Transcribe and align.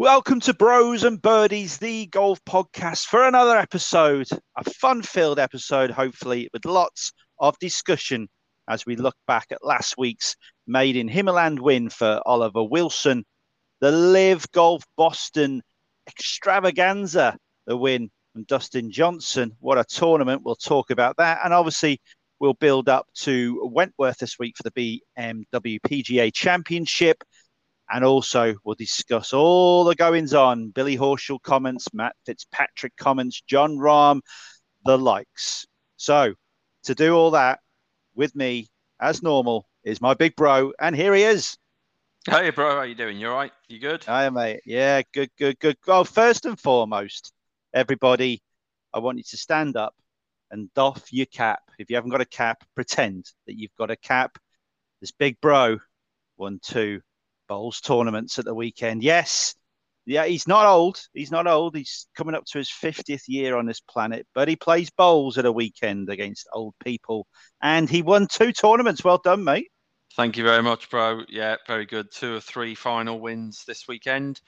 Welcome 0.00 0.38
to 0.42 0.54
Bros 0.54 1.02
and 1.02 1.20
Birdies, 1.20 1.78
the 1.78 2.06
golf 2.06 2.38
podcast, 2.44 3.06
for 3.06 3.26
another 3.26 3.58
episode, 3.58 4.28
a 4.56 4.62
fun 4.62 5.02
filled 5.02 5.40
episode, 5.40 5.90
hopefully, 5.90 6.48
with 6.52 6.64
lots 6.64 7.12
of 7.40 7.58
discussion 7.58 8.28
as 8.68 8.86
we 8.86 8.94
look 8.94 9.16
back 9.26 9.48
at 9.50 9.64
last 9.64 9.98
week's 9.98 10.36
maiden 10.68 11.08
Himmerland 11.08 11.58
win 11.58 11.88
for 11.88 12.22
Oliver 12.24 12.62
Wilson, 12.62 13.24
the 13.80 13.90
LIV 13.90 14.48
Golf 14.52 14.84
Boston 14.96 15.62
extravaganza, 16.06 17.36
the 17.66 17.76
win 17.76 18.08
from 18.32 18.44
Dustin 18.44 18.92
Johnson. 18.92 19.56
What 19.58 19.78
a 19.78 19.84
tournament! 19.84 20.42
We'll 20.44 20.54
talk 20.54 20.90
about 20.90 21.16
that. 21.16 21.40
And 21.42 21.52
obviously, 21.52 22.00
we'll 22.38 22.54
build 22.54 22.88
up 22.88 23.08
to 23.22 23.68
Wentworth 23.74 24.18
this 24.18 24.38
week 24.38 24.54
for 24.56 24.62
the 24.62 25.00
BMW 25.18 25.80
PGA 25.80 26.32
Championship. 26.32 27.24
And 27.90 28.04
also, 28.04 28.54
we'll 28.64 28.74
discuss 28.74 29.32
all 29.32 29.84
the 29.84 29.94
goings 29.94 30.34
on 30.34 30.70
Billy 30.70 30.96
Horschel 30.96 31.40
comments, 31.40 31.86
Matt 31.94 32.14
Fitzpatrick 32.26 32.94
comments, 32.96 33.40
Jon 33.46 33.78
Rahm, 33.78 34.20
the 34.84 34.98
likes. 34.98 35.66
So, 35.96 36.34
to 36.84 36.94
do 36.94 37.14
all 37.14 37.30
that 37.30 37.60
with 38.14 38.34
me, 38.36 38.68
as 39.00 39.22
normal, 39.22 39.66
is 39.84 40.00
my 40.00 40.14
big 40.14 40.36
bro. 40.36 40.72
And 40.78 40.94
here 40.94 41.14
he 41.14 41.22
is. 41.22 41.56
Hey, 42.28 42.50
bro. 42.50 42.72
How 42.72 42.76
are 42.78 42.86
you 42.86 42.94
doing? 42.94 43.18
You 43.18 43.28
all 43.28 43.36
right? 43.36 43.52
You 43.68 43.78
good? 43.78 44.04
Hi, 44.04 44.28
mate. 44.28 44.60
Yeah, 44.66 45.00
good, 45.14 45.30
good, 45.38 45.58
good. 45.58 45.76
Well, 45.86 46.04
first 46.04 46.44
and 46.44 46.60
foremost, 46.60 47.32
everybody, 47.72 48.42
I 48.92 48.98
want 48.98 49.16
you 49.16 49.24
to 49.24 49.36
stand 49.38 49.76
up 49.76 49.94
and 50.50 50.72
doff 50.74 51.10
your 51.10 51.26
cap. 51.26 51.60
If 51.78 51.88
you 51.88 51.96
haven't 51.96 52.10
got 52.10 52.20
a 52.20 52.26
cap, 52.26 52.64
pretend 52.74 53.24
that 53.46 53.58
you've 53.58 53.74
got 53.78 53.90
a 53.90 53.96
cap. 53.96 54.36
This 55.00 55.10
big 55.10 55.40
bro 55.40 55.78
won 56.36 56.58
two 56.62 57.00
bowls 57.48 57.80
tournaments 57.80 58.38
at 58.38 58.44
the 58.44 58.54
weekend. 58.54 59.02
Yes, 59.02 59.54
yeah, 60.08 60.24
he's 60.24 60.48
not 60.48 60.64
old. 60.64 60.98
He's 61.12 61.30
not 61.30 61.46
old. 61.46 61.76
He's 61.76 62.06
coming 62.16 62.34
up 62.34 62.44
to 62.46 62.58
his 62.58 62.70
50th 62.70 63.24
year 63.28 63.56
on 63.56 63.66
this 63.66 63.80
planet, 63.80 64.26
but 64.34 64.48
he 64.48 64.56
plays 64.56 64.88
bowls 64.90 65.36
at 65.36 65.44
a 65.44 65.52
weekend 65.52 66.08
against 66.08 66.48
old 66.54 66.74
people. 66.82 67.26
And 67.60 67.90
he 67.90 68.00
won 68.00 68.26
two 68.26 68.52
tournaments. 68.52 69.04
Well 69.04 69.18
done, 69.18 69.44
mate. 69.44 69.68
Thank 70.16 70.38
you 70.38 70.44
very 70.44 70.62
much, 70.62 70.88
bro. 70.88 71.24
Yeah, 71.28 71.56
very 71.66 71.84
good. 71.84 72.10
Two 72.10 72.36
or 72.36 72.40
three 72.40 72.74
final 72.74 73.20
wins 73.20 73.64
this 73.66 73.86
weekend. 73.86 74.40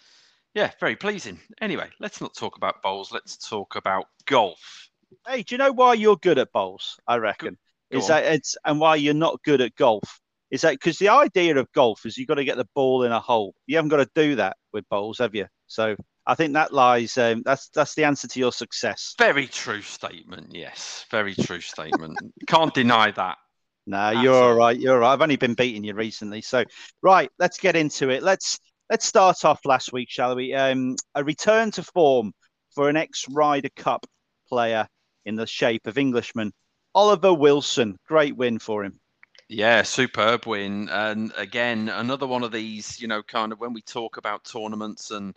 Yeah, 0.54 0.70
very 0.80 0.96
pleasing. 0.96 1.38
Anyway, 1.60 1.90
let's 2.00 2.22
not 2.22 2.34
talk 2.34 2.56
about 2.56 2.82
bowls. 2.82 3.12
Let's 3.12 3.36
talk 3.36 3.76
about 3.76 4.06
golf. 4.26 4.88
Hey, 5.26 5.42
do 5.42 5.54
you 5.54 5.58
know 5.58 5.72
why 5.72 5.94
you're 5.94 6.16
good 6.16 6.38
at 6.38 6.52
bowls? 6.52 6.98
I 7.06 7.16
reckon. 7.16 7.58
Go, 7.92 7.98
go 7.98 7.98
is 7.98 8.04
on. 8.04 8.08
that 8.22 8.32
it's 8.32 8.56
and 8.64 8.80
why 8.80 8.96
you're 8.96 9.14
not 9.14 9.42
good 9.44 9.60
at 9.60 9.76
golf? 9.76 10.19
Is 10.50 10.62
that 10.62 10.72
because 10.72 10.98
the 10.98 11.08
idea 11.08 11.56
of 11.56 11.70
golf 11.72 12.04
is 12.04 12.16
you've 12.16 12.28
got 12.28 12.34
to 12.34 12.44
get 12.44 12.56
the 12.56 12.68
ball 12.74 13.04
in 13.04 13.12
a 13.12 13.20
hole. 13.20 13.54
You 13.66 13.76
haven't 13.76 13.90
got 13.90 13.98
to 13.98 14.10
do 14.14 14.36
that 14.36 14.56
with 14.72 14.88
bowls, 14.88 15.18
have 15.18 15.34
you? 15.34 15.46
So 15.66 15.96
I 16.26 16.34
think 16.34 16.54
that 16.54 16.72
lies. 16.72 17.16
Um, 17.18 17.42
that's 17.44 17.68
that's 17.70 17.94
the 17.94 18.04
answer 18.04 18.28
to 18.28 18.40
your 18.40 18.52
success. 18.52 19.14
Very 19.18 19.46
true 19.46 19.82
statement. 19.82 20.54
Yes, 20.54 21.04
very 21.10 21.34
true 21.34 21.60
statement. 21.60 22.18
Can't 22.46 22.74
deny 22.74 23.10
that. 23.12 23.38
No, 23.86 24.10
you're 24.10 24.34
all 24.34 24.54
right. 24.54 24.78
You're 24.78 24.94
all 24.94 25.00
right. 25.00 25.12
I've 25.12 25.22
only 25.22 25.36
been 25.36 25.54
beating 25.54 25.82
you 25.82 25.94
recently. 25.94 26.42
So 26.42 26.64
right, 27.02 27.30
let's 27.38 27.58
get 27.58 27.76
into 27.76 28.10
it. 28.10 28.22
Let's 28.22 28.58
let's 28.88 29.06
start 29.06 29.44
off 29.44 29.64
last 29.64 29.92
week, 29.92 30.10
shall 30.10 30.36
we? 30.36 30.54
Um, 30.54 30.96
a 31.14 31.24
return 31.24 31.70
to 31.72 31.82
form 31.82 32.32
for 32.74 32.88
an 32.88 32.96
ex 32.96 33.26
Ryder 33.28 33.70
Cup 33.74 34.06
player 34.48 34.86
in 35.24 35.34
the 35.34 35.46
shape 35.46 35.86
of 35.86 35.98
Englishman 35.98 36.52
Oliver 36.94 37.32
Wilson. 37.32 37.96
Great 38.06 38.36
win 38.36 38.58
for 38.58 38.84
him. 38.84 38.99
Yeah, 39.52 39.82
superb 39.82 40.46
win. 40.46 40.88
And 40.90 41.32
again, 41.36 41.88
another 41.88 42.26
one 42.26 42.44
of 42.44 42.52
these, 42.52 43.00
you 43.00 43.08
know, 43.08 43.20
kind 43.22 43.50
of 43.52 43.58
when 43.58 43.72
we 43.72 43.82
talk 43.82 44.16
about 44.16 44.44
tournaments 44.44 45.10
and, 45.10 45.34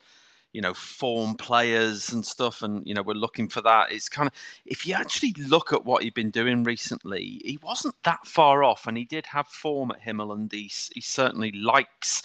you 0.53 0.61
know, 0.61 0.75
form 0.75 1.33
players 1.36 2.11
and 2.14 2.23
stuff, 2.23 2.61
and, 2.61 2.86
you 2.86 2.94
know, 2.94 3.02
we're 3.02 3.16
looking 3.16 3.50
for 3.50 3.61
that. 3.61 3.91
It's 3.91 4.09
kind 4.09 4.28
of, 4.28 4.34
if 4.67 4.86
you 4.86 4.94
actually 4.94 5.34
look 5.47 5.73
at 5.73 5.84
what 5.84 6.03
he'd 6.03 6.14
been 6.14 6.30
doing 6.30 6.64
recently, 6.64 7.41
he 7.44 7.58
wasn't 7.63 7.96
that 8.03 8.24
far 8.28 8.63
off 8.63 8.85
and 8.85 8.96
he 8.96 9.06
did 9.06 9.25
have 9.25 9.47
form 9.47 9.90
at 9.90 10.01
Himmerland. 10.01 10.51
He, 10.53 10.72
he 10.94 11.01
certainly 11.01 11.51
likes 11.53 12.22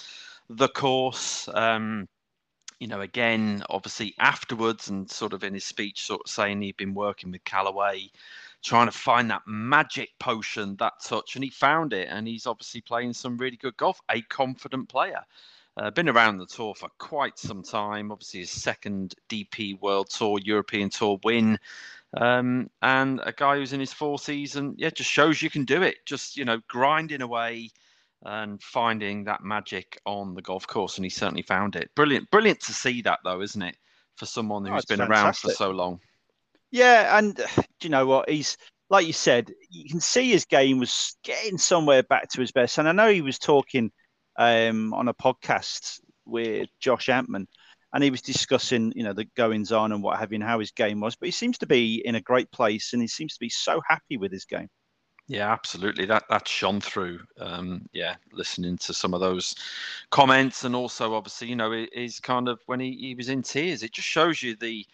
the 0.50 0.68
course. 0.68 1.48
Um, 1.54 2.06
you 2.80 2.86
know, 2.86 3.00
again, 3.00 3.62
obviously 3.70 4.14
afterwards 4.18 4.88
and 4.90 5.10
sort 5.10 5.32
of 5.32 5.42
in 5.42 5.54
his 5.54 5.64
speech, 5.64 6.04
sort 6.04 6.20
of 6.26 6.30
saying 6.30 6.60
he'd 6.60 6.76
been 6.76 6.94
working 6.94 7.30
with 7.32 7.44
Callaway 7.44 8.10
trying 8.62 8.86
to 8.86 8.92
find 8.92 9.30
that 9.30 9.42
magic 9.46 10.10
potion, 10.18 10.76
that 10.76 10.94
touch, 11.04 11.34
and 11.34 11.44
he 11.44 11.50
found 11.50 11.92
it. 11.92 12.08
And 12.10 12.26
he's 12.26 12.46
obviously 12.46 12.80
playing 12.80 13.12
some 13.12 13.36
really 13.36 13.56
good 13.56 13.76
golf. 13.76 14.00
A 14.10 14.22
confident 14.22 14.88
player. 14.88 15.22
Uh, 15.76 15.90
been 15.92 16.08
around 16.08 16.38
the 16.38 16.46
tour 16.46 16.74
for 16.74 16.88
quite 16.98 17.38
some 17.38 17.62
time. 17.62 18.10
Obviously, 18.10 18.40
his 18.40 18.50
second 18.50 19.14
DP 19.28 19.80
World 19.80 20.10
Tour, 20.10 20.40
European 20.42 20.90
Tour 20.90 21.20
win, 21.22 21.56
um, 22.16 22.68
and 22.82 23.20
a 23.24 23.32
guy 23.32 23.56
who's 23.56 23.72
in 23.72 23.78
his 23.78 23.92
fourth 23.92 24.22
season. 24.22 24.74
Yeah, 24.76 24.90
just 24.90 25.10
shows 25.10 25.40
you 25.40 25.50
can 25.50 25.64
do 25.64 25.82
it. 25.82 25.98
Just 26.04 26.36
you 26.36 26.44
know, 26.44 26.60
grinding 26.66 27.22
away 27.22 27.70
and 28.24 28.60
finding 28.60 29.22
that 29.24 29.44
magic 29.44 30.00
on 30.04 30.34
the 30.34 30.42
golf 30.42 30.66
course, 30.66 30.98
and 30.98 31.04
he 31.04 31.10
certainly 31.10 31.42
found 31.42 31.76
it. 31.76 31.94
Brilliant, 31.94 32.28
brilliant 32.32 32.58
to 32.60 32.72
see 32.72 33.00
that 33.02 33.20
though, 33.22 33.40
isn't 33.40 33.62
it? 33.62 33.76
For 34.16 34.26
someone 34.26 34.66
oh, 34.66 34.72
who's 34.72 34.84
oh, 34.90 34.96
been 34.96 35.06
fantastic. 35.06 35.44
around 35.44 35.54
for 35.54 35.56
so 35.56 35.70
long. 35.70 36.00
Yeah, 36.70 37.18
and 37.18 37.34
do 37.36 37.42
you 37.82 37.90
know 37.90 38.06
what? 38.06 38.28
He's 38.28 38.56
like 38.90 39.06
you 39.06 39.12
said, 39.12 39.52
you 39.70 39.88
can 39.88 40.00
see 40.00 40.30
his 40.30 40.44
game 40.44 40.78
was 40.78 41.16
getting 41.22 41.58
somewhere 41.58 42.02
back 42.02 42.28
to 42.30 42.40
his 42.40 42.52
best. 42.52 42.78
And 42.78 42.88
I 42.88 42.92
know 42.92 43.10
he 43.10 43.20
was 43.20 43.38
talking 43.38 43.90
um, 44.38 44.94
on 44.94 45.08
a 45.08 45.14
podcast 45.14 46.00
with 46.24 46.68
Josh 46.80 47.08
Antman, 47.08 47.46
and 47.92 48.04
he 48.04 48.10
was 48.10 48.22
discussing, 48.22 48.92
you 48.94 49.02
know, 49.02 49.12
the 49.12 49.26
goings 49.36 49.72
on 49.72 49.92
and 49.92 50.02
what 50.02 50.18
have 50.18 50.32
you, 50.32 50.36
and 50.36 50.44
how 50.44 50.58
his 50.58 50.70
game 50.70 51.00
was. 51.00 51.16
But 51.16 51.26
he 51.26 51.32
seems 51.32 51.58
to 51.58 51.66
be 51.66 52.02
in 52.04 52.14
a 52.14 52.20
great 52.20 52.50
place, 52.50 52.92
and 52.92 53.02
he 53.02 53.08
seems 53.08 53.34
to 53.34 53.40
be 53.40 53.50
so 53.50 53.80
happy 53.86 54.16
with 54.16 54.32
his 54.32 54.44
game. 54.44 54.68
Yeah, 55.26 55.52
absolutely. 55.52 56.06
That 56.06 56.24
that's 56.30 56.50
shone 56.50 56.80
through. 56.80 57.20
Um, 57.38 57.84
yeah, 57.92 58.14
listening 58.32 58.78
to 58.78 58.94
some 58.94 59.12
of 59.12 59.20
those 59.20 59.54
comments, 60.10 60.64
and 60.64 60.74
also 60.74 61.14
obviously, 61.14 61.48
you 61.48 61.56
know, 61.56 61.72
is 61.92 62.20
kind 62.20 62.48
of 62.48 62.60
when 62.64 62.80
he, 62.80 62.92
he 62.92 63.14
was 63.14 63.28
in 63.28 63.42
tears. 63.42 63.82
It 63.82 63.92
just 63.92 64.08
shows 64.08 64.42
you 64.42 64.56
the 64.56 64.86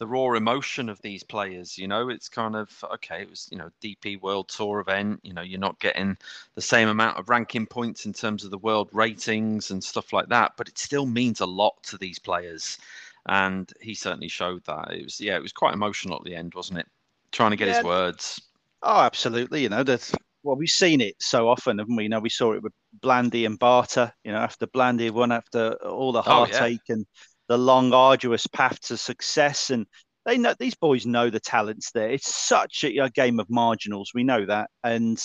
the 0.00 0.06
raw 0.06 0.32
emotion 0.32 0.88
of 0.88 1.00
these 1.02 1.22
players. 1.22 1.76
You 1.76 1.86
know, 1.86 2.08
it's 2.08 2.28
kind 2.28 2.56
of 2.56 2.70
okay. 2.94 3.22
It 3.22 3.30
was 3.30 3.48
you 3.52 3.58
know 3.58 3.70
DP 3.82 4.20
World 4.20 4.48
Tour 4.48 4.80
event. 4.80 5.20
You 5.22 5.34
know, 5.34 5.42
you're 5.42 5.60
not 5.60 5.78
getting 5.78 6.16
the 6.54 6.62
same 6.62 6.88
amount 6.88 7.18
of 7.18 7.28
ranking 7.28 7.66
points 7.66 8.06
in 8.06 8.12
terms 8.14 8.44
of 8.44 8.50
the 8.50 8.58
world 8.58 8.88
ratings 8.92 9.70
and 9.70 9.84
stuff 9.84 10.12
like 10.12 10.28
that, 10.30 10.52
but 10.56 10.68
it 10.68 10.78
still 10.78 11.06
means 11.06 11.40
a 11.40 11.46
lot 11.46 11.74
to 11.84 11.98
these 11.98 12.18
players. 12.18 12.78
And 13.26 13.70
he 13.82 13.94
certainly 13.94 14.28
showed 14.28 14.64
that. 14.64 14.90
It 14.90 15.04
was 15.04 15.20
yeah, 15.20 15.36
it 15.36 15.42
was 15.42 15.52
quite 15.52 15.74
emotional 15.74 16.16
at 16.16 16.24
the 16.24 16.34
end, 16.34 16.54
wasn't 16.54 16.80
it? 16.80 16.86
Trying 17.30 17.50
to 17.50 17.56
get 17.56 17.68
yeah. 17.68 17.76
his 17.76 17.84
words. 17.84 18.40
Oh, 18.82 19.00
absolutely. 19.00 19.62
You 19.62 19.68
know, 19.68 19.82
that's 19.82 20.12
well, 20.42 20.56
we've 20.56 20.70
seen 20.70 21.02
it 21.02 21.16
so 21.18 21.46
often, 21.46 21.78
haven't 21.78 21.94
we? 21.94 22.04
You 22.04 22.08
know, 22.08 22.20
we 22.20 22.30
saw 22.30 22.52
it 22.52 22.62
with 22.62 22.72
Blandy 23.02 23.44
and 23.44 23.58
Barter. 23.58 24.14
You 24.24 24.32
know, 24.32 24.38
after 24.38 24.66
Blandy 24.66 25.10
won, 25.10 25.30
after 25.30 25.74
all 25.84 26.12
the 26.12 26.22
heartache 26.22 26.80
oh, 26.88 26.88
yeah. 26.88 26.94
and 26.94 27.06
the 27.50 27.58
long, 27.58 27.92
arduous 27.92 28.46
path 28.46 28.80
to 28.80 28.96
success. 28.96 29.70
And 29.70 29.84
they 30.24 30.38
know 30.38 30.54
these 30.56 30.76
boys 30.76 31.04
know 31.04 31.30
the 31.30 31.40
talents 31.40 31.90
there. 31.90 32.08
It's 32.08 32.32
such 32.32 32.84
a, 32.84 32.96
a 32.98 33.10
game 33.10 33.40
of 33.40 33.50
marginals. 33.50 34.12
We 34.14 34.22
know 34.22 34.46
that, 34.46 34.70
and 34.84 35.20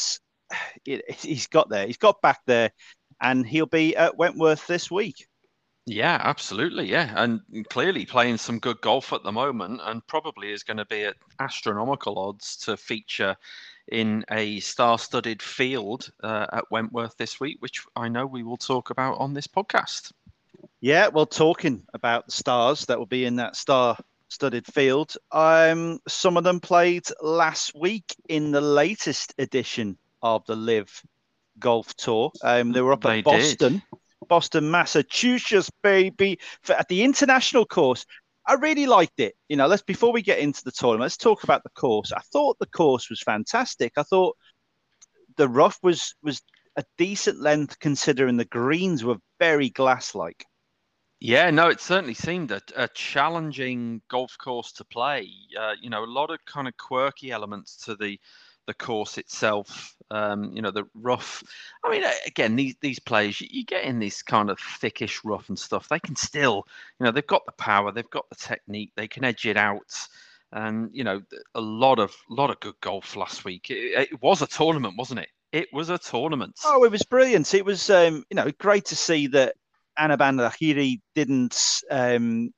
it, 0.85 1.09
he's 1.11 1.45
got 1.45 1.69
there. 1.69 1.85
He's 1.85 1.97
got 1.97 2.19
back 2.23 2.39
there, 2.47 2.71
and 3.21 3.45
he'll 3.45 3.67
be 3.67 3.95
at 3.95 4.17
Wentworth 4.17 4.65
this 4.65 4.89
week. 4.89 5.27
Yeah, 5.85 6.19
absolutely. 6.23 6.89
Yeah. 6.89 7.13
And 7.15 7.41
clearly 7.69 8.07
playing 8.07 8.37
some 8.37 8.57
good 8.57 8.81
golf 8.81 9.13
at 9.13 9.21
the 9.21 9.31
moment 9.31 9.81
and 9.83 10.05
probably 10.07 10.51
is 10.51 10.63
going 10.63 10.77
to 10.77 10.85
be 10.85 11.03
at 11.03 11.15
astronomical 11.39 12.17
odds 12.17 12.57
to 12.63 12.75
feature 12.75 13.37
in 13.91 14.25
a 14.31 14.59
star 14.61 14.97
studded 14.97 15.43
field 15.43 16.09
uh, 16.23 16.47
at 16.53 16.71
Wentworth 16.71 17.15
this 17.17 17.39
week, 17.39 17.57
which 17.59 17.85
I 17.95 18.09
know 18.09 18.25
we 18.25 18.41
will 18.41 18.57
talk 18.57 18.89
about 18.89 19.19
on 19.19 19.35
this 19.35 19.45
podcast. 19.45 20.11
Yeah, 20.85 21.07
well, 21.07 21.25
talking 21.25 21.81
about 21.95 22.27
the 22.27 22.31
stars 22.31 22.85
that 22.85 22.99
will 22.99 23.07
be 23.07 23.25
in 23.25 23.37
that 23.37 23.55
star 23.55 23.97
studded 24.27 24.67
field, 24.67 25.15
um, 25.31 25.97
some 26.07 26.37
of 26.37 26.43
them 26.43 26.59
played 26.59 27.07
last 27.23 27.73
week 27.73 28.15
in 28.29 28.51
the 28.51 28.61
latest 28.61 29.33
edition 29.39 29.97
of 30.21 30.45
the 30.45 30.55
LIV 30.55 31.01
Golf 31.57 31.95
Tour. 31.95 32.31
Um, 32.43 32.71
they 32.71 32.81
were 32.81 32.93
up 32.93 33.01
they 33.01 33.17
at 33.17 33.25
Boston, 33.25 33.73
did. 33.73 33.81
Boston, 34.27 34.69
Massachusetts, 34.69 35.71
baby, 35.81 36.37
for, 36.61 36.73
at 36.73 36.87
the 36.87 37.01
international 37.01 37.65
course. 37.65 38.05
I 38.45 38.53
really 38.53 38.85
liked 38.85 39.19
it. 39.19 39.33
You 39.49 39.57
know, 39.57 39.65
let's 39.65 39.81
before 39.81 40.13
we 40.13 40.21
get 40.21 40.37
into 40.37 40.63
the 40.63 40.71
tournament, 40.71 41.05
let's 41.05 41.17
talk 41.17 41.43
about 41.43 41.63
the 41.63 41.69
course. 41.69 42.11
I 42.11 42.21
thought 42.31 42.59
the 42.59 42.67
course 42.67 43.09
was 43.09 43.23
fantastic. 43.23 43.93
I 43.97 44.03
thought 44.03 44.37
the 45.35 45.49
rough 45.49 45.79
was 45.81 46.13
was 46.21 46.43
a 46.75 46.83
decent 46.99 47.41
length 47.41 47.79
considering 47.79 48.37
the 48.37 48.45
greens 48.45 49.03
were 49.03 49.17
very 49.39 49.71
glass 49.71 50.13
like. 50.13 50.45
Yeah, 51.19 51.49
no, 51.49 51.69
it 51.69 51.79
certainly 51.79 52.13
seemed 52.13 52.51
a, 52.51 52.61
a 52.75 52.87
challenging 52.89 54.01
golf 54.09 54.37
course 54.37 54.73
to 54.73 54.85
play. 54.85 55.29
Uh, 55.57 55.73
you 55.81 55.89
know, 55.89 56.03
a 56.03 56.05
lot 56.05 56.29
of 56.29 56.39
kind 56.45 56.67
of 56.67 56.75
quirky 56.77 57.31
elements 57.31 57.77
to 57.85 57.95
the 57.95 58.19
the 58.67 58.73
course 58.73 59.17
itself. 59.17 59.95
Um, 60.11 60.51
you 60.53 60.61
know, 60.61 60.71
the 60.71 60.85
rough. 60.93 61.43
I 61.83 61.91
mean, 61.91 62.03
again, 62.25 62.55
these 62.55 62.75
these 62.81 62.99
players, 62.99 63.39
you, 63.41 63.47
you, 63.49 63.65
get 63.65 63.85
in 63.85 63.99
this 63.99 64.21
kind 64.21 64.49
of 64.49 64.59
thickish 64.59 65.21
rough 65.23 65.49
and 65.49 65.57
stuff. 65.57 65.87
They 65.89 65.99
can 65.99 66.15
still, 66.15 66.67
you 66.99 67.05
know, 67.05 67.11
they've 67.11 67.25
got 67.25 67.45
the 67.45 67.53
power, 67.53 67.91
they've 67.91 68.09
got 68.09 68.29
the 68.29 68.35
technique, 68.35 68.91
they 68.95 69.07
can 69.07 69.23
edge 69.23 69.45
it 69.45 69.57
out. 69.57 69.93
And 70.51 70.89
you 70.93 71.03
know, 71.03 71.21
a 71.55 71.61
lot 71.61 71.99
of 71.99 72.15
lot 72.29 72.49
of 72.49 72.59
good 72.59 72.79
golf 72.81 73.15
last 73.15 73.45
week. 73.45 73.69
It, 73.69 74.09
it 74.11 74.21
was 74.21 74.41
a 74.41 74.47
tournament, 74.47 74.95
wasn't 74.97 75.21
it? 75.21 75.29
It 75.51 75.67
was 75.71 75.89
a 75.89 75.97
tournament. 75.97 76.59
Oh, 76.65 76.83
it 76.83 76.91
was 76.91 77.03
brilliant. 77.03 77.53
It 77.53 77.63
was, 77.63 77.89
um, 77.89 78.25
you 78.29 78.35
know, 78.35 78.51
great 78.59 78.85
to 78.85 78.95
see 78.95 79.27
that 79.27 79.55
Anirban 79.97 80.39
Lahiri 80.39 80.99
didn't, 81.13 81.57
um, 81.89 82.51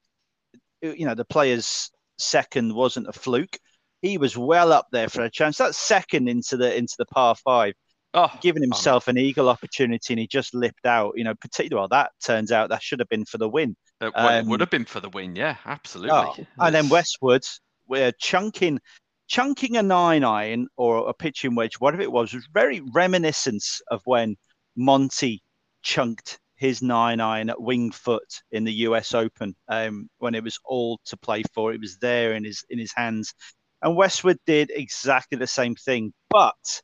you 0.82 1.06
know, 1.06 1.16
the 1.16 1.26
player's 1.26 1.92
second 2.18 2.74
wasn't 2.74 3.08
a 3.08 3.14
fluke 3.14 3.58
he 4.02 4.18
was 4.18 4.38
well 4.38 4.72
up 4.72 4.88
there 4.92 5.10
for 5.10 5.22
a 5.22 5.30
chance. 5.30 5.58
That 5.58 5.76
second 5.76 6.28
into 6.28 6.58
the 6.58 6.76
into 6.76 6.96
the 6.98 7.06
par 7.06 7.36
five. 7.36 7.74
Oh, 8.14 8.32
giving 8.42 8.64
himself 8.64 9.10
an 9.10 9.18
eagle 9.18 9.50
opportunity 9.50 10.14
and 10.14 10.20
he 10.20 10.28
just 10.28 10.56
lipped 10.56 10.86
out. 10.86 11.14
You 11.16 11.24
know, 11.24 11.36
particularly 11.36 11.82
well, 11.82 11.88
that 11.90 12.12
turns 12.24 12.52
out 12.52 12.70
that 12.70 12.82
should 12.82 13.00
have 13.00 13.10
been 13.10 13.26
for 13.26 13.38
the 13.38 13.50
win. 13.50 13.76
It, 14.00 14.12
um, 14.16 14.48
would 14.48 14.62
have 14.62 14.70
been 14.70 14.86
for 14.86 15.00
the 15.00 15.10
win, 15.10 15.36
yeah, 15.36 15.58
absolutely. 15.66 16.12
Oh, 16.14 16.36
and 16.60 16.74
then 16.74 16.90
Westwood, 16.90 17.44
we're 17.88 18.14
chunking 18.14 18.80
chunking 19.28 19.76
a 19.76 19.84
nine 19.84 20.24
iron 20.24 20.68
or 20.78 21.10
a 21.10 21.14
pitching 21.14 21.54
wedge, 21.56 21.76
whatever 21.80 22.02
it 22.02 22.12
was, 22.12 22.34
was 22.34 22.48
very 22.54 22.82
reminiscent 22.94 23.64
of 23.92 24.02
when 24.06 24.38
Monty 24.76 25.44
chunked 25.84 26.40
his 26.58 26.82
nine 26.82 27.22
iron 27.22 27.50
at 27.50 27.62
Winged 27.62 27.96
Foot 27.96 28.42
in 28.52 28.64
the 28.64 28.74
US 28.74 29.14
Open 29.14 29.56
um, 29.70 30.10
when 30.18 30.36
it 30.36 30.44
was 30.44 30.60
all 30.66 31.00
to 31.06 31.16
play 31.16 31.44
for. 31.54 31.72
It 31.72 31.80
was 31.80 31.98
there 31.98 32.34
in 32.34 32.44
his 32.44 32.66
in 32.70 32.80
his 32.80 32.94
hands. 32.94 33.34
And 33.82 33.96
Westwood 33.96 34.40
did 34.46 34.72
exactly 34.74 35.38
the 35.38 35.48
same 35.48 35.76
thing, 35.76 36.12
but 36.30 36.82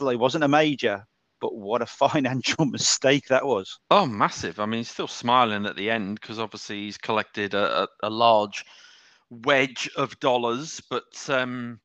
it 0.00 0.18
wasn't 0.18 0.44
a 0.44 0.48
major. 0.48 1.04
But 1.40 1.54
what 1.54 1.82
a 1.82 1.86
financial 2.04 2.64
mistake 2.66 3.26
that 3.28 3.46
was! 3.46 3.78
Oh, 3.90 4.06
massive! 4.06 4.58
I 4.58 4.66
mean, 4.66 4.78
he's 4.78 4.90
still 4.90 5.08
smiling 5.08 5.66
at 5.66 5.76
the 5.76 5.90
end 5.90 6.18
because 6.20 6.38
obviously 6.38 6.84
he's 6.84 6.98
collected 6.98 7.54
a, 7.54 7.82
a, 7.82 7.88
a, 8.04 8.10
large 8.10 8.64
wedge 9.28 9.90
of 9.96 10.18
dollars. 10.20 10.80
But 10.88 11.28
um, 11.28 11.80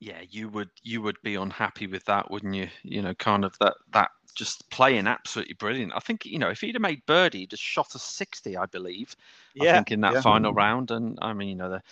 yeah, 0.00 0.20
you 0.30 0.48
would 0.48 0.70
you 0.82 1.02
would 1.02 1.20
be 1.22 1.34
unhappy 1.34 1.86
with 1.86 2.04
that, 2.04 2.30
wouldn't 2.30 2.54
you? 2.54 2.68
You 2.82 3.02
know, 3.02 3.14
kind 3.14 3.44
of 3.44 3.58
that 3.58 3.74
that 3.92 4.10
just 4.34 4.68
playing 4.70 5.08
absolutely 5.08 5.54
brilliant. 5.54 5.92
I 5.94 5.98
think 5.98 6.24
you 6.24 6.38
know 6.38 6.48
if 6.48 6.60
he'd 6.60 6.74
have 6.76 6.82
made 6.82 7.04
birdie, 7.06 7.40
he'd 7.40 7.50
just 7.50 7.62
shot 7.62 7.94
a 7.94 7.98
sixty, 7.98 8.56
I 8.56 8.66
believe. 8.66 9.16
Yeah, 9.54 9.70
I 9.70 9.74
think 9.74 9.92
in 9.92 10.00
that 10.02 10.14
yeah. 10.14 10.20
final 10.20 10.52
round, 10.52 10.90
and 10.90 11.18
I 11.20 11.32
mean, 11.32 11.48
you 11.48 11.54
know, 11.56 11.70
the 11.70 11.82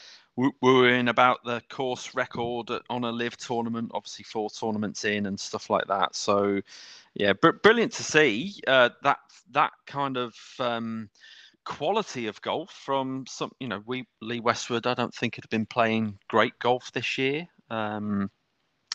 wooing 0.60 1.08
about 1.08 1.42
the 1.44 1.62
course 1.68 2.14
record 2.14 2.70
on 2.90 3.04
a 3.04 3.10
LIV 3.10 3.38
tournament, 3.38 3.90
obviously 3.94 4.24
four 4.24 4.50
tournaments 4.50 5.04
in 5.04 5.26
and 5.26 5.40
stuff 5.40 5.70
like 5.70 5.86
that. 5.88 6.14
So, 6.14 6.60
yeah, 7.14 7.32
br- 7.32 7.50
brilliant 7.62 7.92
to 7.94 8.04
see 8.04 8.60
uh, 8.66 8.90
that 9.02 9.18
that 9.50 9.72
kind 9.86 10.16
of 10.16 10.36
um, 10.60 11.08
quality 11.64 12.26
of 12.28 12.40
golf 12.42 12.70
from 12.70 13.24
some. 13.26 13.50
You 13.58 13.68
know, 13.68 13.82
we 13.84 14.06
Lee 14.20 14.40
Westwood. 14.40 14.86
I 14.86 14.94
don't 14.94 15.14
think 15.14 15.34
had 15.34 15.48
been 15.48 15.66
playing 15.66 16.18
great 16.28 16.58
golf 16.58 16.92
this 16.92 17.18
year. 17.18 17.48
Um, 17.70 18.30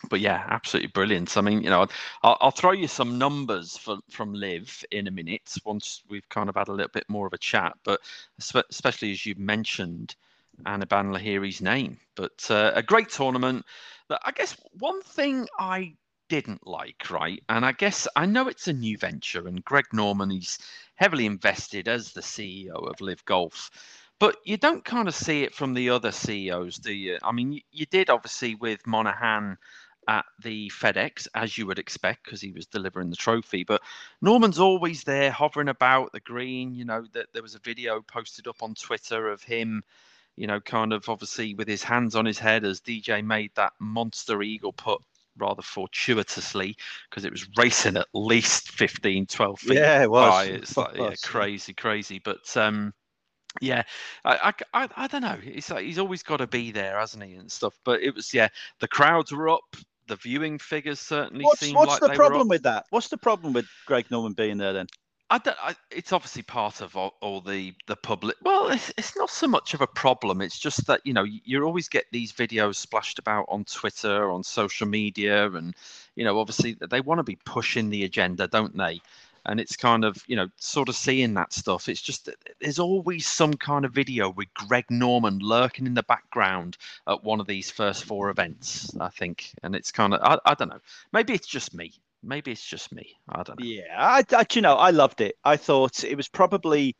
but 0.09 0.19
yeah, 0.19 0.45
absolutely 0.49 0.89
brilliant. 0.89 1.37
I 1.37 1.41
mean, 1.41 1.61
you 1.61 1.69
know, 1.69 1.87
I'll, 2.23 2.37
I'll 2.41 2.51
throw 2.51 2.71
you 2.71 2.87
some 2.87 3.17
numbers 3.17 3.77
for, 3.77 3.97
from 4.09 4.33
LIV 4.33 4.83
in 4.91 5.07
a 5.07 5.11
minute 5.11 5.53
once 5.63 6.01
we've 6.09 6.27
kind 6.29 6.49
of 6.49 6.55
had 6.55 6.69
a 6.69 6.73
little 6.73 6.91
bit 6.91 7.05
more 7.07 7.27
of 7.27 7.33
a 7.33 7.37
chat. 7.37 7.73
But 7.83 7.99
especially 8.39 9.11
as 9.11 9.25
you 9.25 9.35
mentioned, 9.37 10.15
Anirban 10.65 11.15
Lahiri's 11.15 11.61
name. 11.61 11.97
But 12.15 12.47
uh, 12.49 12.71
a 12.75 12.81
great 12.81 13.09
tournament. 13.09 13.65
I 14.09 14.31
guess 14.31 14.57
one 14.79 15.01
thing 15.01 15.47
I 15.57 15.93
didn't 16.29 16.65
like, 16.65 17.09
right? 17.09 17.43
And 17.49 17.65
I 17.65 17.73
guess 17.73 18.07
I 18.15 18.25
know 18.25 18.47
it's 18.47 18.67
a 18.67 18.73
new 18.73 18.97
venture, 18.97 19.47
and 19.47 19.63
Greg 19.65 19.85
Norman 19.93 20.29
he's 20.29 20.59
heavily 20.95 21.25
invested 21.25 21.87
as 21.87 22.11
the 22.13 22.21
CEO 22.21 22.89
of 22.89 23.01
LIV 23.01 23.25
Golf. 23.25 23.69
But 24.21 24.37
you 24.45 24.55
don't 24.55 24.85
kind 24.85 25.07
of 25.07 25.15
see 25.15 25.41
it 25.41 25.55
from 25.55 25.73
the 25.73 25.89
other 25.89 26.11
CEOs, 26.11 26.77
do 26.77 26.93
you? 26.93 27.17
I 27.23 27.31
mean, 27.31 27.53
you, 27.53 27.61
you 27.71 27.87
did 27.87 28.11
obviously 28.11 28.53
with 28.53 28.85
Monahan 28.85 29.57
at 30.07 30.25
the 30.43 30.69
FedEx, 30.69 31.27
as 31.33 31.57
you 31.57 31.65
would 31.65 31.79
expect, 31.79 32.23
because 32.23 32.39
he 32.39 32.51
was 32.51 32.67
delivering 32.67 33.09
the 33.09 33.15
trophy. 33.15 33.63
But 33.63 33.81
Norman's 34.21 34.59
always 34.59 35.03
there, 35.03 35.31
hovering 35.31 35.69
about 35.69 36.11
the 36.11 36.19
green. 36.19 36.75
You 36.75 36.85
know 36.85 37.03
that 37.13 37.33
there 37.33 37.41
was 37.41 37.55
a 37.55 37.59
video 37.59 37.99
posted 38.01 38.47
up 38.47 38.61
on 38.61 38.75
Twitter 38.75 39.27
of 39.27 39.41
him 39.41 39.83
you 40.37 40.47
know, 40.47 40.59
kind 40.59 40.93
of 40.93 41.09
obviously 41.09 41.53
with 41.55 41.67
his 41.67 41.83
hands 41.83 42.15
on 42.15 42.25
his 42.25 42.39
head 42.39 42.63
as 42.63 42.79
DJ 42.79 43.23
made 43.23 43.51
that 43.55 43.73
monster 43.79 44.41
eagle 44.41 44.71
put 44.71 45.01
rather 45.37 45.61
fortuitously 45.61 46.75
because 47.09 47.25
it 47.25 47.31
was 47.31 47.47
racing 47.57 47.97
at 47.97 48.07
least 48.13 48.71
15, 48.71 49.25
12 49.25 49.59
feet. 49.59 49.73
Yeah, 49.73 50.03
it 50.03 50.11
was. 50.11 50.29
By. 50.29 50.45
It's 50.53 50.77
like 50.77 50.95
yeah, 50.95 51.13
crazy, 51.23 51.73
crazy. 51.73 52.19
But 52.23 52.55
um, 52.55 52.93
yeah, 53.59 53.83
I, 54.23 54.53
I, 54.73 54.87
I, 54.95 55.07
don't 55.07 55.21
know. 55.21 55.37
It's 55.43 55.69
like 55.69 55.83
he's 55.83 55.99
always 55.99 56.23
got 56.23 56.37
to 56.37 56.47
be 56.47 56.71
there, 56.71 56.97
hasn't 56.97 57.23
he, 57.23 57.33
and 57.33 57.51
stuff. 57.51 57.77
But 57.83 58.01
it 58.01 58.15
was 58.15 58.33
yeah, 58.33 58.47
the 58.79 58.87
crowds 58.87 59.31
were 59.31 59.49
up. 59.49 59.75
The 60.07 60.15
viewing 60.15 60.57
figures 60.57 60.99
certainly 60.99 61.43
what's, 61.43 61.59
seemed 61.59 61.75
what's 61.75 62.01
like 62.01 62.11
the 62.11 62.15
problem 62.15 62.47
with 62.47 62.63
that? 62.63 62.85
What's 62.89 63.09
the 63.09 63.17
problem 63.17 63.53
with 63.53 63.65
Greg 63.85 64.09
Norman 64.09 64.33
being 64.33 64.57
there 64.57 64.73
then? 64.73 64.87
I 65.31 65.37
don't, 65.37 65.57
I, 65.63 65.75
it's 65.91 66.11
obviously 66.11 66.41
part 66.41 66.81
of 66.81 66.97
all, 66.97 67.13
all, 67.21 67.39
the 67.39 67.73
the 67.87 67.95
public. 67.95 68.35
Well, 68.43 68.67
it's, 68.69 68.91
it's 68.97 69.15
not 69.15 69.29
so 69.29 69.47
much 69.47 69.73
of 69.73 69.79
a 69.79 69.87
problem. 69.87 70.41
It's 70.41 70.59
just 70.59 70.85
that 70.87 70.99
you 71.05 71.13
know 71.13 71.23
you 71.23 71.63
always 71.63 71.87
get 71.87 72.05
these 72.11 72.33
videos 72.33 72.75
splashed 72.75 73.17
about 73.17 73.45
on 73.47 73.63
Twitter, 73.63 74.29
on 74.29 74.43
social 74.43 74.87
media, 74.87 75.49
and 75.49 75.73
you 76.17 76.25
know 76.25 76.37
obviously 76.37 76.75
they 76.89 76.99
want 76.99 77.19
to 77.19 77.23
be 77.23 77.37
pushing 77.45 77.89
the 77.89 78.03
agenda, 78.03 78.47
don't 78.49 78.75
they? 78.75 78.99
And 79.45 79.59
it's 79.59 79.75
kind 79.75 80.05
of 80.05 80.17
you 80.27 80.35
know 80.35 80.47
sort 80.57 80.89
of 80.89 80.95
seeing 80.95 81.33
that 81.35 81.53
stuff. 81.53 81.89
It's 81.89 82.01
just 82.01 82.29
there's 82.59 82.79
always 82.79 83.27
some 83.27 83.53
kind 83.53 83.85
of 83.85 83.93
video 83.93 84.29
with 84.29 84.53
Greg 84.53 84.85
Norman 84.89 85.39
lurking 85.39 85.87
in 85.87 85.93
the 85.93 86.03
background 86.03 86.77
at 87.07 87.23
one 87.23 87.39
of 87.39 87.47
these 87.47 87.71
first 87.71 88.05
four 88.05 88.29
events. 88.29 88.95
I 88.99 89.09
think, 89.09 89.51
and 89.63 89.75
it's 89.75 89.91
kind 89.91 90.13
of 90.13 90.21
I, 90.21 90.37
I 90.51 90.53
don't 90.53 90.69
know. 90.69 90.81
Maybe 91.11 91.33
it's 91.33 91.47
just 91.47 91.73
me. 91.73 91.93
Maybe 92.23 92.51
it's 92.51 92.65
just 92.65 92.91
me. 92.91 93.15
I 93.29 93.41
don't 93.43 93.59
know. 93.59 93.65
Yeah, 93.65 93.95
I, 93.97 94.23
I 94.31 94.45
you 94.53 94.61
know, 94.61 94.75
I 94.75 94.91
loved 94.91 95.21
it. 95.21 95.35
I 95.43 95.57
thought 95.57 96.03
it 96.03 96.15
was 96.15 96.29
probably, 96.29 96.95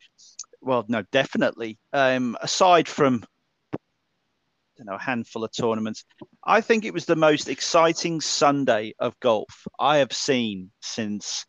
well, 0.60 0.84
no, 0.88 1.04
definitely. 1.12 1.78
Um, 1.92 2.36
aside 2.40 2.88
from, 2.88 3.24
you 4.78 4.84
know, 4.84 4.94
a 4.94 4.98
handful 5.00 5.44
of 5.44 5.52
tournaments, 5.52 6.04
I 6.44 6.60
think 6.60 6.84
it 6.84 6.92
was 6.92 7.04
the 7.06 7.14
most 7.14 7.48
exciting 7.48 8.20
Sunday 8.20 8.94
of 8.98 9.18
golf 9.20 9.64
I 9.78 9.98
have 9.98 10.12
seen 10.12 10.72
since. 10.80 11.46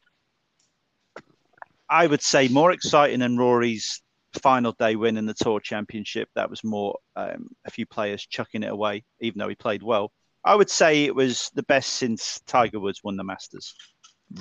I 1.89 2.07
would 2.07 2.21
say 2.21 2.47
more 2.47 2.71
exciting 2.71 3.19
than 3.19 3.37
Rory's 3.37 4.01
final 4.41 4.73
day 4.73 4.95
win 4.95 5.17
in 5.17 5.25
the 5.25 5.33
Tour 5.33 5.59
Championship. 5.59 6.29
That 6.35 6.49
was 6.49 6.63
more 6.63 6.97
um, 7.15 7.49
a 7.65 7.71
few 7.71 7.85
players 7.85 8.25
chucking 8.25 8.63
it 8.63 8.71
away, 8.71 9.03
even 9.19 9.39
though 9.39 9.49
he 9.49 9.55
played 9.55 9.83
well. 9.83 10.11
I 10.43 10.55
would 10.55 10.69
say 10.69 11.05
it 11.05 11.15
was 11.15 11.49
the 11.53 11.63
best 11.63 11.93
since 11.93 12.41
Tiger 12.45 12.79
Woods 12.79 13.01
won 13.03 13.15
the 13.15 13.23
Masters. 13.23 13.73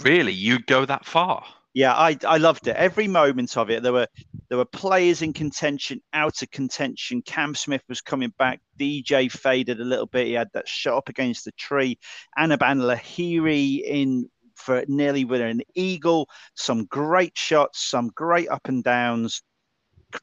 Really, 0.00 0.32
you 0.32 0.58
go 0.58 0.84
that 0.84 1.04
far? 1.04 1.44
Yeah, 1.74 1.94
I 1.94 2.18
I 2.26 2.36
loved 2.36 2.66
it. 2.66 2.76
Every 2.76 3.08
moment 3.08 3.56
of 3.56 3.70
it. 3.70 3.82
There 3.82 3.94
were 3.94 4.08
there 4.48 4.58
were 4.58 4.66
players 4.66 5.22
in 5.22 5.32
contention, 5.32 6.02
out 6.12 6.42
of 6.42 6.50
contention. 6.50 7.22
Cam 7.22 7.54
Smith 7.54 7.82
was 7.88 8.02
coming 8.02 8.32
back. 8.38 8.60
DJ 8.78 9.30
faded 9.30 9.80
a 9.80 9.84
little 9.84 10.06
bit. 10.06 10.26
He 10.26 10.34
had 10.34 10.50
that 10.52 10.68
shot 10.68 10.98
up 10.98 11.08
against 11.08 11.46
the 11.46 11.52
tree. 11.52 11.98
Anirban 12.38 12.80
Lahiri 12.80 13.82
in 13.82 14.28
for 14.62 14.84
nearly 14.88 15.24
with 15.24 15.40
an 15.40 15.62
eagle. 15.74 16.28
Some 16.54 16.86
great 16.86 17.36
shots, 17.36 17.90
some 17.90 18.10
great 18.14 18.48
up 18.48 18.68
and 18.68 18.82
downs. 18.82 19.42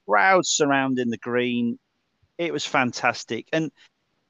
Crowds 0.05 0.49
surrounding 0.49 1.09
the 1.09 1.17
green. 1.17 1.79
It 2.37 2.53
was 2.53 2.65
fantastic. 2.65 3.47
And 3.51 3.71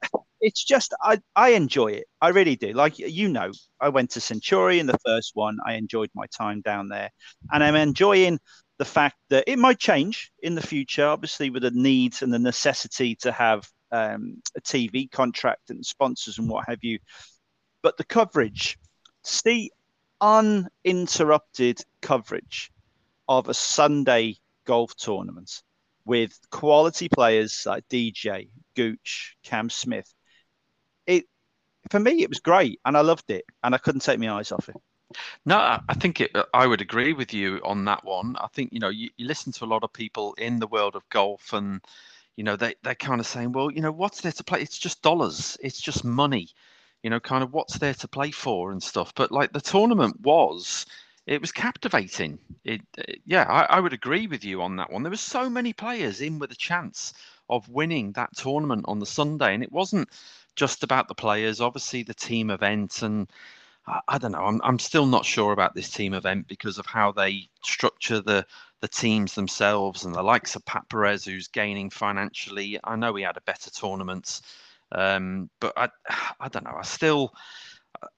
it's 0.40 0.64
just 0.64 0.94
I, 1.02 1.20
I 1.36 1.50
enjoy 1.50 1.88
it. 1.88 2.06
I 2.20 2.28
really 2.28 2.56
do. 2.56 2.72
Like 2.72 2.98
you 2.98 3.28
know, 3.28 3.50
I 3.80 3.88
went 3.88 4.10
to 4.10 4.20
Centurion 4.20 4.86
the 4.86 4.98
first 5.04 5.32
one. 5.34 5.58
I 5.66 5.74
enjoyed 5.74 6.10
my 6.14 6.26
time 6.26 6.60
down 6.62 6.88
there, 6.88 7.10
and 7.52 7.62
I'm 7.62 7.76
enjoying 7.76 8.38
the 8.78 8.84
fact 8.84 9.16
that 9.28 9.44
it 9.46 9.58
might 9.58 9.78
change 9.78 10.32
in 10.42 10.54
the 10.54 10.66
future. 10.66 11.06
Obviously, 11.06 11.50
with 11.50 11.62
the 11.62 11.70
needs 11.70 12.22
and 12.22 12.32
the 12.32 12.38
necessity 12.38 13.14
to 13.16 13.32
have 13.32 13.68
um, 13.92 14.40
a 14.56 14.60
TV 14.60 15.10
contract 15.10 15.70
and 15.70 15.84
sponsors 15.84 16.38
and 16.38 16.48
what 16.48 16.68
have 16.68 16.82
you. 16.82 16.98
But 17.82 17.96
the 17.96 18.04
coverage, 18.04 18.78
see 19.24 19.70
uninterrupted 20.20 21.80
coverage 22.00 22.70
of 23.28 23.48
a 23.48 23.54
Sunday 23.54 24.36
golf 24.64 24.94
tournament 24.96 25.62
with 26.04 26.38
quality 26.50 27.08
players 27.08 27.64
like 27.66 27.88
DJ, 27.88 28.48
Gooch, 28.74 29.36
Cam 29.42 29.70
Smith, 29.70 30.12
it 31.06 31.24
for 31.90 32.00
me 32.00 32.22
it 32.22 32.28
was 32.28 32.40
great 32.40 32.80
and 32.84 32.96
I 32.96 33.00
loved 33.00 33.30
it 33.30 33.44
and 33.62 33.74
I 33.74 33.78
couldn't 33.78 34.00
take 34.00 34.18
my 34.18 34.30
eyes 34.30 34.52
off 34.52 34.68
it. 34.68 34.76
No, 35.44 35.56
I 35.56 35.94
think 35.94 36.20
it, 36.20 36.30
I 36.54 36.66
would 36.66 36.80
agree 36.80 37.12
with 37.12 37.34
you 37.34 37.60
on 37.64 37.84
that 37.86 38.04
one. 38.04 38.36
I 38.36 38.46
think 38.48 38.72
you 38.72 38.78
know 38.78 38.90
you, 38.90 39.10
you 39.16 39.26
listen 39.26 39.52
to 39.52 39.64
a 39.64 39.66
lot 39.66 39.82
of 39.82 39.92
people 39.92 40.34
in 40.34 40.58
the 40.58 40.68
world 40.68 40.94
of 40.94 41.08
golf 41.08 41.52
and 41.52 41.80
you 42.36 42.44
know 42.44 42.56
they 42.56 42.74
they're 42.82 42.94
kind 42.94 43.20
of 43.20 43.26
saying, 43.26 43.52
well, 43.52 43.70
you 43.70 43.80
know, 43.80 43.92
what's 43.92 44.20
there 44.20 44.32
to 44.32 44.44
play? 44.44 44.60
It's 44.60 44.78
just 44.78 45.02
dollars. 45.02 45.56
It's 45.60 45.80
just 45.80 46.04
money. 46.04 46.48
You 47.02 47.10
know, 47.10 47.20
kind 47.20 47.42
of 47.42 47.52
what's 47.52 47.78
there 47.78 47.94
to 47.94 48.08
play 48.08 48.30
for 48.30 48.72
and 48.72 48.82
stuff. 48.82 49.12
But 49.14 49.32
like 49.32 49.52
the 49.52 49.60
tournament 49.60 50.20
was, 50.20 50.86
it 51.26 51.40
was 51.40 51.52
captivating. 51.52 52.38
It, 52.64 52.82
it 52.98 53.20
yeah, 53.24 53.44
I, 53.44 53.76
I 53.76 53.80
would 53.80 53.92
agree 53.92 54.26
with 54.26 54.44
you 54.44 54.62
on 54.62 54.76
that 54.76 54.90
one. 54.90 55.02
There 55.02 55.10
were 55.10 55.16
so 55.16 55.48
many 55.48 55.72
players 55.72 56.20
in 56.20 56.38
with 56.38 56.52
a 56.52 56.56
chance 56.56 57.14
of 57.48 57.68
winning 57.68 58.12
that 58.12 58.36
tournament 58.36 58.84
on 58.86 58.98
the 58.98 59.06
Sunday, 59.06 59.54
and 59.54 59.62
it 59.62 59.72
wasn't 59.72 60.08
just 60.56 60.82
about 60.82 61.08
the 61.08 61.14
players. 61.14 61.60
Obviously, 61.60 62.02
the 62.02 62.14
team 62.14 62.50
event 62.50 63.02
and 63.02 63.28
I, 63.86 64.00
I 64.08 64.18
don't 64.18 64.32
know. 64.32 64.44
I'm 64.44 64.60
I'm 64.62 64.78
still 64.78 65.06
not 65.06 65.24
sure 65.24 65.52
about 65.52 65.74
this 65.74 65.90
team 65.90 66.14
event 66.14 66.48
because 66.48 66.78
of 66.78 66.86
how 66.86 67.12
they 67.12 67.48
structure 67.62 68.20
the 68.20 68.46
the 68.80 68.88
teams 68.88 69.34
themselves 69.34 70.04
and 70.04 70.14
the 70.14 70.22
likes 70.22 70.56
of 70.56 70.64
Pat 70.64 70.88
Perez, 70.88 71.24
who's 71.24 71.48
gaining 71.48 71.90
financially. 71.90 72.78
I 72.84 72.96
know 72.96 73.14
he 73.14 73.22
had 73.22 73.36
a 73.36 73.42
better 73.42 73.70
tournament, 73.70 74.40
um, 74.92 75.50
but 75.60 75.72
I 75.76 75.88
I 76.40 76.48
don't 76.48 76.64
know. 76.64 76.76
I 76.78 76.82
still. 76.82 77.32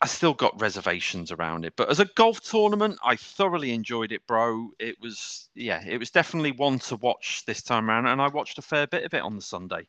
I 0.01 0.07
still 0.07 0.35
got 0.35 0.61
reservations 0.61 1.33
around 1.33 1.65
it, 1.65 1.73
but 1.77 1.89
as 1.89 1.99
a 1.99 2.05
golf 2.05 2.41
tournament, 2.41 2.99
I 3.03 3.17
thoroughly 3.17 3.73
enjoyed 3.73 4.13
it, 4.13 4.25
bro. 4.29 4.69
It 4.79 5.01
was, 5.01 5.49
yeah, 5.57 5.83
it 5.85 5.99
was 5.99 6.11
definitely 6.11 6.53
one 6.53 6.79
to 6.81 6.97
watch 6.97 7.43
this 7.47 7.63
time 7.63 7.89
around, 7.89 8.07
and 8.07 8.21
I 8.21 8.29
watched 8.29 8.59
a 8.59 8.63
fair 8.63 8.87
bit 8.87 9.03
of 9.03 9.15
it 9.15 9.23
on 9.23 9.35
the 9.35 9.43
Sunday. 9.43 9.89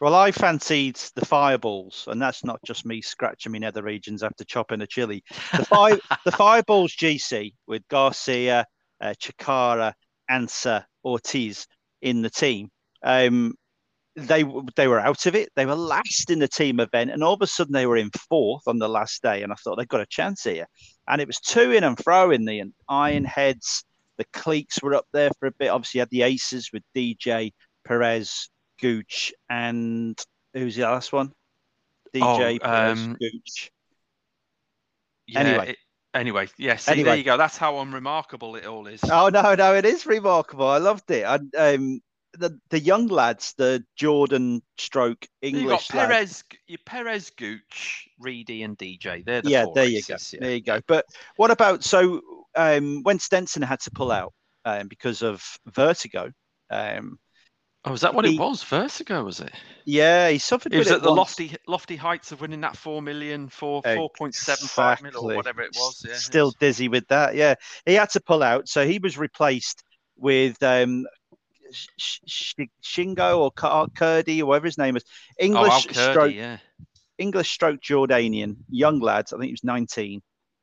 Well, 0.00 0.14
I 0.14 0.30
fancied 0.30 0.96
the 1.16 1.26
fireballs, 1.26 2.06
and 2.08 2.22
that's 2.22 2.44
not 2.44 2.60
just 2.64 2.86
me 2.86 3.02
scratching 3.02 3.52
my 3.52 3.58
nether 3.58 3.82
regions 3.82 4.22
after 4.22 4.44
chopping 4.44 4.80
a 4.80 4.86
chili. 4.86 5.24
The, 5.52 6.00
the 6.24 6.32
fireballs 6.32 6.94
GC 6.94 7.52
with 7.66 7.86
Garcia, 7.88 8.64
uh, 9.00 9.14
Chacarra, 9.20 9.92
Ancer, 10.28 10.86
Ortiz 11.04 11.66
in 12.00 12.22
the 12.22 12.30
team. 12.30 12.70
Um, 13.02 13.54
they 14.26 14.44
they 14.76 14.88
were 14.88 15.00
out 15.00 15.26
of 15.26 15.34
it. 15.34 15.50
They 15.54 15.66
were 15.66 15.74
last 15.74 16.30
in 16.30 16.38
the 16.38 16.48
team 16.48 16.80
event, 16.80 17.10
and 17.10 17.22
all 17.22 17.34
of 17.34 17.42
a 17.42 17.46
sudden 17.46 17.72
they 17.72 17.86
were 17.86 17.96
in 17.96 18.10
fourth 18.28 18.66
on 18.66 18.78
the 18.78 18.88
last 18.88 19.22
day. 19.22 19.42
And 19.42 19.52
I 19.52 19.56
thought 19.56 19.76
they've 19.76 19.88
got 19.88 20.00
a 20.00 20.06
chance 20.06 20.44
here. 20.44 20.66
And 21.08 21.20
it 21.20 21.26
was 21.26 21.38
two 21.38 21.72
in 21.72 21.84
and 21.84 21.98
fro 22.02 22.30
in 22.30 22.44
the 22.44 22.64
iron 22.88 23.24
heads. 23.24 23.84
The 24.16 24.24
Cleeks 24.26 24.82
were 24.82 24.94
up 24.94 25.06
there 25.12 25.30
for 25.38 25.46
a 25.46 25.52
bit. 25.52 25.68
Obviously, 25.68 25.98
you 25.98 26.02
had 26.02 26.10
the 26.10 26.22
aces 26.22 26.70
with 26.72 26.82
DJ 26.94 27.52
Perez, 27.84 28.50
Gooch, 28.80 29.32
and 29.48 30.18
who's 30.52 30.76
the 30.76 30.82
last 30.82 31.12
one? 31.12 31.32
DJ 32.14 32.58
oh, 32.62 32.90
um, 32.90 33.16
Gooch. 33.20 33.70
Yeah, 35.26 35.40
anyway. 35.40 35.70
It, 35.70 35.76
anyway, 36.14 36.48
yes. 36.58 36.86
Yeah, 36.86 36.92
anyway. 36.92 37.08
there 37.10 37.16
you 37.16 37.24
go. 37.24 37.36
That's 37.36 37.56
how 37.56 37.78
unremarkable 37.78 38.56
it 38.56 38.66
all 38.66 38.86
is. 38.86 39.00
Oh 39.04 39.28
no, 39.28 39.54
no, 39.54 39.74
it 39.74 39.84
is 39.84 40.06
remarkable. 40.06 40.66
I 40.66 40.78
loved 40.78 41.10
it. 41.10 41.24
I, 41.24 41.38
um, 41.56 42.00
the 42.34 42.58
the 42.70 42.80
young 42.80 43.06
lads, 43.08 43.54
the 43.56 43.84
Jordan 43.96 44.62
Stroke 44.76 45.26
English. 45.42 45.62
You 45.62 45.68
got 45.68 45.88
Perez, 45.88 46.44
you 46.66 46.78
Perez, 46.78 47.30
Gooch, 47.30 48.08
Reedy, 48.18 48.62
and 48.62 48.76
DJ. 48.76 49.24
They're 49.24 49.42
the 49.42 49.50
yeah. 49.50 49.66
there 49.74 49.84
races, 49.84 50.32
you 50.32 50.38
go. 50.38 50.44
Yeah. 50.44 50.48
There 50.48 50.56
you 50.56 50.62
go. 50.62 50.80
But 50.86 51.06
what 51.36 51.50
about 51.50 51.84
so 51.84 52.20
um, 52.54 53.02
when 53.02 53.18
Stenson 53.18 53.62
had 53.62 53.80
to 53.80 53.90
pull 53.90 54.12
out 54.12 54.32
um, 54.64 54.88
because 54.88 55.22
of 55.22 55.42
vertigo? 55.66 56.32
Um, 56.70 57.18
Oh, 57.84 57.92
was 57.92 58.00
that 58.00 58.12
what 58.12 58.24
he, 58.24 58.34
it 58.34 58.40
was? 58.40 58.62
Vertigo, 58.64 59.22
was 59.22 59.40
it? 59.40 59.52
Yeah, 59.84 60.28
he 60.28 60.38
suffered. 60.38 60.74
It 60.74 60.78
was 60.78 60.90
at 60.90 61.00
the 61.00 61.10
lofty, 61.10 61.54
lofty 61.68 61.94
heights 61.94 62.32
of 62.32 62.40
winning 62.40 62.60
that 62.62 62.76
four 62.76 63.00
million 63.00 63.48
for 63.48 63.82
four 63.82 64.10
point 64.10 64.34
seven 64.34 64.66
five 64.66 65.00
million 65.00 65.16
or 65.16 65.36
whatever 65.36 65.62
it 65.62 65.70
was. 65.74 66.04
Yeah, 66.06 66.16
still 66.16 66.52
dizzy 66.58 66.88
with 66.88 67.06
that. 67.08 67.36
Yeah, 67.36 67.54
he 67.86 67.94
had 67.94 68.10
to 68.10 68.20
pull 68.20 68.42
out, 68.42 68.68
so 68.68 68.84
he 68.86 68.98
was 68.98 69.16
replaced 69.16 69.84
with 70.16 70.60
um, 70.62 71.06
Shergo 71.98 73.50
Al 73.62 73.88
Kurdi 73.88 74.40
or 74.40 74.46
whatever 74.46 74.66
his 74.66 74.78
name 74.78 74.96
is. 74.96 75.04
English 75.38 75.86
oh, 75.90 76.10
stroke, 76.10 76.34
yeah. 76.34 76.58
English 77.18 77.50
stroke 77.50 77.80
Jordanian 77.80 78.56
young 78.68 79.00
lads. 79.00 79.32
I 79.32 79.36
think 79.36 79.48
he 79.48 79.52
was 79.52 79.64
nineteen 79.64 80.22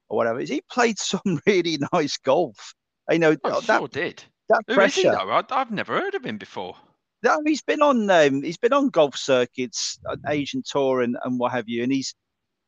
or 0.10 0.18
whatever. 0.18 0.40
He 0.40 0.62
played 0.70 0.98
some 1.00 1.22
really 1.48 1.80
nice 1.94 2.18
golf. 2.18 2.74
I 3.10 3.18
know 3.18 3.36
oh, 3.44 3.62
that 3.62 3.80
sure 3.80 3.88
did. 3.88 4.24
That 4.50 4.62
Who 4.68 4.76
pressure. 4.76 5.00
Is 5.00 5.06
he, 5.06 5.10
though? 5.10 5.44
I've 5.52 5.72
never 5.72 6.00
heard 6.00 6.16
of 6.16 6.26
him 6.26 6.38
before. 6.38 6.76
No, 7.24 7.42
he's 7.46 7.64
been 7.64 7.82
on 7.82 8.10
um, 8.10 8.44
he's 8.44 8.58
been 8.58 8.74
on 8.74 8.90
golf 8.90 9.16
circuits, 9.16 10.00
uh, 10.08 10.16
Asian 10.28 10.62
Tour, 10.66 11.02
and, 11.02 11.18
and 11.24 11.40
what 11.40 11.52
have 11.52 11.68
you. 11.68 11.84
And 11.84 11.92
he's 11.92 12.14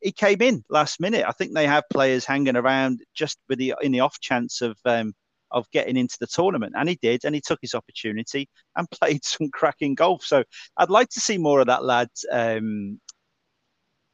he 0.00 0.12
came 0.12 0.42
in 0.42 0.64
last 0.68 1.00
minute. 1.00 1.24
I 1.26 1.32
think 1.32 1.54
they 1.54 1.66
have 1.66 1.84
players 1.90 2.24
hanging 2.24 2.56
around 2.56 3.00
just 3.14 3.38
with 3.48 3.58
the 3.58 3.74
in 3.82 3.92
the 3.92 4.00
off 4.00 4.18
chance 4.20 4.60
of 4.60 4.76
um, 4.84 5.14
of 5.50 5.70
getting 5.70 5.96
into 5.96 6.16
the 6.20 6.26
tournament, 6.26 6.74
and 6.76 6.88
he 6.88 6.98
did, 7.00 7.24
and 7.24 7.34
he 7.34 7.40
took 7.40 7.58
his 7.62 7.74
opportunity 7.74 8.48
and 8.76 8.90
played 9.00 9.24
some 9.24 9.48
cracking 9.50 9.94
golf. 9.94 10.24
So 10.24 10.44
I'd 10.76 10.90
like 10.90 11.08
to 11.10 11.20
see 11.20 11.38
more 11.38 11.60
of 11.60 11.66
that 11.66 11.84
lad 11.84 12.08
um, 12.30 13.00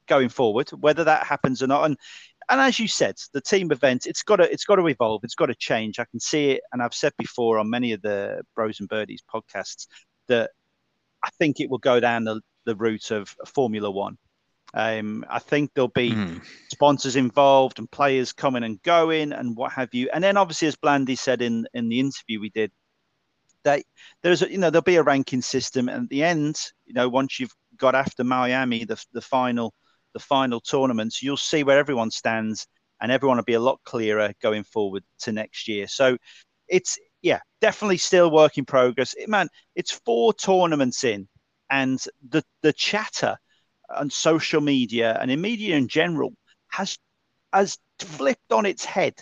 going 0.07 0.29
forward, 0.29 0.71
whether 0.71 1.05
that 1.05 1.27
happens 1.27 1.63
or 1.63 1.67
not. 1.67 1.85
And 1.85 1.97
and 2.51 2.61
as 2.61 2.79
you 2.79 2.89
said, 2.89 3.17
the 3.33 3.41
team 3.41 3.73
event 3.73 4.07
it's 4.07 4.23
got 4.23 4.37
to 4.37 4.51
it's 4.53 4.65
got 4.65 4.77
to 4.77 4.87
evolve, 4.89 5.25
it's 5.25 5.35
got 5.35 5.47
to 5.47 5.55
change. 5.55 5.99
I 5.99 6.07
can 6.11 6.21
see 6.21 6.53
it, 6.53 6.63
and 6.73 6.83
I've 6.83 6.95
said 6.95 7.13
before 7.19 7.59
on 7.59 7.71
many 7.71 7.93
of 7.93 8.03
the 8.03 8.43
Bros 8.55 8.81
and 8.81 8.89
Birdies 8.89 9.23
podcasts 9.33 9.87
that 10.29 10.51
I 11.23 11.31
think 11.39 11.61
it 11.61 11.71
will 11.71 11.79
go 11.79 12.01
down 12.01 12.25
the, 12.25 12.41
the 12.67 12.77
route 12.77 13.11
of 13.11 13.35
Formula 13.47 13.91
One. 13.91 14.19
Um, 14.77 15.25
I 15.31 15.39
think 15.39 15.71
there'll 15.73 15.89
be 15.89 16.11
mm. 16.11 16.45
sponsors 16.69 17.15
involved 17.15 17.79
and 17.79 17.89
players 17.89 18.33
coming 18.33 18.65
and 18.65 18.83
going 18.83 19.33
and 19.33 19.57
what 19.57 19.73
have 19.73 19.95
you. 19.95 20.11
And 20.13 20.23
then 20.23 20.37
obviously, 20.37 20.67
as 20.67 20.75
Blandy 20.75 21.15
said 21.15 21.41
in 21.43 21.67
in 21.75 21.89
the 21.89 22.01
interview 22.01 22.41
we 22.41 22.51
did, 22.51 22.73
that 23.63 23.85
there's 24.23 24.43
a, 24.43 24.51
you 24.51 24.59
know 24.59 24.71
there'll 24.71 24.83
be 24.83 24.97
a 24.97 25.03
ranking 25.05 25.43
system, 25.43 25.89
and 25.89 26.05
at 26.05 26.09
the 26.09 26.25
end, 26.25 26.61
you 26.87 26.93
know, 26.93 27.09
once 27.09 27.39
you've 27.39 27.55
got 27.77 27.95
after 27.95 28.25
Miami, 28.25 28.85
the 28.85 29.03
the 29.13 29.21
final 29.21 29.73
the 30.13 30.19
final 30.19 30.61
tournaments, 30.61 31.23
you'll 31.23 31.37
see 31.37 31.63
where 31.63 31.79
everyone 31.79 32.11
stands, 32.11 32.67
and 33.01 33.13
everyone 33.13 33.37
will 33.37 33.45
be 33.45 33.55
a 33.55 33.61
lot 33.61 33.79
clearer 33.85 34.33
going 34.43 34.65
forward 34.65 35.05
to 35.21 35.31
next 35.31 35.69
year. 35.69 35.87
So 35.87 36.19
it's 36.67 36.99
yeah, 37.23 37.41
definitely 37.61 37.99
still 37.99 38.29
work 38.29 38.59
in 38.59 38.65
progress. 38.65 39.15
It, 39.17 39.29
man, 39.29 39.49
it's 39.77 39.93
four 40.05 40.35
tournaments 40.35 41.05
in, 41.05 41.29
and 41.71 42.05
the 42.29 42.43
the 42.63 42.73
chatter 42.73 43.39
on 43.95 44.11
social 44.11 44.61
media 44.61 45.19
and 45.21 45.31
in 45.31 45.41
media 45.41 45.77
in 45.77 45.89
general 45.89 46.33
has 46.69 46.99
has 47.53 47.79
flipped 47.99 48.53
on 48.53 48.67
its 48.67 48.85
head. 48.85 49.15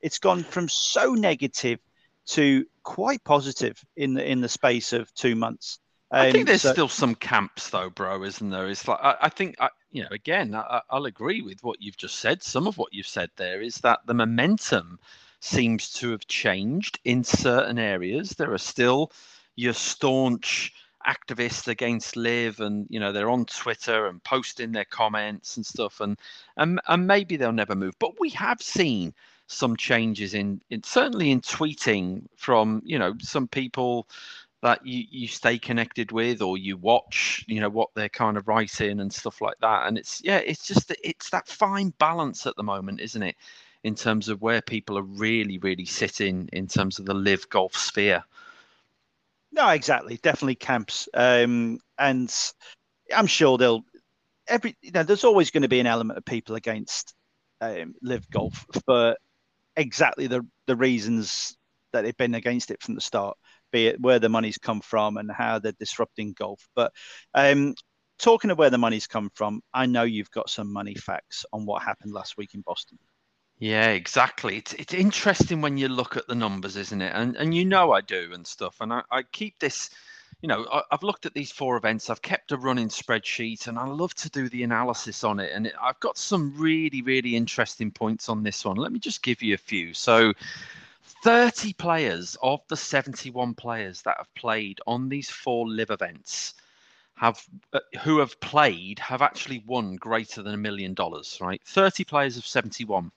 It's 0.00 0.18
gone 0.18 0.42
from 0.42 0.68
so 0.68 1.14
negative 1.14 1.80
to 2.26 2.64
quite 2.82 3.22
positive 3.24 3.82
in 3.96 4.14
the 4.14 4.30
in 4.30 4.40
the 4.40 4.48
space 4.48 4.92
of 4.92 5.12
two 5.14 5.34
months. 5.34 5.78
Um, 6.10 6.20
I 6.20 6.30
think 6.30 6.42
um, 6.42 6.46
there's 6.46 6.62
so, 6.62 6.72
still 6.72 6.88
some 6.88 7.14
camps 7.14 7.70
though, 7.70 7.90
bro, 7.90 8.22
isn't 8.22 8.50
there? 8.50 8.68
It's 8.68 8.86
like 8.86 9.00
I, 9.02 9.16
I 9.22 9.28
think 9.28 9.56
I, 9.58 9.70
you 9.90 10.02
know, 10.02 10.08
again, 10.10 10.54
I, 10.54 10.80
will 10.92 11.06
agree 11.06 11.42
with 11.42 11.62
what 11.62 11.80
you've 11.80 11.96
just 11.96 12.16
said. 12.16 12.42
Some 12.42 12.66
of 12.66 12.78
what 12.78 12.92
you've 12.92 13.06
said 13.06 13.30
there 13.36 13.60
is 13.60 13.76
that 13.78 14.00
the 14.06 14.14
momentum 14.14 14.98
seems 15.40 15.90
to 15.94 16.10
have 16.10 16.26
changed 16.26 16.98
in 17.04 17.24
certain 17.24 17.78
areas. 17.78 18.30
There 18.30 18.52
are 18.52 18.58
still 18.58 19.12
your 19.56 19.72
staunch 19.72 20.72
activists 21.06 21.68
against 21.68 22.16
LIV 22.16 22.60
and 22.60 22.86
you 22.88 22.98
know 23.00 23.12
they're 23.12 23.30
on 23.30 23.44
twitter 23.44 24.06
and 24.06 24.22
posting 24.24 24.72
their 24.72 24.84
comments 24.86 25.56
and 25.56 25.66
stuff 25.66 26.00
and 26.00 26.18
and, 26.56 26.80
and 26.88 27.06
maybe 27.06 27.36
they'll 27.36 27.52
never 27.52 27.74
move 27.74 27.94
but 27.98 28.18
we 28.20 28.30
have 28.30 28.60
seen 28.62 29.12
some 29.46 29.76
changes 29.76 30.32
in, 30.32 30.60
in 30.70 30.82
certainly 30.82 31.30
in 31.30 31.40
tweeting 31.40 32.22
from 32.36 32.80
you 32.84 32.98
know 32.98 33.12
some 33.20 33.46
people 33.46 34.08
that 34.62 34.84
you, 34.86 35.04
you 35.10 35.28
stay 35.28 35.58
connected 35.58 36.10
with 36.10 36.40
or 36.40 36.56
you 36.56 36.76
watch 36.78 37.44
you 37.46 37.60
know 37.60 37.68
what 37.68 37.90
they're 37.94 38.08
kind 38.08 38.38
of 38.38 38.48
writing 38.48 39.00
and 39.00 39.12
stuff 39.12 39.42
like 39.42 39.58
that 39.60 39.86
and 39.86 39.98
it's 39.98 40.22
yeah 40.24 40.38
it's 40.38 40.66
just 40.66 40.90
it's 41.04 41.28
that 41.28 41.46
fine 41.46 41.92
balance 41.98 42.46
at 42.46 42.56
the 42.56 42.62
moment 42.62 43.00
isn't 43.00 43.22
it 43.22 43.36
in 43.84 43.94
terms 43.94 44.28
of 44.28 44.42
where 44.42 44.62
people 44.62 44.98
are 44.98 45.02
really, 45.02 45.58
really 45.58 45.84
sitting 45.84 46.48
in 46.52 46.66
terms 46.66 46.98
of 46.98 47.04
the 47.04 47.14
LIV 47.14 47.48
golf 47.50 47.76
sphere. 47.76 48.24
No, 49.54 49.68
exactly. 49.70 50.18
Definitely 50.20 50.56
camps. 50.56 51.08
Um, 51.14 51.78
and 51.96 52.32
I'm 53.14 53.26
sure 53.28 53.58
they'll 53.58 53.84
every 54.48 54.76
you 54.82 54.92
know, 54.92 55.04
there's 55.04 55.24
always 55.24 55.50
going 55.50 55.62
to 55.62 55.68
be 55.68 55.80
an 55.80 55.86
element 55.86 56.18
of 56.18 56.24
people 56.24 56.56
against 56.56 57.14
um, 57.60 57.94
LIV 58.02 58.30
golf 58.30 58.66
for 58.86 59.16
exactly 59.76 60.26
the 60.28 60.46
the 60.66 60.76
reasons 60.76 61.56
that 61.92 62.02
they've 62.02 62.16
been 62.16 62.34
against 62.34 62.70
it 62.72 62.82
from 62.82 62.96
the 62.96 63.00
start, 63.00 63.36
be 63.72 63.88
it 63.88 64.00
where 64.00 64.18
the 64.18 64.28
money's 64.28 64.58
come 64.58 64.80
from 64.80 65.18
and 65.18 65.30
how 65.30 65.58
they're 65.60 65.72
disrupting 65.78 66.34
golf. 66.34 66.68
But 66.76 66.92
um, 67.34 67.74
talking 68.18 68.50
of 68.50 68.58
where 68.58 68.70
the 68.70 68.78
money's 68.78 69.06
come 69.06 69.30
from, 69.34 69.62
I 69.74 69.86
know 69.86 70.04
you've 70.04 70.32
got 70.32 70.50
some 70.50 70.72
money 70.72 70.94
facts 70.94 71.46
on 71.52 71.66
what 71.66 71.82
happened 71.82 72.12
last 72.12 72.36
week 72.36 72.54
in 72.54 72.62
Boston. 72.62 72.98
Yeah, 73.58 73.90
exactly. 73.90 74.56
It's 74.58 74.72
it's 74.74 74.94
interesting 74.94 75.60
when 75.60 75.78
you 75.78 75.88
look 75.88 76.16
at 76.16 76.26
the 76.26 76.34
numbers, 76.34 76.76
isn't 76.76 77.00
it? 77.00 77.12
And 77.14 77.36
and 77.36 77.54
you 77.54 77.64
know 77.64 77.92
I 77.92 78.00
do 78.00 78.30
and 78.32 78.46
stuff. 78.46 78.76
And 78.80 78.92
I, 78.92 79.02
I 79.10 79.22
keep 79.22 79.58
this, 79.60 79.90
you 80.42 80.48
know, 80.48 80.66
I, 80.72 80.82
have 80.90 81.02
looked 81.04 81.24
at 81.24 81.34
these 81.34 81.52
four 81.52 81.76
events. 81.76 82.10
I've 82.10 82.20
kept 82.22 82.52
a 82.52 82.56
running 82.56 82.88
spreadsheet, 82.88 83.68
and 83.68 83.78
I 83.78 83.86
love 83.86 84.14
to 84.16 84.30
do 84.30 84.48
the 84.48 84.64
analysis 84.64 85.22
on 85.24 85.38
it. 85.40 85.52
And 85.54 85.68
it, 85.68 85.74
I've 85.80 86.00
got 86.00 86.18
some 86.18 86.52
really 86.56 87.02
really 87.02 87.36
interesting 87.36 87.90
points 87.92 88.28
on 88.28 88.42
this 88.42 88.64
one. 88.64 88.76
Let 88.76 88.92
me 88.92 88.98
just 88.98 89.22
give 89.22 89.42
you 89.42 89.54
a 89.54 89.58
few. 89.58 89.94
So. 89.94 90.32
30 91.22 91.72
players 91.74 92.36
of 92.42 92.60
the 92.68 92.76
71 92.76 93.54
players 93.54 94.02
that 94.02 94.16
have 94.18 94.34
played 94.34 94.80
on 94.86 95.08
these 95.08 95.30
four 95.30 95.66
LIV 95.68 95.90
events 95.90 96.54
have 97.14 97.42
uh, 97.72 97.80
who 98.02 98.18
have 98.18 98.38
played 98.40 98.98
have 98.98 99.22
actually 99.22 99.62
won 99.66 99.96
greater 99.96 100.42
than 100.42 100.54
a 100.54 100.58
million 100.58 100.92
dollars. 100.94 101.38
Right, 101.40 101.62
30 101.64 102.04
players 102.04 102.36
of 102.36 102.46
71. 102.46 103.10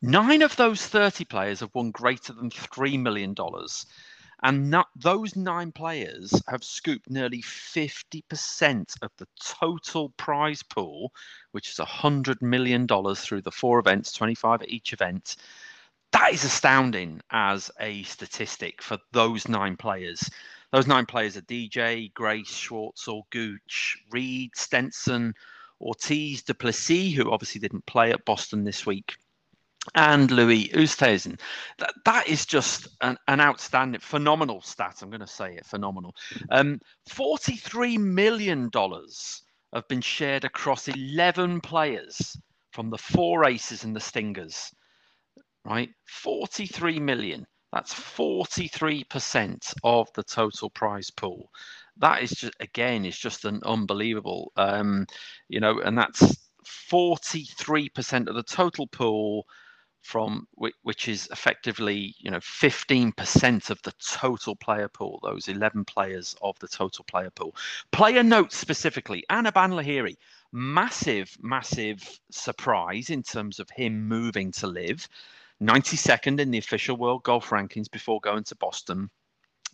Nine 0.00 0.42
of 0.42 0.56
those 0.56 0.86
30 0.86 1.24
players 1.24 1.60
have 1.60 1.74
won 1.74 1.90
greater 1.90 2.32
than 2.32 2.50
$3 2.50 2.98
million. 3.00 3.34
And 4.44 4.70
not, 4.70 4.88
those 4.96 5.36
nine 5.36 5.70
players 5.70 6.32
have 6.48 6.64
scooped 6.64 7.08
nearly 7.08 7.42
50% 7.42 9.02
of 9.02 9.12
the 9.16 9.28
total 9.40 10.10
prize 10.16 10.64
pool, 10.64 11.12
which 11.52 11.70
is 11.70 11.76
$100 11.76 12.42
million 12.42 12.88
through 12.88 13.42
the 13.42 13.52
four 13.52 13.78
events, 13.78 14.12
25 14.12 14.62
at 14.62 14.68
each 14.68 14.92
event. 14.92 15.36
That 16.10 16.32
is 16.32 16.44
astounding 16.44 17.20
as 17.30 17.70
a 17.78 18.02
statistic 18.02 18.82
for 18.82 18.98
those 19.12 19.46
nine 19.48 19.76
players. 19.76 20.28
Those 20.72 20.88
nine 20.88 21.06
players 21.06 21.36
are 21.36 21.42
DJ, 21.42 22.12
Grace, 22.12 22.50
Schwartzel, 22.50 23.22
Gooch, 23.30 23.98
Reed, 24.10 24.50
Stenson, 24.56 25.34
Ortiz, 25.80 26.42
Du 26.42 26.54
Plessis, 26.54 27.14
who 27.14 27.30
obviously 27.30 27.60
didn't 27.60 27.86
play 27.86 28.10
at 28.10 28.24
Boston 28.24 28.64
this 28.64 28.86
week, 28.86 29.16
and 29.94 30.30
Louis 30.30 30.68
Oosthuizen. 30.74 31.38
That, 31.78 31.92
that 32.04 32.28
is 32.28 32.46
just 32.46 32.88
an, 33.00 33.16
an 33.28 33.40
outstanding, 33.40 34.00
phenomenal 34.00 34.60
stat. 34.60 35.00
I'm 35.02 35.10
going 35.10 35.20
to 35.20 35.26
say 35.26 35.54
it, 35.54 35.66
phenomenal. 35.66 36.14
Um, 36.50 36.80
$43 37.10 37.98
million 37.98 38.70
have 39.72 39.88
been 39.88 40.00
shared 40.00 40.44
across 40.44 40.88
11 40.88 41.60
players 41.60 42.36
from 42.72 42.90
the 42.90 42.98
four 42.98 43.44
aces 43.44 43.84
and 43.84 43.94
the 43.94 44.00
stingers, 44.00 44.72
right? 45.64 45.90
43 46.06 47.00
million. 47.00 47.46
That's 47.72 47.94
43% 47.94 49.74
of 49.82 50.08
the 50.14 50.22
total 50.22 50.70
prize 50.70 51.10
pool. 51.10 51.48
That 51.96 52.22
is 52.22 52.30
just, 52.30 52.52
again, 52.60 53.04
is 53.04 53.18
just 53.18 53.44
an 53.44 53.60
unbelievable, 53.64 54.52
um, 54.56 55.06
you 55.48 55.60
know, 55.60 55.80
and 55.80 55.96
that's 55.96 56.36
43% 56.90 58.28
of 58.28 58.34
the 58.34 58.42
total 58.42 58.86
pool 58.86 59.46
from 60.02 60.46
which 60.82 61.08
is 61.08 61.28
effectively 61.30 62.14
you 62.18 62.30
know 62.30 62.40
15% 62.40 63.70
of 63.70 63.80
the 63.82 63.92
total 63.92 64.56
player 64.56 64.88
pool 64.88 65.20
those 65.22 65.48
11 65.48 65.84
players 65.84 66.34
of 66.42 66.58
the 66.58 66.68
total 66.68 67.04
player 67.04 67.30
pool. 67.30 67.54
Player 67.92 68.22
notes 68.22 68.56
specifically 68.56 69.24
Anirban 69.30 69.72
Lahiri 69.72 70.16
massive 70.52 71.36
massive 71.40 72.20
surprise 72.30 73.10
in 73.10 73.22
terms 73.22 73.58
of 73.58 73.70
him 73.70 74.06
moving 74.06 74.50
to 74.52 74.66
LIV 74.66 75.08
92nd 75.62 76.40
in 76.40 76.50
the 76.50 76.58
official 76.58 76.96
world 76.96 77.22
golf 77.22 77.50
rankings 77.50 77.90
before 77.90 78.20
going 78.20 78.44
to 78.44 78.56
Boston. 78.56 79.08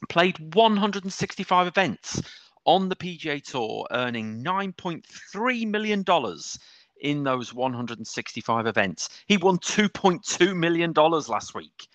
Played 0.09 0.55
165 0.55 1.67
events 1.67 2.23
on 2.67 2.91
the 2.91 2.97
PGA 2.97 3.43
Tour 3.43 3.87
earning 3.91 4.45
9.3 4.45 5.67
million 5.67 6.03
dollars 6.03 6.59
in 7.01 7.25
those 7.25 7.55
165 7.55 8.67
events. 8.67 9.09
He 9.27 9.37
won 9.37 9.59
$2.2 9.59 10.57
million 10.57 10.93
last 10.93 11.55
week. 11.55 11.89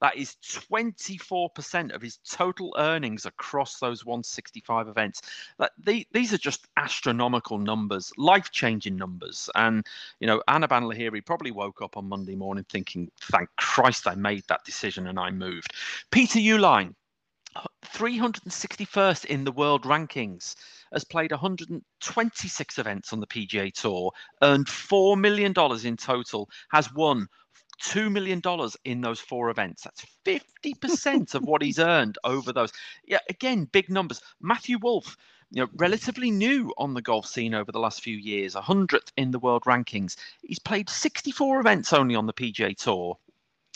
That 0.00 0.16
is 0.16 0.36
24% 0.42 1.94
of 1.94 2.02
his 2.02 2.18
total 2.18 2.74
earnings 2.78 3.24
across 3.24 3.78
those 3.78 4.04
165 4.04 4.88
events. 4.88 5.22
That 5.58 5.72
the, 5.78 6.06
these 6.12 6.34
are 6.34 6.38
just 6.38 6.66
astronomical 6.76 7.58
numbers, 7.58 8.12
life-changing 8.18 8.96
numbers. 8.96 9.48
And 9.54 9.86
you 10.20 10.26
know, 10.26 10.42
Anirban 10.48 10.82
Lahiri 10.82 11.24
probably 11.24 11.50
woke 11.50 11.80
up 11.80 11.96
on 11.96 12.08
Monday 12.08 12.36
morning 12.36 12.66
thinking, 12.68 13.10
"Thank 13.22 13.48
Christ, 13.56 14.06
I 14.06 14.14
made 14.14 14.44
that 14.48 14.64
decision 14.64 15.06
and 15.06 15.18
I 15.18 15.30
moved." 15.30 15.72
Peter 16.10 16.38
Uihlein, 16.38 16.94
361st 17.84 19.24
in 19.26 19.44
the 19.44 19.52
world 19.52 19.84
rankings 19.84 20.54
has 20.92 21.04
played 21.04 21.30
126 21.30 22.78
events 22.78 23.12
on 23.12 23.20
the 23.20 23.26
PGA 23.26 23.72
Tour, 23.72 24.12
earned 24.42 24.66
$4 24.66 25.18
million 25.18 25.54
in 25.84 25.96
total, 25.96 26.48
has 26.70 26.92
won 26.92 27.26
$2 27.82 28.10
million 28.10 28.40
in 28.84 29.00
those 29.00 29.20
four 29.20 29.50
events. 29.50 29.84
That's 29.84 30.04
50% 30.64 31.34
of 31.34 31.42
what 31.42 31.62
he's 31.62 31.78
earned 31.78 32.18
over 32.24 32.52
those. 32.52 32.72
Yeah, 33.04 33.18
again, 33.28 33.68
big 33.72 33.90
numbers. 33.90 34.20
Matthew 34.40 34.78
Wolff, 34.80 35.16
you 35.50 35.62
know, 35.62 35.68
relatively 35.76 36.30
new 36.30 36.72
on 36.78 36.94
the 36.94 37.02
golf 37.02 37.26
scene 37.26 37.54
over 37.54 37.70
the 37.72 37.78
last 37.78 38.02
few 38.02 38.16
years, 38.16 38.54
100th 38.54 39.12
in 39.16 39.30
the 39.30 39.38
world 39.38 39.62
rankings. 39.64 40.16
He's 40.42 40.58
played 40.58 40.90
64 40.90 41.60
events 41.60 41.92
only 41.92 42.14
on 42.14 42.26
the 42.26 42.32
PGA 42.32 42.76
Tour 42.76 43.18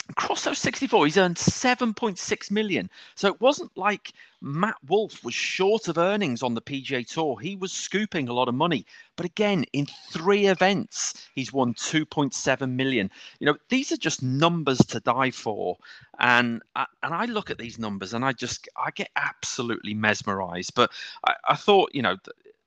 across 0.09 0.43
those 0.43 0.59
64 0.59 1.05
he's 1.05 1.17
earned 1.17 1.35
7.6 1.37 2.51
million. 2.51 2.89
So 3.15 3.27
it 3.27 3.39
wasn't 3.39 3.75
like 3.77 4.13
matt 4.41 4.75
Wolff 4.87 5.23
was 5.23 5.33
short 5.33 5.87
of 5.87 5.97
earnings 5.97 6.43
on 6.43 6.53
the 6.53 6.61
pga 6.61 7.07
tour. 7.07 7.39
He 7.39 7.55
was 7.55 7.71
scooping 7.71 8.27
a 8.27 8.33
lot 8.33 8.49
of 8.49 8.55
money. 8.55 8.85
But 9.15 9.25
again 9.25 9.65
in 9.73 9.87
three 10.11 10.47
events 10.47 11.27
he's 11.35 11.53
won 11.53 11.73
2.7 11.75 12.71
million. 12.71 13.09
You 13.39 13.47
know 13.47 13.57
these 13.69 13.91
are 13.91 13.97
just 13.97 14.23
numbers 14.23 14.79
to 14.79 14.99
die 14.99 15.31
for. 15.31 15.77
And 16.19 16.61
I, 16.75 16.85
and 17.03 17.13
i 17.13 17.25
look 17.25 17.49
at 17.49 17.57
these 17.57 17.79
numbers 17.79 18.13
and 18.13 18.23
i 18.23 18.31
just 18.33 18.67
i 18.77 18.91
get 18.91 19.09
absolutely 19.15 19.93
mesmerized. 19.93 20.73
But 20.75 20.91
i, 21.25 21.33
I 21.49 21.55
thought 21.55 21.91
you 21.93 22.01
know 22.01 22.17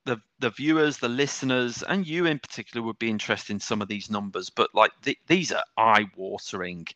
the 0.04 0.20
the 0.38 0.50
viewers, 0.50 0.98
the 0.98 1.08
listeners, 1.08 1.82
and 1.82 2.06
you 2.06 2.26
in 2.26 2.38
particular 2.38 2.84
would 2.86 2.98
be 2.98 3.10
interested 3.10 3.52
in 3.52 3.60
some 3.60 3.80
of 3.80 3.88
these 3.88 4.10
numbers. 4.10 4.50
But 4.50 4.74
like 4.74 4.92
the, 5.02 5.16
these 5.26 5.52
are 5.52 5.64
eye 5.76 6.06
watering 6.16 6.86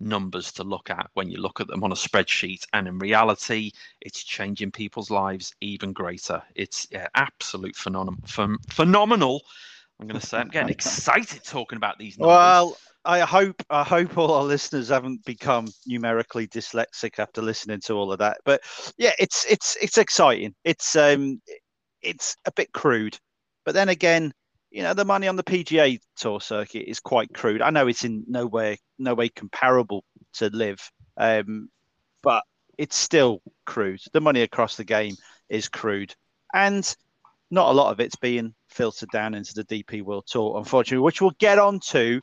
numbers 0.00 0.52
to 0.52 0.64
look 0.64 0.90
at 0.90 1.10
when 1.14 1.30
you 1.30 1.38
look 1.38 1.60
at 1.60 1.66
them 1.66 1.84
on 1.84 1.92
a 1.92 1.96
spreadsheet. 1.96 2.64
And 2.72 2.88
in 2.88 2.98
reality, 2.98 3.70
it's 4.00 4.24
changing 4.24 4.72
people's 4.72 5.10
lives 5.10 5.54
even 5.60 5.92
greater. 5.92 6.42
It's 6.54 6.86
yeah, 6.90 7.08
absolute 7.14 7.76
phenomenal. 7.76 8.20
Ph- 8.26 8.58
phenomenal. 8.70 9.42
I'm 10.00 10.08
going 10.08 10.20
to 10.20 10.26
say 10.26 10.38
I'm 10.38 10.48
getting 10.48 10.68
excited 10.70 11.44
talking 11.44 11.76
about 11.76 11.98
these 11.98 12.18
numbers. 12.18 12.34
Well, 12.34 12.76
I 13.04 13.20
hope 13.20 13.62
I 13.68 13.82
hope 13.82 14.16
all 14.16 14.32
our 14.32 14.44
listeners 14.44 14.88
haven't 14.88 15.24
become 15.24 15.66
numerically 15.86 16.46
dyslexic 16.46 17.18
after 17.18 17.42
listening 17.42 17.80
to 17.82 17.94
all 17.94 18.12
of 18.12 18.18
that. 18.18 18.38
But 18.44 18.62
yeah, 18.96 19.12
it's 19.18 19.44
it's 19.44 19.76
it's 19.80 19.98
exciting. 19.98 20.54
It's 20.64 20.96
um 20.96 21.40
it's 22.02 22.36
a 22.46 22.52
bit 22.52 22.72
crude, 22.72 23.18
but 23.64 23.74
then 23.74 23.90
again, 23.90 24.32
you 24.74 24.82
know, 24.82 24.92
the 24.92 25.04
money 25.04 25.28
on 25.28 25.36
the 25.36 25.44
PGA 25.44 26.00
Tour 26.16 26.40
circuit 26.40 26.90
is 26.90 26.98
quite 26.98 27.32
crude. 27.32 27.62
I 27.62 27.70
know 27.70 27.86
it's 27.86 28.04
in 28.04 28.24
no 28.26 28.44
way, 28.44 28.80
no 28.98 29.14
way 29.14 29.28
comparable 29.28 30.04
to 30.34 30.48
LIV, 30.48 30.90
um, 31.16 31.68
but 32.22 32.42
it's 32.76 32.96
still 32.96 33.40
crude. 33.64 34.00
The 34.12 34.20
money 34.20 34.42
across 34.42 34.76
the 34.76 34.82
game 34.82 35.14
is 35.48 35.68
crude, 35.68 36.12
and 36.52 36.84
not 37.52 37.70
a 37.70 37.72
lot 37.72 37.92
of 37.92 38.00
it's 38.00 38.16
being 38.16 38.52
filtered 38.66 39.10
down 39.12 39.34
into 39.34 39.54
the 39.54 39.62
DP 39.62 40.02
World 40.02 40.24
Tour, 40.26 40.58
unfortunately, 40.58 41.04
which 41.04 41.20
we'll 41.20 41.36
get 41.38 41.60
on 41.60 41.78
to 41.90 42.20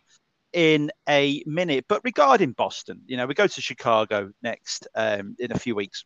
in 0.52 0.92
a 1.08 1.42
minute. 1.46 1.86
But 1.88 2.02
regarding 2.04 2.52
Boston, 2.52 3.02
you 3.06 3.16
know, 3.16 3.28
we 3.28 3.34
go 3.34 3.48
to 3.48 3.62
Chicago 3.62 4.30
next 4.44 4.90
um, 4.94 5.38
in 5.40 5.54
a 5.54 5.58
few 5.58 5.74
weeks, 5.74 6.04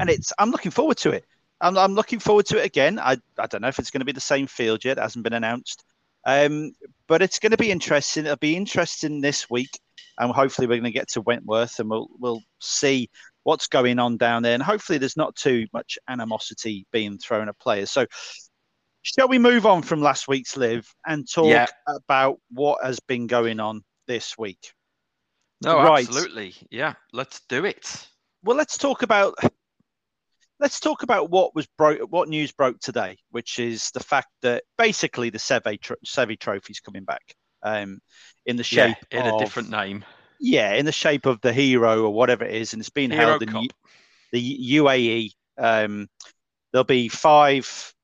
and 0.00 0.10
it's 0.10 0.34
I'm 0.38 0.50
looking 0.50 0.70
forward 0.70 0.98
to 0.98 1.12
it. 1.12 1.24
I'm, 1.60 1.76
I'm 1.76 1.94
looking 1.94 2.18
forward 2.18 2.46
to 2.46 2.58
it 2.58 2.66
again. 2.66 2.98
I, 2.98 3.16
I 3.38 3.46
don't 3.46 3.62
know 3.62 3.68
if 3.68 3.78
it's 3.78 3.90
going 3.90 4.00
to 4.00 4.06
be 4.06 4.12
the 4.12 4.20
same 4.20 4.46
field 4.46 4.84
yet. 4.84 4.98
It 4.98 5.02
hasn't 5.02 5.24
been 5.24 5.32
announced. 5.32 5.84
Um, 6.26 6.72
but 7.08 7.22
it's 7.22 7.38
going 7.38 7.52
to 7.52 7.56
be 7.56 7.70
interesting. 7.70 8.24
It'll 8.24 8.36
be 8.36 8.56
interesting 8.56 9.20
this 9.20 9.48
week. 9.50 9.70
And 10.18 10.32
hopefully 10.32 10.66
we're 10.66 10.74
going 10.74 10.84
to 10.84 10.98
get 10.98 11.08
to 11.10 11.22
Wentworth 11.22 11.78
and 11.78 11.88
we'll, 11.88 12.08
we'll 12.18 12.42
see 12.60 13.08
what's 13.44 13.68
going 13.68 13.98
on 13.98 14.16
down 14.16 14.42
there. 14.42 14.54
And 14.54 14.62
hopefully 14.62 14.98
there's 14.98 15.16
not 15.16 15.34
too 15.36 15.66
much 15.72 15.98
animosity 16.08 16.86
being 16.92 17.18
thrown 17.18 17.48
at 17.48 17.58
players. 17.58 17.90
So 17.90 18.06
shall 19.02 19.28
we 19.28 19.38
move 19.38 19.66
on 19.66 19.82
from 19.82 20.02
last 20.02 20.28
week's 20.28 20.56
LIV 20.56 20.86
and 21.06 21.26
talk 21.30 21.46
yeah. 21.46 21.66
about 21.86 22.38
what 22.50 22.84
has 22.84 23.00
been 23.00 23.26
going 23.26 23.60
on 23.60 23.82
this 24.06 24.36
week? 24.36 24.72
No, 25.62 25.76
right. 25.76 26.06
absolutely. 26.06 26.54
Yeah, 26.70 26.94
let's 27.12 27.40
do 27.48 27.64
it. 27.64 28.08
Well, 28.42 28.56
let's 28.56 28.78
talk 28.78 29.02
about 29.02 29.34
let's 30.60 30.78
talk 30.78 31.02
about 31.02 31.30
what 31.30 31.54
was 31.54 31.66
broke, 31.78 32.00
what 32.10 32.28
news 32.28 32.52
broke 32.52 32.78
today, 32.80 33.16
which 33.30 33.58
is 33.58 33.90
the 33.92 34.00
fact 34.00 34.28
that 34.42 34.62
basically 34.76 35.30
the 35.30 35.38
Seve, 35.38 35.80
tr- 35.80 35.94
Seve 36.06 36.38
Trophy 36.38 36.72
is 36.72 36.80
coming 36.80 37.04
back 37.04 37.22
um, 37.62 37.98
in 38.46 38.56
the 38.56 38.62
shape 38.62 38.96
yeah, 39.10 39.20
in 39.20 39.26
of, 39.26 39.34
a 39.34 39.38
different 39.38 39.70
name. 39.70 40.04
Yeah, 40.38 40.74
in 40.74 40.84
the 40.84 40.92
shape 40.92 41.26
of 41.26 41.40
the 41.40 41.52
Hero 41.52 42.04
or 42.04 42.12
whatever 42.12 42.44
it 42.44 42.54
is, 42.54 42.72
and 42.72 42.80
it's 42.80 42.90
being 42.90 43.10
held 43.10 43.46
Cup. 43.46 43.62
in 43.62 43.68
the 44.32 44.70
UAE. 44.72 45.32
Um, 45.58 46.08
there'll 46.72 46.84
be 46.84 47.08
five 47.08 47.94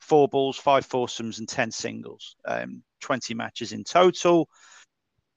four 0.00 0.26
balls, 0.28 0.56
five 0.56 0.86
foursomes, 0.86 1.38
and 1.38 1.48
ten 1.48 1.70
singles. 1.70 2.36
Um, 2.46 2.82
Twenty 3.00 3.34
matches 3.34 3.72
in 3.72 3.84
total. 3.84 4.48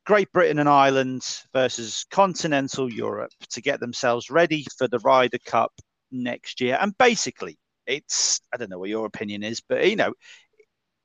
Great 0.07 0.31
Britain 0.31 0.57
and 0.57 0.67
Ireland 0.67 1.21
versus 1.53 2.07
continental 2.09 2.91
Europe 2.91 3.33
to 3.51 3.61
get 3.61 3.79
themselves 3.79 4.31
ready 4.31 4.65
for 4.79 4.87
the 4.87 4.97
Ryder 4.97 5.37
Cup 5.45 5.71
next 6.11 6.61
year. 6.61 6.77
And 6.79 6.97
basically, 6.97 7.57
it's 7.87 8.41
I 8.53 8.57
don't 8.57 8.69
know 8.69 8.79
what 8.79 8.89
your 8.89 9.05
opinion 9.05 9.43
is, 9.43 9.61
but 9.61 9.87
you 9.89 9.95
know, 9.95 10.13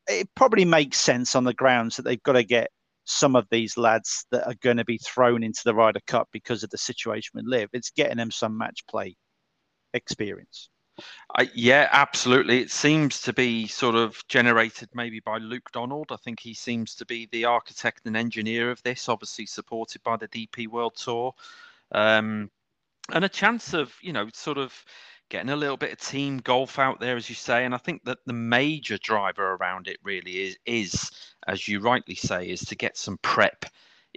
it 0.08 0.28
probably 0.34 0.64
makes 0.64 0.98
sense 0.98 1.34
on 1.34 1.44
the 1.44 1.54
grounds 1.54 1.96
that 1.96 2.02
they've 2.02 2.22
got 2.22 2.32
to 2.32 2.44
get 2.44 2.70
some 3.04 3.36
of 3.36 3.46
these 3.50 3.76
lads 3.76 4.26
that 4.30 4.46
are 4.46 4.56
going 4.62 4.76
to 4.76 4.84
be 4.84 4.98
thrown 4.98 5.42
into 5.42 5.62
the 5.64 5.74
Ryder 5.74 6.00
Cup 6.06 6.28
because 6.32 6.62
of 6.62 6.70
the 6.70 6.78
situation 6.78 7.32
with 7.34 7.46
LIV. 7.46 7.70
It's 7.72 7.90
getting 7.90 8.16
them 8.16 8.30
some 8.30 8.58
match 8.58 8.84
play 8.88 9.16
experience. 9.94 10.68
I, 11.36 11.50
yeah, 11.54 11.88
absolutely. 11.92 12.60
It 12.60 12.70
seems 12.70 13.20
to 13.22 13.32
be 13.32 13.66
sort 13.66 13.94
of 13.94 14.20
generated 14.28 14.88
maybe 14.94 15.20
by 15.20 15.38
Luke 15.38 15.70
Donald. 15.72 16.06
I 16.10 16.16
think 16.16 16.40
he 16.40 16.54
seems 16.54 16.94
to 16.96 17.06
be 17.06 17.28
the 17.32 17.44
architect 17.44 18.02
and 18.06 18.16
engineer 18.16 18.70
of 18.70 18.82
this, 18.82 19.08
obviously 19.08 19.46
supported 19.46 20.02
by 20.02 20.16
the 20.16 20.28
DP 20.28 20.68
World 20.68 20.96
Tour. 20.96 21.34
Um, 21.92 22.50
and 23.12 23.24
a 23.24 23.28
chance 23.28 23.72
of, 23.72 23.94
you 24.00 24.12
know, 24.12 24.28
sort 24.32 24.58
of 24.58 24.84
getting 25.28 25.50
a 25.50 25.56
little 25.56 25.76
bit 25.76 25.92
of 25.92 26.00
team 26.00 26.38
golf 26.38 26.78
out 26.78 27.00
there, 27.00 27.16
as 27.16 27.28
you 27.28 27.34
say. 27.34 27.64
And 27.64 27.74
I 27.74 27.78
think 27.78 28.04
that 28.04 28.18
the 28.26 28.32
major 28.32 28.98
driver 28.98 29.54
around 29.54 29.88
it 29.88 29.98
really 30.02 30.46
is, 30.46 30.58
is 30.66 31.10
as 31.46 31.66
you 31.66 31.80
rightly 31.80 32.14
say, 32.14 32.48
is 32.48 32.60
to 32.66 32.76
get 32.76 32.96
some 32.96 33.18
prep 33.22 33.66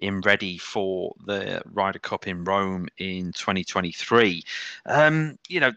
in 0.02 0.22
ready 0.22 0.58
for 0.58 1.14
the 1.26 1.62
Ryder 1.74 2.00
Cup 2.00 2.28
in 2.28 2.44
Rome 2.44 2.88
in 2.98 3.34
2023. 3.34 4.44
Um, 4.86 5.38
you 5.48 5.60
know, 5.60 5.72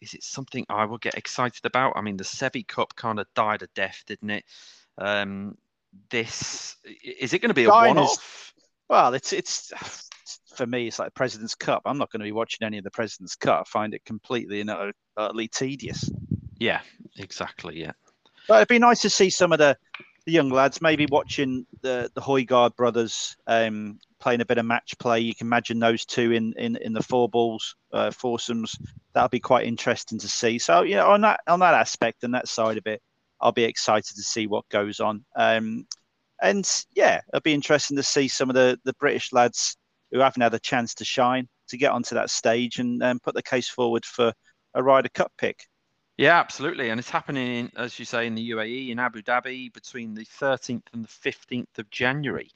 is 0.00 0.14
it 0.14 0.24
something 0.24 0.66
I 0.68 0.84
will 0.86 0.98
get 0.98 1.14
excited 1.14 1.64
about? 1.64 1.92
I 1.96 2.00
mean, 2.00 2.16
the 2.16 2.24
Seve 2.24 2.66
Cup 2.66 2.96
kind 2.96 3.20
of 3.20 3.26
died 3.34 3.62
a 3.62 3.68
death, 3.68 4.02
didn't 4.06 4.30
it? 4.30 4.44
Um, 4.96 5.56
this 6.10 6.76
is 6.84 7.32
it 7.32 7.40
going 7.40 7.50
to 7.50 7.54
be 7.54 7.64
a 7.64 7.70
one-off? 7.70 8.54
Well, 8.88 9.14
it's 9.14 9.32
it's 9.32 9.72
for 10.58 10.66
me, 10.66 10.88
it's 10.88 10.98
like 10.98 11.14
President's 11.14 11.54
Cup. 11.54 11.82
I'm 11.86 11.96
not 11.96 12.10
going 12.10 12.20
to 12.20 12.24
be 12.24 12.32
watching 12.32 12.66
any 12.66 12.76
of 12.76 12.84
the 12.84 12.90
President's 12.90 13.36
Cup. 13.36 13.60
I 13.66 13.70
find 13.70 13.94
it 13.94 14.04
completely 14.04 14.60
and 14.60 14.92
utterly 15.16 15.48
tedious. 15.48 16.10
Yeah, 16.58 16.80
exactly. 17.16 17.80
Yeah, 17.80 17.92
but 18.48 18.56
it'd 18.56 18.68
be 18.68 18.78
nice 18.78 19.00
to 19.02 19.10
see 19.10 19.30
some 19.30 19.52
of 19.52 19.58
the 19.58 19.78
the 20.26 20.32
young 20.32 20.50
lads, 20.50 20.82
maybe 20.82 21.06
watching 21.10 21.64
the 21.80 22.10
the 22.14 22.20
Højgaard 22.20 22.76
brothers 22.76 23.36
um, 23.46 23.98
playing 24.20 24.40
a 24.40 24.44
bit 24.44 24.58
of 24.58 24.66
match 24.66 24.98
play. 24.98 25.20
You 25.20 25.34
can 25.34 25.46
imagine 25.46 25.78
those 25.78 26.04
two 26.04 26.32
in 26.32 26.52
in, 26.58 26.76
in 26.76 26.92
the 26.92 27.02
four 27.02 27.28
balls 27.28 27.76
uh, 27.92 28.10
foursomes. 28.10 28.76
That'll 29.14 29.28
be 29.28 29.40
quite 29.40 29.66
interesting 29.66 30.18
to 30.18 30.28
see. 30.28 30.58
So 30.58 30.82
you 30.82 30.96
know, 30.96 31.08
on 31.08 31.20
that 31.22 31.40
on 31.46 31.60
that 31.60 31.74
aspect 31.74 32.24
and 32.24 32.34
that 32.34 32.48
side 32.48 32.76
of 32.76 32.86
it, 32.86 33.00
I'll 33.40 33.52
be 33.52 33.64
excited 33.64 34.16
to 34.16 34.22
see 34.22 34.48
what 34.48 34.68
goes 34.68 34.98
on. 34.98 35.24
Um, 35.36 35.86
and 36.42 36.68
yeah, 36.94 37.20
it'll 37.28 37.40
be 37.40 37.54
interesting 37.54 37.96
to 37.96 38.02
see 38.02 38.26
some 38.26 38.50
of 38.50 38.54
the 38.54 38.78
the 38.84 38.94
British 38.94 39.32
lads 39.32 39.76
who 40.10 40.20
haven't 40.20 40.42
had 40.42 40.54
a 40.54 40.58
chance 40.58 40.94
to 40.94 41.04
shine 41.04 41.48
to 41.68 41.76
get 41.76 41.92
onto 41.92 42.14
that 42.14 42.30
stage 42.30 42.78
and 42.78 43.02
um, 43.02 43.20
put 43.20 43.34
the 43.34 43.42
case 43.42 43.68
forward 43.68 44.04
for 44.04 44.32
a 44.74 44.82
Ryder 44.82 45.10
Cup 45.10 45.32
pick. 45.38 45.64
Yeah, 46.16 46.38
absolutely, 46.40 46.90
and 46.90 46.98
it's 46.98 47.10
happening, 47.10 47.46
in, 47.46 47.72
as 47.76 47.98
you 47.98 48.04
say, 48.04 48.26
in 48.26 48.34
the 48.34 48.50
UAE 48.50 48.90
in 48.90 48.98
Abu 48.98 49.22
Dhabi 49.22 49.72
between 49.72 50.14
the 50.14 50.24
13th 50.24 50.82
and 50.92 51.04
the 51.04 51.30
15th 51.30 51.78
of 51.78 51.88
January. 51.90 52.50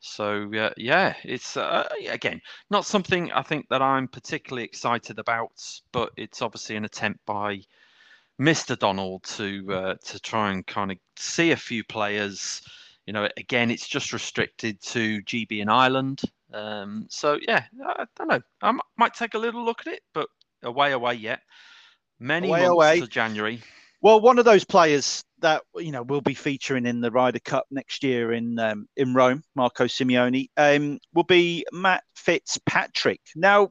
So 0.00 0.52
uh, 0.54 0.70
yeah, 0.76 1.14
it's 1.24 1.56
uh, 1.56 1.88
again 2.08 2.40
not 2.70 2.86
something 2.86 3.32
I 3.32 3.42
think 3.42 3.66
that 3.70 3.82
I'm 3.82 4.08
particularly 4.08 4.64
excited 4.64 5.18
about, 5.18 5.52
but 5.92 6.10
it's 6.16 6.42
obviously 6.42 6.76
an 6.76 6.84
attempt 6.84 7.24
by 7.26 7.62
Mr. 8.40 8.78
Donald 8.78 9.24
to 9.24 9.72
uh, 9.72 9.94
to 10.04 10.20
try 10.20 10.52
and 10.52 10.66
kind 10.66 10.92
of 10.92 10.98
see 11.16 11.52
a 11.52 11.56
few 11.56 11.82
players. 11.82 12.62
You 13.06 13.12
know, 13.12 13.28
again, 13.36 13.70
it's 13.70 13.88
just 13.88 14.12
restricted 14.12 14.80
to 14.82 15.22
GB 15.22 15.60
and 15.60 15.70
Ireland. 15.70 16.22
Um, 16.56 17.06
so 17.10 17.38
yeah, 17.46 17.64
I 17.86 18.06
don't 18.16 18.28
know. 18.28 18.40
I 18.62 18.78
might 18.96 19.14
take 19.14 19.34
a 19.34 19.38
little 19.38 19.64
look 19.64 19.80
at 19.86 19.92
it, 19.92 20.00
but 20.14 20.26
away, 20.62 20.92
away 20.92 21.14
yet. 21.14 21.40
Many 22.18 22.48
away, 22.48 22.60
months 22.60 22.72
away. 22.72 23.00
to 23.00 23.06
January. 23.06 23.62
Well, 24.00 24.20
one 24.20 24.38
of 24.38 24.46
those 24.46 24.64
players 24.64 25.22
that 25.40 25.62
you 25.76 25.92
know 25.92 26.02
will 26.02 26.22
be 26.22 26.34
featuring 26.34 26.86
in 26.86 27.00
the 27.00 27.10
Ryder 27.10 27.40
Cup 27.40 27.66
next 27.70 28.02
year 28.02 28.32
in 28.32 28.58
um, 28.58 28.88
in 28.96 29.12
Rome, 29.12 29.42
Marco 29.54 29.86
Simone, 29.86 30.46
um, 30.56 30.98
will 31.12 31.24
be 31.24 31.66
Matt 31.72 32.04
Fitzpatrick. 32.14 33.20
Now, 33.34 33.70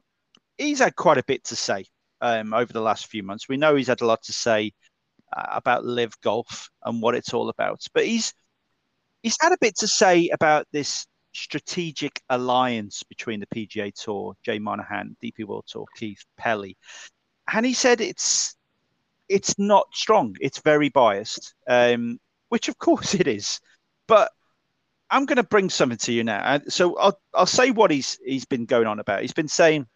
he's 0.56 0.78
had 0.78 0.94
quite 0.94 1.18
a 1.18 1.24
bit 1.24 1.42
to 1.44 1.56
say 1.56 1.86
um, 2.20 2.54
over 2.54 2.72
the 2.72 2.80
last 2.80 3.06
few 3.06 3.24
months. 3.24 3.48
We 3.48 3.56
know 3.56 3.74
he's 3.74 3.88
had 3.88 4.00
a 4.00 4.06
lot 4.06 4.22
to 4.24 4.32
say 4.32 4.72
uh, 5.36 5.46
about 5.48 5.84
LIV 5.84 6.20
golf 6.20 6.68
and 6.84 7.02
what 7.02 7.16
it's 7.16 7.34
all 7.34 7.48
about, 7.48 7.80
but 7.94 8.06
he's 8.06 8.32
he's 9.24 9.38
had 9.40 9.52
a 9.52 9.58
bit 9.60 9.76
to 9.78 9.88
say 9.88 10.28
about 10.28 10.66
this 10.72 11.04
strategic 11.36 12.20
alliance 12.30 13.02
between 13.02 13.40
the 13.40 13.46
PGA 13.46 13.92
Tour, 13.94 14.34
Jay 14.42 14.58
Monahan, 14.58 15.16
DP 15.22 15.44
World 15.44 15.64
Tour, 15.68 15.86
Keith 15.96 16.24
Pelley, 16.36 16.76
and 17.52 17.64
he 17.64 17.74
said 17.74 18.00
it's 18.00 18.56
it's 19.28 19.58
not 19.58 19.88
strong. 19.92 20.36
It's 20.40 20.60
very 20.60 20.88
biased, 20.88 21.54
um, 21.68 22.18
which 22.48 22.68
of 22.68 22.78
course 22.78 23.14
it 23.14 23.26
is. 23.26 23.60
But 24.06 24.30
I'm 25.10 25.26
going 25.26 25.36
to 25.36 25.42
bring 25.42 25.70
something 25.70 25.98
to 25.98 26.12
you 26.12 26.24
now. 26.24 26.60
So 26.68 26.96
I'll 26.96 27.20
I'll 27.34 27.46
say 27.46 27.70
what 27.70 27.90
he's 27.90 28.18
he's 28.24 28.44
been 28.44 28.66
going 28.66 28.86
on 28.86 28.98
about. 28.98 29.22
He's 29.22 29.32
been 29.32 29.48
saying, 29.48 29.86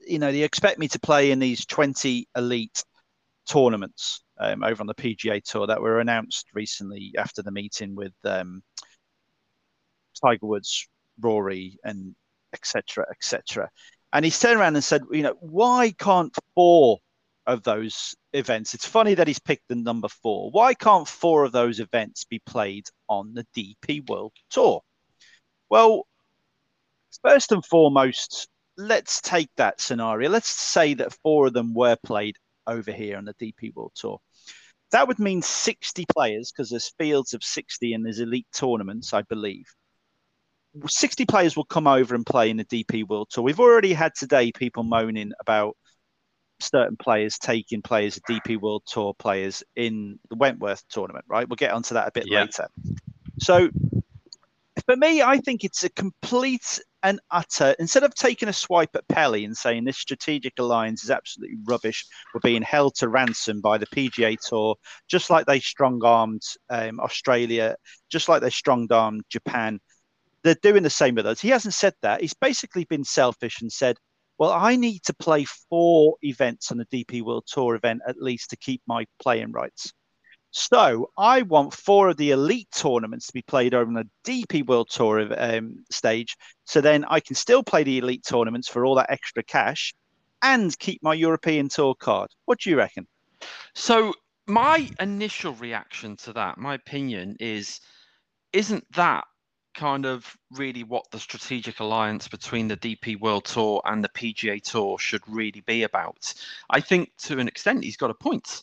you 0.00 0.18
know, 0.18 0.32
they 0.32 0.42
expect 0.42 0.78
me 0.78 0.88
to 0.88 1.00
play 1.00 1.30
in 1.30 1.38
these 1.38 1.66
20 1.66 2.28
elite 2.36 2.84
tournaments 3.48 4.22
um, 4.38 4.62
over 4.62 4.82
on 4.82 4.86
the 4.86 4.94
PGA 4.94 5.42
Tour 5.42 5.66
that 5.66 5.80
were 5.80 6.00
announced 6.00 6.46
recently 6.54 7.14
after 7.18 7.42
the 7.42 7.50
meeting 7.50 7.94
with 7.94 8.12
um, 8.24 8.62
Tiger 10.20 10.46
Woods, 10.46 10.88
Rory, 11.20 11.78
and 11.84 12.14
etc. 12.52 13.06
etc. 13.10 13.70
And 14.12 14.24
he's 14.24 14.38
turned 14.38 14.58
around 14.58 14.74
and 14.74 14.84
said, 14.84 15.02
you 15.10 15.22
know, 15.22 15.36
why 15.40 15.92
can't 15.98 16.34
four 16.54 16.98
of 17.46 17.62
those 17.62 18.14
events? 18.32 18.74
It's 18.74 18.86
funny 18.86 19.14
that 19.14 19.26
he's 19.26 19.38
picked 19.38 19.68
the 19.68 19.74
number 19.74 20.08
four. 20.08 20.50
Why 20.50 20.74
can't 20.74 21.06
four 21.06 21.44
of 21.44 21.52
those 21.52 21.80
events 21.80 22.24
be 22.24 22.40
played 22.46 22.86
on 23.08 23.34
the 23.34 23.46
DP 23.56 24.08
World 24.08 24.32
Tour? 24.50 24.82
Well, 25.68 26.06
first 27.22 27.52
and 27.52 27.64
foremost, 27.64 28.48
let's 28.76 29.20
take 29.20 29.50
that 29.56 29.80
scenario. 29.80 30.30
Let's 30.30 30.48
say 30.48 30.94
that 30.94 31.16
four 31.22 31.48
of 31.48 31.52
them 31.52 31.74
were 31.74 31.96
played 32.04 32.36
over 32.66 32.92
here 32.92 33.18
on 33.18 33.24
the 33.24 33.34
DP 33.34 33.74
World 33.74 33.92
Tour. 33.94 34.18
That 34.92 35.08
would 35.08 35.18
mean 35.18 35.42
60 35.42 36.06
players 36.14 36.50
because 36.50 36.70
there's 36.70 36.94
fields 36.98 37.34
of 37.34 37.44
60 37.44 37.92
and 37.92 38.06
there's 38.06 38.20
elite 38.20 38.46
tournaments, 38.54 39.12
I 39.12 39.22
believe. 39.22 39.66
60 40.86 41.26
players 41.26 41.56
will 41.56 41.64
come 41.64 41.86
over 41.86 42.14
and 42.14 42.24
play 42.24 42.50
in 42.50 42.56
the 42.56 42.64
DP 42.64 43.06
World 43.06 43.28
Tour. 43.30 43.44
We've 43.44 43.60
already 43.60 43.92
had 43.92 44.14
today 44.14 44.52
people 44.52 44.82
moaning 44.82 45.32
about 45.40 45.76
certain 46.60 46.96
players 46.96 47.38
taking 47.38 47.82
players, 47.82 48.16
of 48.16 48.22
DP 48.24 48.60
World 48.60 48.82
Tour 48.86 49.14
players 49.14 49.62
in 49.76 50.18
the 50.30 50.36
Wentworth 50.36 50.82
tournament, 50.88 51.24
right? 51.28 51.48
We'll 51.48 51.56
get 51.56 51.72
onto 51.72 51.94
that 51.94 52.08
a 52.08 52.12
bit 52.12 52.24
yeah. 52.26 52.42
later. 52.42 52.68
So 53.40 53.70
for 54.86 54.96
me, 54.96 55.22
I 55.22 55.38
think 55.38 55.64
it's 55.64 55.84
a 55.84 55.90
complete 55.90 56.80
and 57.02 57.20
utter, 57.30 57.74
instead 57.78 58.02
of 58.02 58.14
taking 58.14 58.48
a 58.48 58.52
swipe 58.52 58.94
at 58.96 59.06
Pelley 59.08 59.44
and 59.44 59.56
saying 59.56 59.84
this 59.84 59.98
strategic 59.98 60.58
alliance 60.58 61.04
is 61.04 61.10
absolutely 61.10 61.58
rubbish, 61.66 62.04
we're 62.34 62.40
being 62.40 62.62
held 62.62 62.94
to 62.96 63.08
ransom 63.08 63.60
by 63.60 63.78
the 63.78 63.86
PGA 63.86 64.36
Tour, 64.40 64.76
just 65.08 65.30
like 65.30 65.46
they 65.46 65.60
strong 65.60 66.00
armed 66.04 66.42
um, 66.70 66.98
Australia, 67.00 67.76
just 68.10 68.28
like 68.28 68.42
they 68.42 68.50
strong 68.50 68.88
armed 68.90 69.22
Japan 69.28 69.80
they're 70.42 70.56
doing 70.62 70.82
the 70.82 70.90
same 70.90 71.14
with 71.14 71.26
us. 71.26 71.40
He 71.40 71.48
hasn't 71.48 71.74
said 71.74 71.94
that. 72.02 72.20
He's 72.20 72.34
basically 72.34 72.84
been 72.84 73.04
selfish 73.04 73.60
and 73.60 73.70
said, 73.70 73.96
well, 74.38 74.52
I 74.52 74.76
need 74.76 75.02
to 75.04 75.14
play 75.14 75.44
four 75.44 76.16
events 76.22 76.70
on 76.70 76.78
the 76.78 76.86
DP 76.86 77.22
World 77.22 77.44
Tour 77.46 77.74
event 77.74 78.02
at 78.06 78.22
least 78.22 78.50
to 78.50 78.56
keep 78.56 78.80
my 78.86 79.04
playing 79.20 79.50
rights. 79.50 79.92
So 80.50 81.10
I 81.18 81.42
want 81.42 81.74
four 81.74 82.08
of 82.08 82.16
the 82.16 82.30
elite 82.30 82.68
tournaments 82.74 83.26
to 83.26 83.32
be 83.32 83.42
played 83.42 83.74
over 83.74 83.88
on 83.88 83.94
the 83.94 84.08
DP 84.24 84.66
World 84.66 84.88
Tour 84.90 85.28
um, 85.36 85.84
stage. 85.90 86.36
So 86.64 86.80
then 86.80 87.04
I 87.04 87.20
can 87.20 87.34
still 87.34 87.62
play 87.62 87.82
the 87.82 87.98
elite 87.98 88.24
tournaments 88.26 88.68
for 88.68 88.86
all 88.86 88.94
that 88.94 89.10
extra 89.10 89.42
cash 89.42 89.92
and 90.40 90.76
keep 90.78 91.02
my 91.02 91.14
European 91.14 91.68
Tour 91.68 91.94
card. 91.94 92.30
What 92.46 92.60
do 92.60 92.70
you 92.70 92.76
reckon? 92.76 93.06
So 93.74 94.14
my 94.46 94.88
initial 95.00 95.54
reaction 95.54 96.16
to 96.18 96.32
that, 96.34 96.58
my 96.58 96.74
opinion 96.74 97.36
is, 97.40 97.80
isn't 98.52 98.84
that 98.94 99.24
kind 99.78 100.06
of 100.06 100.36
really 100.50 100.82
what 100.82 101.08
the 101.12 101.20
strategic 101.20 101.78
alliance 101.78 102.26
between 102.26 102.66
the 102.66 102.76
DP 102.76 103.20
World 103.20 103.44
Tour 103.44 103.80
and 103.84 104.02
the 104.02 104.08
PGA 104.08 104.60
Tour 104.60 104.98
should 104.98 105.22
really 105.28 105.60
be 105.60 105.84
about. 105.84 106.34
I 106.68 106.80
think 106.80 107.10
to 107.18 107.38
an 107.38 107.46
extent 107.46 107.84
he's 107.84 107.96
got 107.96 108.10
a 108.10 108.14
point. 108.14 108.62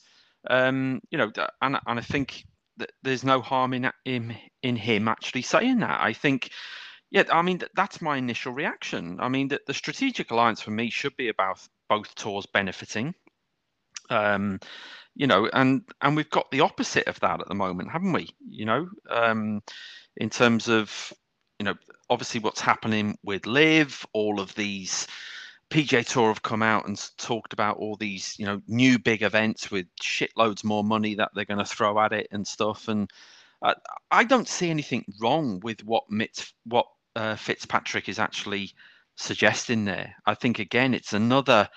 Um, 0.49 1.01
you 1.09 1.17
know, 1.17 1.31
and, 1.61 1.79
and 1.87 1.99
I 1.99 2.01
think 2.01 2.43
that 2.77 2.91
there's 3.01 3.23
no 3.23 3.39
harm 3.41 3.73
in, 3.73 3.89
in 4.03 4.35
in 4.61 4.75
him 4.75 5.07
actually 5.07 5.41
saying 5.41 5.79
that. 5.79 6.01
I 6.01 6.11
think, 6.11 6.49
yeah, 7.11 7.23
I 7.31 7.41
mean 7.41 7.61
that's 7.75 8.01
my 8.01 8.17
initial 8.17 8.51
reaction. 8.51 9.17
I 9.21 9.29
mean 9.29 9.47
that 9.47 9.65
the 9.65 9.73
strategic 9.73 10.31
alliance 10.31 10.61
for 10.61 10.71
me 10.71 10.89
should 10.89 11.15
be 11.15 11.29
about 11.29 11.65
both 11.87 12.13
tours 12.15 12.45
benefiting. 12.45 13.15
Um, 14.09 14.59
you 15.15 15.27
know, 15.27 15.49
and 15.53 15.81
and 16.01 16.15
we've 16.15 16.29
got 16.29 16.51
the 16.51 16.61
opposite 16.61 17.07
of 17.07 17.19
that 17.21 17.39
at 17.39 17.47
the 17.47 17.55
moment, 17.55 17.91
haven't 17.91 18.13
we? 18.13 18.29
You 18.47 18.65
know, 18.65 18.89
um, 19.09 19.61
in 20.17 20.29
terms 20.29 20.67
of 20.67 21.13
you 21.59 21.65
know 21.65 21.75
obviously 22.09 22.39
what's 22.41 22.61
happening 22.61 23.17
with 23.23 23.47
LIV, 23.47 24.05
all 24.13 24.39
of 24.39 24.53
these 24.55 25.07
pga 25.69 26.05
tour 26.05 26.27
have 26.27 26.43
come 26.43 26.61
out 26.61 26.87
and 26.87 27.09
talked 27.17 27.51
about 27.51 27.77
all 27.77 27.95
these 27.95 28.35
you 28.37 28.45
know 28.45 28.61
new 28.67 28.99
big 28.99 29.23
events 29.23 29.71
with 29.71 29.87
shitloads 30.01 30.63
more 30.63 30.83
money 30.83 31.15
that 31.15 31.31
they're 31.33 31.43
going 31.45 31.57
to 31.57 31.65
throw 31.65 31.99
at 31.99 32.13
it 32.13 32.27
and 32.31 32.45
stuff 32.45 32.87
and 32.87 33.09
uh, 33.63 33.73
i 34.11 34.23
don't 34.23 34.47
see 34.47 34.69
anything 34.69 35.03
wrong 35.19 35.59
with 35.63 35.83
what 35.83 36.03
Mitz, 36.11 36.53
what 36.65 36.85
uh, 37.15 37.35
fitzpatrick 37.35 38.07
is 38.07 38.19
actually 38.19 38.71
suggesting 39.15 39.85
there 39.85 40.13
i 40.27 40.35
think 40.35 40.59
again 40.59 40.93
it's 40.93 41.13
another 41.13 41.67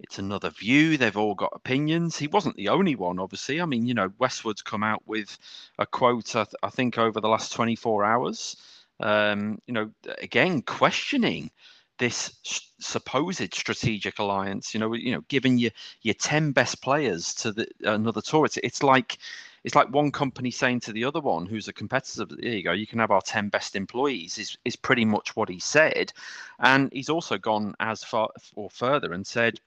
it's 0.00 0.18
another 0.18 0.50
view. 0.50 0.96
They've 0.96 1.16
all 1.16 1.34
got 1.34 1.52
opinions. 1.54 2.16
He 2.16 2.26
wasn't 2.26 2.56
the 2.56 2.68
only 2.68 2.94
one, 2.94 3.18
obviously. 3.18 3.60
I 3.60 3.66
mean, 3.66 3.86
you 3.86 3.94
know, 3.94 4.12
Westwood's 4.18 4.62
come 4.62 4.82
out 4.82 5.02
with 5.06 5.38
a 5.78 5.86
quote, 5.86 6.36
I, 6.36 6.44
th- 6.44 6.54
I 6.62 6.68
think, 6.68 6.98
over 6.98 7.20
the 7.20 7.28
last 7.28 7.52
24 7.52 8.04
hours. 8.04 8.56
Um, 9.00 9.58
you 9.66 9.74
know, 9.74 9.90
again, 10.20 10.62
questioning 10.62 11.50
this 11.98 12.34
supposed 12.78 13.54
strategic 13.54 14.18
alliance. 14.18 14.74
You 14.74 14.80
know, 14.80 14.92
you 14.92 15.12
know, 15.12 15.22
giving 15.28 15.56
you 15.56 15.70
your 16.02 16.14
10 16.14 16.52
best 16.52 16.82
players 16.82 17.34
to 17.36 17.52
the, 17.52 17.66
another 17.84 18.20
tour. 18.20 18.44
It's, 18.44 18.58
it's 18.58 18.82
like 18.82 19.18
it's 19.64 19.74
like 19.74 19.88
one 19.92 20.12
company 20.12 20.50
saying 20.50 20.78
to 20.80 20.92
the 20.92 21.04
other 21.04 21.20
one 21.20 21.44
who's 21.44 21.66
a 21.66 21.72
competitor 21.72 22.24
there 22.24 22.52
you 22.52 22.62
go 22.62 22.70
you 22.70 22.86
can 22.86 23.00
have 23.00 23.10
our 23.10 23.20
10 23.20 23.48
best 23.48 23.74
employees 23.74 24.38
is, 24.38 24.56
is 24.64 24.76
pretty 24.76 25.04
much 25.04 25.34
what 25.34 25.48
he 25.48 25.58
said 25.58 26.12
and 26.60 26.88
he's 26.92 27.08
also 27.08 27.36
gone 27.36 27.74
as 27.80 28.04
far 28.04 28.28
or 28.54 28.70
further 28.70 29.12
and 29.12 29.26
said 29.26 29.58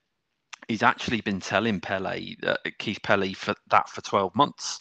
he's 0.67 0.83
actually 0.83 1.21
been 1.21 1.39
telling 1.39 1.79
Pelley, 1.79 2.37
uh, 2.45 2.57
Keith 2.77 2.99
Pelley, 3.03 3.33
for 3.33 3.55
that 3.69 3.89
for 3.89 4.01
12 4.01 4.35
months. 4.35 4.79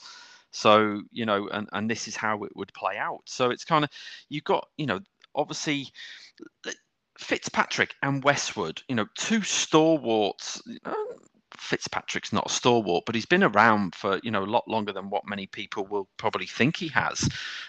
So, 0.51 1.03
you 1.13 1.27
know, 1.27 1.49
and, 1.49 1.69
and 1.73 1.91
this 1.91 2.09
is 2.09 2.17
how 2.17 2.43
it 2.45 2.57
would 2.57 2.73
play 2.75 2.97
out. 2.97 3.21
So 3.27 3.51
it's 3.51 3.65
kind 3.65 3.85
of, 3.85 3.91
you've 4.29 4.45
got, 4.45 4.67
you 4.77 4.87
know, 4.87 5.01
obviously 5.35 5.89
Fitzpatrick 7.19 7.95
and 8.03 8.25
Westwood, 8.25 8.83
you 8.89 8.95
know, 8.95 9.07
two 9.17 9.43
stalwarts. 9.43 10.63
Fitzpatrick's 11.61 12.33
not 12.33 12.47
a 12.47 12.53
stalwart, 12.53 13.05
but 13.07 13.15
he's 13.15 13.27
been 13.27 13.43
around 13.43 13.95
for 13.95 14.21
you 14.23 14.31
know 14.31 14.45
a 14.45 14.47
lot 14.47 14.69
longer 14.69 14.93
than 14.93 15.11
what 15.11 15.27
many 15.27 15.47
people 15.47 15.87
will 15.87 16.09
probably 16.17 16.47
think 16.47 16.77
he 16.77 16.89
has. 16.89 17.29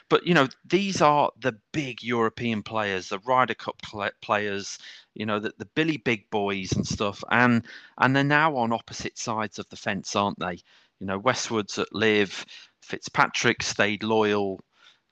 But 0.10 0.26
you 0.26 0.34
know 0.34 0.48
these 0.66 1.02
are 1.02 1.32
the 1.40 1.58
big 1.72 2.04
European 2.04 2.64
players, 2.64 3.10
the 3.10 3.20
Ryder 3.20 3.56
Cup 3.56 3.82
players, 4.22 4.78
you 5.14 5.26
know 5.26 5.40
the, 5.40 5.54
the 5.58 5.66
Billy 5.66 5.98
Big 5.98 6.30
Boys 6.30 6.72
and 6.74 6.88
stuff, 6.88 7.24
and 7.32 7.66
and 7.98 8.16
they're 8.16 8.24
now 8.24 8.56
on 8.56 8.74
opposite 8.74 9.18
sides 9.18 9.60
of 9.60 9.68
the 9.70 9.78
fence, 9.78 10.16
aren't 10.16 10.40
they? 10.40 10.60
You 11.00 11.08
know 11.08 11.18
Westwood's 11.18 11.78
at 11.78 11.94
LIV, 11.94 12.46
Fitzpatrick 12.82 13.64
stayed 13.64 14.04
loyal 14.04 14.60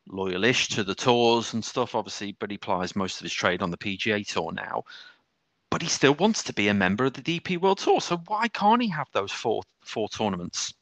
loyalish 0.09 0.69
to 0.69 0.83
the 0.83 0.95
tours 0.95 1.53
and 1.53 1.63
stuff, 1.65 1.93
obviously, 1.93 2.35
but 2.39 2.49
he 2.49 2.57
plies 2.57 2.95
most 2.95 3.19
of 3.19 3.23
his 3.23 3.33
trade 3.33 3.61
on 3.61 3.71
the 3.71 3.77
PGA 3.77 4.25
Tour 4.25 4.51
now 4.53 4.83
but 5.69 5.81
he 5.81 5.87
still 5.87 6.13
wants 6.13 6.43
to 6.43 6.53
be 6.53 6.67
a 6.67 6.73
member 6.73 7.05
of 7.05 7.13
the 7.13 7.21
DP 7.21 7.59
World 7.59 7.79
Tour. 7.79 8.01
So 8.01 8.17
why 8.27 8.47
can't 8.47 8.81
he 8.81 8.89
have 8.89 9.07
those 9.13 9.31
four 9.31 9.61
four 9.81 10.09
tournaments? 10.09 10.73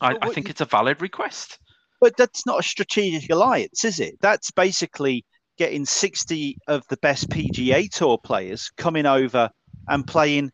I, 0.00 0.16
I 0.20 0.30
think 0.30 0.48
it's 0.48 0.60
a 0.60 0.66
valid 0.66 1.02
request. 1.02 1.58
But 2.00 2.16
that's 2.16 2.46
not 2.46 2.60
a 2.60 2.62
strategic 2.62 3.30
alliance, 3.30 3.84
is 3.84 4.00
it? 4.00 4.16
That's 4.20 4.50
basically 4.50 5.24
getting 5.58 5.84
60 5.84 6.58
of 6.66 6.86
the 6.88 6.96
best 6.96 7.28
PGA 7.28 7.88
Tour 7.90 8.18
players 8.18 8.70
coming 8.76 9.06
over 9.06 9.50
and 9.88 10.06
playing. 10.06 10.50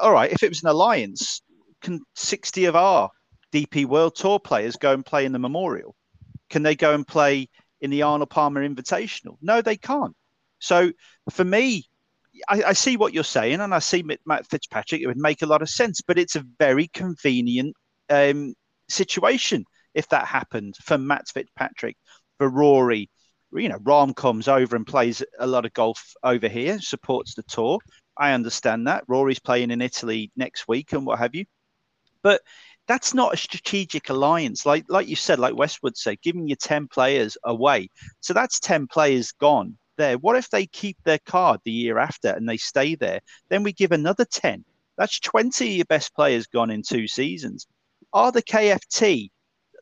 All 0.00 0.12
right, 0.12 0.30
if 0.30 0.42
it 0.42 0.50
was 0.50 0.62
an 0.62 0.68
alliance, 0.68 1.42
can 1.80 2.00
60 2.14 2.66
of 2.66 2.76
our 2.76 3.10
DP 3.52 3.86
World 3.86 4.14
Tour 4.14 4.38
players 4.38 4.76
go 4.76 4.92
and 4.92 5.04
play 5.04 5.24
in 5.24 5.32
the 5.32 5.38
Memorial? 5.38 5.96
Can 6.50 6.62
they 6.62 6.76
go 6.76 6.94
and 6.94 7.06
play 7.06 7.48
in 7.80 7.90
the 7.90 8.02
Arnold 8.02 8.30
Palmer 8.30 8.66
Invitational? 8.66 9.36
No, 9.40 9.62
they 9.62 9.76
can't. 9.76 10.14
So 10.58 10.92
for 11.30 11.44
me, 11.44 11.86
I, 12.48 12.62
I, 12.62 12.72
see 12.72 12.96
what 12.96 13.14
you're 13.14 13.24
saying, 13.24 13.60
and 13.60 13.74
I 13.74 13.78
see 13.78 14.04
Matt 14.26 14.46
Fitzpatrick. 14.48 15.00
It 15.00 15.06
would 15.06 15.16
make 15.16 15.42
a 15.42 15.46
lot 15.46 15.62
of 15.62 15.68
sense, 15.68 16.00
but 16.00 16.18
it's 16.18 16.36
a 16.36 16.44
very 16.58 16.88
convenient 16.88 17.74
um, 18.10 18.54
situation 18.88 19.64
if 19.94 20.08
that 20.08 20.26
happened 20.26 20.74
for 20.82 20.98
Matt 20.98 21.28
Fitzpatrick, 21.28 21.96
for 22.38 22.48
Rory. 22.48 23.10
You 23.52 23.68
know, 23.68 23.78
Rahm 23.78 24.16
comes 24.16 24.48
over 24.48 24.74
and 24.74 24.86
plays 24.86 25.22
a 25.38 25.46
lot 25.46 25.64
of 25.64 25.72
golf 25.74 26.12
over 26.24 26.48
here, 26.48 26.80
supports 26.80 27.34
the 27.34 27.44
tour. 27.44 27.78
I 28.18 28.32
understand 28.32 28.88
that. 28.88 29.04
Rory's 29.06 29.38
playing 29.38 29.70
in 29.70 29.80
Italy 29.80 30.32
next 30.36 30.66
week 30.66 30.92
and 30.92 31.06
what 31.06 31.20
have 31.20 31.34
you. 31.34 31.44
But 32.22 32.42
that's 32.88 33.14
not 33.14 33.34
a 33.34 33.36
strategic 33.36 34.10
alliance. 34.10 34.66
Like 34.66 34.84
like 34.88 35.06
you 35.08 35.16
said, 35.16 35.38
like 35.38 35.56
Westwood 35.56 35.96
said, 35.96 36.20
giving 36.20 36.48
you 36.48 36.56
10 36.56 36.88
players 36.88 37.36
away. 37.44 37.90
So 38.20 38.34
that's 38.34 38.58
10 38.60 38.88
players 38.88 39.32
gone 39.32 39.78
there. 39.96 40.18
What 40.18 40.36
if 40.36 40.50
they 40.50 40.66
keep 40.66 40.96
their 41.04 41.18
card 41.18 41.60
the 41.64 41.70
year 41.70 41.98
after 41.98 42.28
and 42.28 42.48
they 42.48 42.56
stay 42.56 42.94
there? 42.94 43.20
Then 43.48 43.62
we 43.62 43.72
give 43.72 43.92
another 43.92 44.24
10. 44.24 44.64
That's 44.96 45.20
20 45.20 45.66
of 45.66 45.76
your 45.76 45.84
best 45.86 46.14
players 46.14 46.46
gone 46.46 46.70
in 46.70 46.82
two 46.82 47.08
seasons. 47.08 47.66
Are 48.12 48.30
the 48.30 48.42
KFT, 48.42 49.30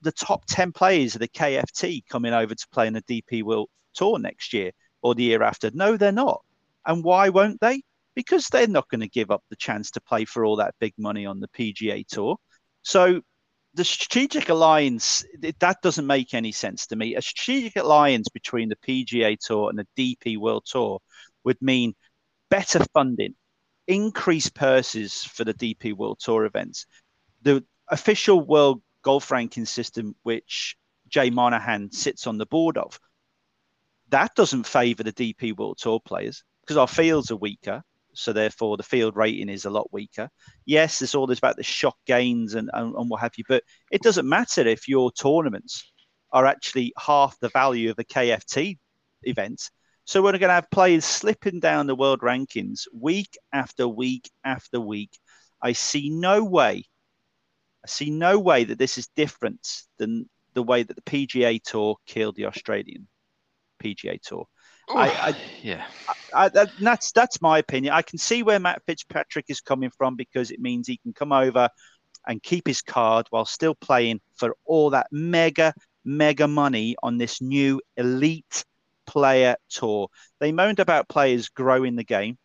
the 0.03 0.12
top 0.12 0.44
10 0.46 0.72
players 0.72 1.14
of 1.14 1.20
the 1.20 1.29
KFT 1.29 2.07
coming 2.09 2.33
over 2.33 2.55
to 2.55 2.68
play 2.72 2.87
in 2.87 2.94
the 2.94 3.03
DP 3.03 3.42
World 3.42 3.68
Tour 3.94 4.18
next 4.18 4.53
year 4.53 4.72
or 5.03 5.14
the 5.14 5.25
year 5.25 5.42
after? 5.42 5.70
No, 5.75 5.96
they're 5.96 6.12
not. 6.12 6.42
And 6.87 7.05
why 7.05 7.29
won't 7.29 7.61
they? 7.61 7.83
Because 8.14 8.46
they're 8.48 8.66
not 8.66 8.88
going 8.88 9.01
to 9.01 9.09
give 9.09 9.31
up 9.31 9.42
the 9.48 9.57
chance 9.57 9.90
to 9.92 10.01
play 10.01 10.25
for 10.25 10.44
all 10.44 10.57
that 10.57 10.75
big 10.81 10.94
money 10.98 11.27
on 11.27 11.40
the 11.40 11.48
PGA 11.48 12.07
Tour. 12.07 12.37
So 12.83 13.22
the 13.75 13.85
strategic 13.85 14.49
alliance 14.49 15.25
that 15.41 15.83
doesn't 15.83 16.07
make 16.07 16.35
any 16.35 16.53
sense 16.53 16.87
to 16.87 16.97
me. 16.97 17.15
A 17.15 17.23
strategic 17.23 17.77
alliance 17.77 18.29
between 18.29 18.69
the 18.69 18.77
PGA 18.77 19.39
Tour 19.39 19.71
and 19.71 19.79
the 19.79 19.87
DP 19.97 20.37
World 20.37 20.65
Tour 20.67 21.01
would 21.45 21.61
mean 21.63 21.95
better 22.51 22.85
funding, 22.93 23.35
increased 23.87 24.55
purses 24.55 25.25
for 25.25 25.45
the 25.45 25.55
DP 25.55 25.95
World 25.97 26.21
Tour 26.21 26.45
events, 26.45 26.87
the 27.43 27.65
official 27.89 28.41
world 28.41 28.83
golf 29.03 29.31
ranking 29.31 29.65
system, 29.65 30.15
which 30.23 30.77
Jay 31.09 31.31
Monahan 31.31 31.91
sits 31.91 32.27
on 32.27 32.39
the 32.39 32.47
board 32.47 32.77
of. 32.77 33.01
That 34.11 34.35
doesn't 34.35 34.67
favour 34.67 35.03
the 35.03 35.13
DP 35.13 35.57
World 35.57 35.79
Tour 35.79 35.99
players 35.99 36.45
because 36.61 36.77
our 36.77 36.89
fields 36.89 37.31
are 37.31 37.37
weaker 37.37 37.83
so 38.14 38.33
therefore 38.33 38.77
the 38.77 38.83
field 38.83 39.16
rating 39.16 39.48
is 39.48 39.64
a 39.64 39.70
lot 39.70 39.92
weaker. 39.92 40.29
Yes, 40.64 40.98
there's 40.98 41.14
all 41.14 41.27
this 41.27 41.38
about 41.38 41.57
the 41.57 41.62
shock 41.62 41.96
gains 42.07 42.55
and, 42.55 42.70
and, 42.72 42.94
and, 42.94 43.11
what 43.11 43.20
have 43.20 43.33
you, 43.37 43.44
but 43.48 43.62
it 43.90 44.03
doesn't 44.03 44.29
matter 44.29 44.66
if 44.66 44.88
your 44.88 45.11
tournaments 45.12 45.92
are 46.33 46.46
actually 46.46 46.92
half 46.98 47.38
the 47.40 47.48
value 47.51 47.90
of 47.90 47.98
a 47.98 48.05
KFT 48.05 48.79
event. 49.22 49.70
So 50.05 50.20
we're 50.20 50.33
going 50.33 50.42
to 50.42 50.48
have 50.48 50.70
players 50.70 51.05
slipping 51.05 51.61
down 51.61 51.87
the 51.87 51.94
world 51.94 52.20
rankings 52.20 52.83
week 52.92 53.38
after 53.53 53.87
week 53.87 54.31
after 54.44 54.81
week. 54.81 55.16
I 55.62 55.72
see 55.72 56.11
no 56.11 56.42
way, 56.42 56.85
I 57.85 57.88
see 57.88 58.11
no 58.11 58.38
way 58.38 58.64
that 58.64 58.79
this 58.79 58.98
is 58.98 59.09
different 59.14 59.85
than 59.98 60.29
the 60.55 60.62
way 60.62 60.83
that 60.83 60.94
the 60.94 61.03
PGA 61.03 61.62
Tour 61.62 61.96
killed 62.07 62.37
the 62.37 62.46
Australian 62.46 63.09
PGA 63.83 64.20
Tour. 64.20 64.46
I, 64.97 65.09
I, 65.09 65.37
yeah, 65.63 65.85
I, 66.35 66.47
I, 66.47 66.67
that's 66.81 67.13
that's 67.13 67.41
my 67.41 67.59
opinion. 67.59 67.95
I 67.95 68.03
can 68.03 68.19
see 68.19 68.43
where 68.43 68.59
Matt 68.59 68.83
Fitzpatrick 68.87 69.47
is 69.49 69.61
coming 69.61 69.91
from 69.91 70.17
because 70.17 70.51
it 70.51 70.61
means 70.61 70.87
he 70.87 70.99
can 70.99 71.13
come 71.13 71.33
over 71.33 71.69
and 72.27 72.43
keep 72.43 72.67
his 72.67 72.83
card 72.83 73.27
while 73.31 73.45
still 73.45 73.75
playing 73.75 74.21
for 74.37 74.57
all 74.65 74.91
that 74.91 75.07
mega 75.11 75.75
mega 76.05 76.49
money 76.49 76.97
on 77.03 77.19
this 77.19 77.41
new 77.41 77.81
elite 77.97 78.65
player 79.07 79.57
tour. 79.69 80.09
They 80.41 80.53
moaned 80.53 80.81
about 80.81 81.09
players 81.09 81.49
growing 81.49 81.97
the 81.97 82.05
game 82.05 82.39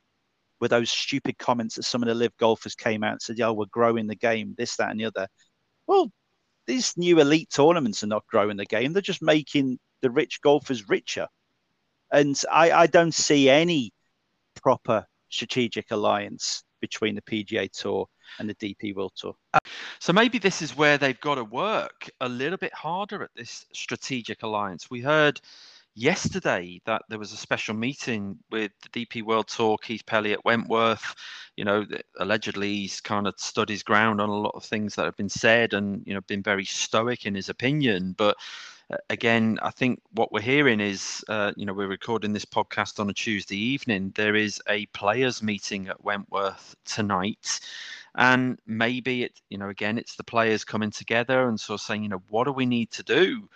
with 0.59 0.71
those 0.71 0.89
stupid 0.89 1.37
comments 1.37 1.75
that 1.75 1.83
some 1.83 2.01
of 2.01 2.07
the 2.07 2.15
LIV 2.15 2.35
golfers 2.37 2.75
came 2.75 3.03
out 3.03 3.13
and 3.13 3.21
said, 3.21 3.37
"Yeah, 3.37 3.51
we're 3.51 3.65
growing 3.65 4.07
the 4.07 4.15
game, 4.15 4.55
this, 4.57 4.75
that, 4.77 4.91
and 4.91 4.99
the 4.99 5.05
other." 5.05 5.27
Well, 5.85 6.11
these 6.65 6.97
new 6.97 7.19
elite 7.19 7.49
tournaments 7.49 8.03
are 8.03 8.07
not 8.07 8.27
growing 8.27 8.57
the 8.57 8.65
game; 8.65 8.93
they're 8.93 9.01
just 9.01 9.21
making 9.21 9.79
the 10.01 10.11
rich 10.11 10.41
golfers 10.41 10.89
richer. 10.89 11.27
And 12.11 12.39
I, 12.51 12.71
I 12.71 12.87
don't 12.87 13.13
see 13.13 13.49
any 13.49 13.91
proper 14.61 15.05
strategic 15.29 15.91
alliance 15.91 16.63
between 16.81 17.15
the 17.15 17.21
PGA 17.21 17.71
Tour 17.71 18.07
and 18.39 18.49
the 18.49 18.55
DP 18.55 18.95
World 18.95 19.13
Tour. 19.15 19.35
So 19.99 20.13
maybe 20.13 20.37
this 20.37 20.61
is 20.61 20.77
where 20.77 20.97
they've 20.97 21.19
got 21.19 21.35
to 21.35 21.43
work 21.43 22.09
a 22.21 22.29
little 22.29 22.57
bit 22.57 22.73
harder 22.73 23.23
at 23.23 23.29
this 23.35 23.65
strategic 23.73 24.43
alliance. 24.43 24.89
We 24.89 25.01
heard 25.01 25.41
yesterday 25.95 26.79
that 26.85 27.01
there 27.09 27.17
was 27.17 27.33
a 27.33 27.37
special 27.37 27.73
meeting 27.73 28.37
with 28.51 28.71
the 28.83 29.05
DP 29.05 29.23
World 29.23 29.47
Tour, 29.47 29.77
Keith 29.81 30.05
Pelley 30.05 30.33
at 30.33 30.45
Wentworth. 30.45 31.15
You 31.55 31.65
know, 31.65 31.85
allegedly 32.19 32.75
he's 32.75 33.01
kind 33.01 33.27
of 33.27 33.33
stood 33.37 33.69
his 33.69 33.83
ground 33.83 34.21
on 34.21 34.29
a 34.29 34.39
lot 34.39 34.53
of 34.55 34.63
things 34.63 34.95
that 34.95 35.05
have 35.05 35.17
been 35.17 35.29
said 35.29 35.73
and, 35.73 36.03
you 36.05 36.13
know, 36.13 36.21
been 36.21 36.43
very 36.43 36.65
stoic 36.65 37.25
in 37.25 37.33
his 37.33 37.49
opinion. 37.49 38.13
But 38.15 38.37
again, 39.09 39.59
I 39.61 39.71
think 39.71 40.01
what 40.11 40.31
we're 40.31 40.41
hearing 40.41 40.79
is, 40.79 41.23
uh, 41.27 41.51
you 41.55 41.65
know, 41.65 41.73
we're 41.73 41.87
recording 41.87 42.33
this 42.33 42.45
podcast 42.45 42.99
on 42.99 43.09
a 43.09 43.13
Tuesday 43.13 43.57
evening. 43.57 44.13
There 44.15 44.35
is 44.35 44.61
a 44.69 44.85
players' 44.87 45.43
meeting 45.43 45.87
at 45.87 46.03
Wentworth 46.03 46.75
tonight. 46.85 47.59
And 48.15 48.57
maybe 48.65 49.23
it, 49.23 49.41
you 49.49 49.57
know, 49.57 49.69
again, 49.69 49.97
it's 49.97 50.15
the 50.15 50.23
players 50.23 50.63
coming 50.63 50.91
together 50.91 51.47
and 51.47 51.59
sort 51.59 51.79
of 51.79 51.85
saying, 51.85 52.03
you 52.03 52.09
know, 52.09 52.23
what 52.29 52.45
do 52.45 52.51
we 52.51 52.65
need 52.65 52.91
to 52.91 53.03
do 53.03 53.47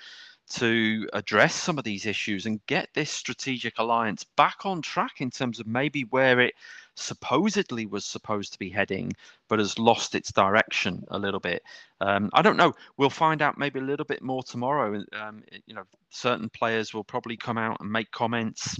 to 0.51 1.07
address 1.13 1.55
some 1.55 1.77
of 1.77 1.83
these 1.83 2.05
issues 2.05 2.45
and 2.45 2.65
get 2.65 2.89
this 2.93 3.09
strategic 3.09 3.79
alliance 3.79 4.25
back 4.35 4.65
on 4.65 4.81
track 4.81 5.21
in 5.21 5.31
terms 5.31 5.59
of 5.59 5.67
maybe 5.67 6.03
where 6.09 6.41
it 6.41 6.53
supposedly 6.95 7.85
was 7.85 8.05
supposed 8.05 8.53
to 8.53 8.59
be 8.59 8.69
heading, 8.69 9.13
but 9.47 9.59
has 9.59 9.79
lost 9.79 10.15
its 10.15 10.31
direction 10.31 11.03
a 11.09 11.19
little 11.19 11.39
bit. 11.39 11.63
Um, 11.99 12.29
I 12.33 12.41
don't 12.41 12.57
know. 12.57 12.73
We'll 12.97 13.09
find 13.09 13.41
out 13.41 13.57
maybe 13.57 13.79
a 13.79 13.83
little 13.83 14.05
bit 14.05 14.21
more 14.21 14.43
tomorrow. 14.43 15.03
Um, 15.13 15.43
you 15.65 15.73
know, 15.73 15.83
certain 16.09 16.49
players 16.49 16.93
will 16.93 17.03
probably 17.03 17.37
come 17.37 17.57
out 17.57 17.79
and 17.79 17.91
make 17.91 18.11
comments. 18.11 18.79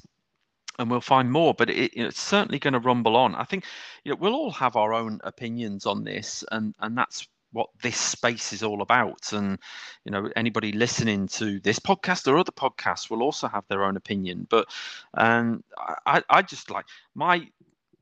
and 0.80 0.89
we'll 0.89 1.02
find 1.02 1.32
more. 1.32 1.54
But 1.54 1.69
it, 1.69 1.91
it's 1.93 2.21
certainly 2.21 2.60
going 2.60 2.74
to 2.74 2.80
rumble 2.80 3.15
on. 3.15 3.36
I 3.36 3.43
think 3.43 3.65
you 4.04 4.12
know 4.12 4.17
we'll 4.19 4.36
all 4.36 4.52
have 4.52 4.76
our 4.76 4.93
own 4.93 5.19
opinions 5.24 5.86
on 5.86 6.04
this, 6.04 6.43
and 6.52 6.76
and 6.80 6.97
that's 6.97 7.28
what 7.54 7.69
this 7.82 7.97
space 7.97 8.54
is 8.54 8.63
all 8.63 8.82
about. 8.82 9.34
And 9.34 9.60
you 10.06 10.12
know, 10.12 10.30
anybody 10.36 10.71
listening 10.71 11.28
to 11.30 11.60
this 11.60 11.80
podcast 11.80 12.28
or 12.28 12.38
other 12.38 12.52
podcasts 12.52 13.10
will 13.10 13.24
also 13.24 13.47
have 13.47 13.65
their 13.67 13.84
own 13.84 13.97
opinion. 13.97 14.47
But 14.50 14.67
um, 15.15 15.63
I, 16.06 16.24
I 16.30 16.41
just 16.41 16.69
like 16.69 16.86
my 17.15 17.47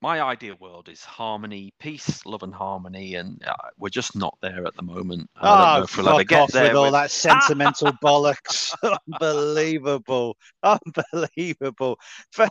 my 0.01 0.21
ideal 0.21 0.55
world 0.59 0.87
is 0.89 1.03
harmony, 1.03 1.73
peace, 1.79 2.25
love, 2.25 2.43
and 2.43 2.53
harmony, 2.53 3.15
and 3.15 3.41
uh, 3.45 3.53
we're 3.77 3.89
just 3.89 4.15
not 4.15 4.37
there 4.41 4.65
at 4.65 4.75
the 4.75 4.81
moment. 4.81 5.29
I 5.35 5.79
oh, 5.79 5.83
if 5.83 5.97
we'll 5.97 6.05
fuck 6.05 6.31
off 6.31 6.53
with 6.53 6.75
all 6.75 6.91
that 6.91 7.11
sentimental 7.11 7.91
bollocks! 8.03 8.73
Unbelievable, 9.11 10.37
unbelievable. 10.63 11.99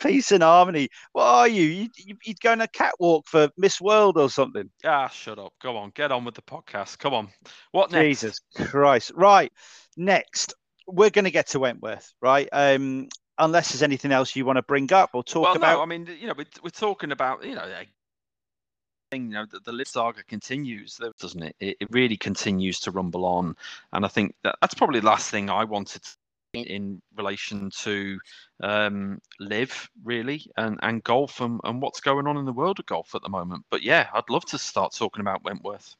peace 0.00 0.32
and 0.32 0.42
harmony. 0.42 0.88
What 1.12 1.24
are 1.24 1.48
you? 1.48 1.64
you, 1.64 1.88
you 1.96 2.16
would 2.26 2.40
go 2.40 2.52
on 2.52 2.60
a 2.62 2.68
catwalk 2.68 3.26
for 3.26 3.50
Miss 3.56 3.80
World 3.80 4.16
or 4.16 4.30
something? 4.30 4.70
Ah, 4.84 5.08
shut 5.08 5.38
up. 5.38 5.52
Go 5.62 5.76
on, 5.76 5.92
get 5.94 6.12
on 6.12 6.24
with 6.24 6.34
the 6.34 6.42
podcast. 6.42 6.98
Come 6.98 7.14
on. 7.14 7.28
What 7.72 7.92
next? 7.92 8.20
Jesus 8.20 8.40
Christ! 8.56 9.12
Right, 9.14 9.52
next 9.96 10.54
we're 10.92 11.10
going 11.10 11.24
to 11.24 11.30
get 11.30 11.48
to 11.48 11.60
Wentworth, 11.60 12.12
right? 12.20 12.48
Um, 12.52 13.08
unless 13.40 13.72
there's 13.72 13.82
anything 13.82 14.12
else 14.12 14.36
you 14.36 14.44
want 14.44 14.56
to 14.56 14.62
bring 14.62 14.92
up 14.92 15.10
or 15.14 15.24
talk 15.24 15.42
well, 15.42 15.56
about. 15.56 15.76
No, 15.76 15.82
I 15.82 15.86
mean, 15.86 16.08
you 16.20 16.28
know, 16.28 16.34
we're, 16.36 16.46
we're 16.62 16.70
talking 16.70 17.10
about, 17.10 17.44
you 17.44 17.54
know, 17.54 17.66
thing, 19.10 19.26
you 19.26 19.32
know, 19.32 19.46
the, 19.50 19.60
the 19.60 19.72
LIV 19.72 19.88
saga 19.88 20.22
continues, 20.24 21.00
doesn't 21.18 21.42
it? 21.42 21.56
it? 21.58 21.76
it? 21.80 21.88
really 21.90 22.16
continues 22.16 22.78
to 22.80 22.90
rumble 22.90 23.24
on, 23.24 23.56
and 23.92 24.04
I 24.04 24.08
think 24.08 24.34
that 24.44 24.56
that's 24.60 24.74
probably 24.74 25.00
the 25.00 25.06
last 25.06 25.30
thing 25.30 25.50
I 25.50 25.64
wanted 25.64 26.02
in 26.52 27.00
relation 27.16 27.70
to 27.70 28.18
um, 28.62 29.20
LIV, 29.38 29.90
really, 30.04 30.46
and 30.56 30.78
and 30.82 31.02
golf 31.02 31.40
and, 31.40 31.60
and 31.64 31.82
what's 31.82 32.00
going 32.00 32.26
on 32.26 32.36
in 32.36 32.44
the 32.44 32.52
world 32.52 32.78
of 32.78 32.86
golf 32.86 33.14
at 33.14 33.22
the 33.22 33.28
moment. 33.28 33.64
But 33.70 33.82
yeah, 33.82 34.08
I'd 34.14 34.30
love 34.30 34.44
to 34.46 34.58
start 34.58 34.94
talking 34.94 35.20
about 35.20 35.44
Wentworth. 35.44 35.96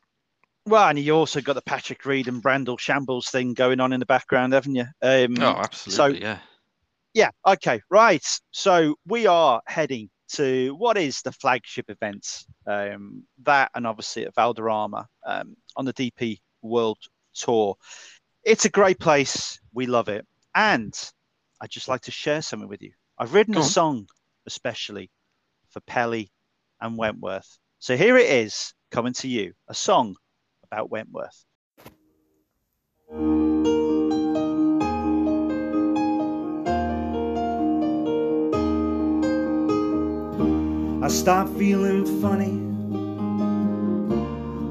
Well, 0.66 0.88
and 0.88 0.98
you 0.98 1.14
also 1.14 1.40
got 1.40 1.54
the 1.54 1.62
Patrick 1.62 2.04
Reed 2.04 2.28
and 2.28 2.42
Brandel 2.42 2.78
Chamblee 2.78 3.28
thing 3.28 3.54
going 3.54 3.80
on 3.80 3.92
in 3.92 4.00
the 4.00 4.06
background, 4.06 4.52
haven't 4.52 4.74
you? 4.74 4.86
Um, 5.02 5.36
oh, 5.40 5.56
absolutely. 5.56 5.96
So, 5.96 6.06
yeah. 6.22 6.38
Yeah. 7.14 7.30
Okay. 7.46 7.80
Right. 7.90 8.24
So 8.50 8.94
we 9.06 9.26
are 9.26 9.60
heading 9.66 10.10
to 10.32 10.74
what 10.76 10.96
is 10.96 11.22
the 11.22 11.32
flagship 11.32 11.90
event, 11.90 12.44
um, 12.66 13.24
that 13.42 13.70
and 13.74 13.86
obviously 13.86 14.26
at 14.26 14.34
Valderrama 14.34 15.06
um, 15.26 15.56
on 15.76 15.84
the 15.84 15.92
DP 15.92 16.38
World 16.62 16.98
Tour. 17.34 17.76
It's 18.44 18.64
a 18.64 18.70
great 18.70 18.98
place. 18.98 19.60
We 19.74 19.86
love 19.86 20.08
it. 20.08 20.26
And 20.54 20.94
I'd 21.60 21.70
just 21.70 21.88
like 21.88 22.02
to 22.02 22.10
share 22.10 22.42
something 22.42 22.68
with 22.68 22.82
you. 22.82 22.92
I've 23.18 23.34
written 23.34 23.54
Go 23.54 23.60
a 23.60 23.64
on. 23.64 23.68
song 23.68 24.06
especially 24.46 25.10
for 25.68 25.80
Pelley 25.80 26.30
and 26.80 26.96
Wentworth. 26.96 27.58
So 27.78 27.96
here 27.96 28.16
it 28.16 28.30
is 28.30 28.74
coming 28.90 29.12
to 29.14 29.28
you 29.28 29.52
a 29.68 29.74
song 29.74 30.16
about 30.64 30.90
Wentworth. 30.90 31.44
I 41.02 41.08
stop 41.08 41.48
feeling 41.56 42.04
funny 42.20 42.58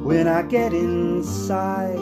when 0.03 0.27
I 0.27 0.43
get 0.43 0.73
inside. 0.73 1.97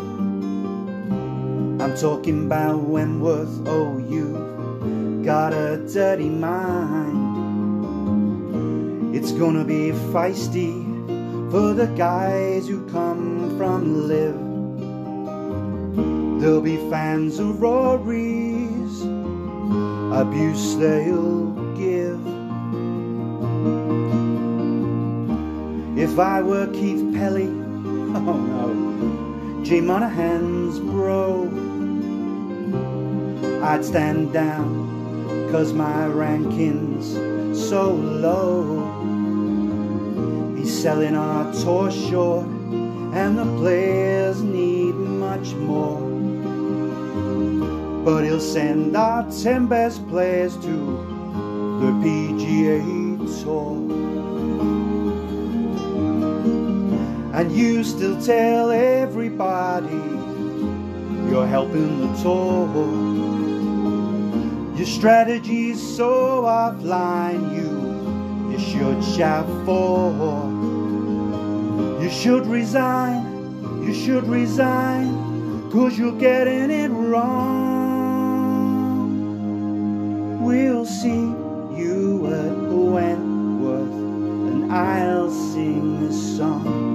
I'm 1.82 1.96
talking 1.96 2.48
about 2.48 2.82
Wentworth, 2.82 3.66
oh, 3.68 3.98
you 3.98 5.24
got 5.24 5.54
a 5.54 5.78
dirty 5.94 6.28
mind. 6.28 7.16
It's 9.16 9.32
gonna 9.32 9.64
be 9.64 9.92
feisty 10.12 10.84
for 11.50 11.74
the 11.74 11.88
guys 11.96 12.68
who 12.68 12.86
come 12.88 13.58
from 13.58 14.10
LIV. 14.10 14.36
There'll 16.42 16.60
be 16.60 16.76
fans 16.90 17.40
of 17.40 17.62
Rory's, 17.62 19.04
abuse 20.12 20.76
they'll 20.76 21.67
If 25.98 26.20
I 26.20 26.44
were 26.44 26.68
Keith 26.68 27.12
Pelley, 27.16 27.48
oh 27.48 28.38
no, 28.38 29.64
Jay 29.64 29.82
Monahan's 29.82 30.80
bro, 30.80 31.46
I'd 33.64 33.84
stand 33.84 34.32
down, 34.32 35.50
cause 35.52 35.74
my 35.74 36.06
ranking's 36.06 37.16
so 37.68 37.94
low. 37.94 38.86
He's 40.56 40.80
selling 40.84 41.16
our 41.16 41.52
tour 41.54 41.90
short, 41.90 42.46
and 42.46 43.36
the 43.36 43.46
players 43.58 44.44
need 44.44 44.94
much 44.94 45.56
more. 45.56 46.00
But 48.06 48.24
he'll 48.24 48.40
send 48.40 48.96
our 48.96 49.28
10 49.32 49.66
best 49.66 50.08
players 50.10 50.56
to 50.58 50.76
the 51.82 51.92
PGA 52.04 53.44
Tour. 53.44 53.87
And 57.38 57.52
you 57.56 57.84
still 57.84 58.20
tell 58.20 58.72
everybody 58.72 59.94
you're 61.30 61.46
helping 61.46 62.02
the 62.02 62.08
tour. 62.24 62.68
Your 64.76 64.88
strategy's 64.88 65.80
so 65.96 66.42
offline, 66.46 67.56
you, 67.56 68.50
you 68.52 68.58
should 68.58 69.04
shout 69.16 69.46
for. 69.68 70.12
You 72.02 72.10
should 72.10 72.48
resign, 72.48 73.84
you 73.86 73.94
should 73.94 74.24
resign, 74.24 75.70
cause 75.70 75.96
you're 75.96 76.18
getting 76.18 76.72
it 76.72 76.90
wrong. 76.90 77.54
We'll 80.44 80.88
see 80.88 81.36
you 81.78 82.26
at 82.34 82.58
Wentworth, 82.74 83.94
and 83.94 84.74
I'll 84.74 85.30
sing 85.30 86.00
this 86.00 86.38
song. 86.38 86.87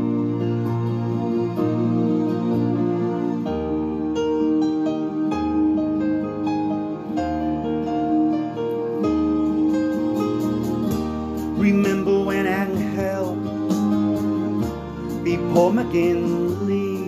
Paul 15.52 15.72
McGinley, 15.72 17.06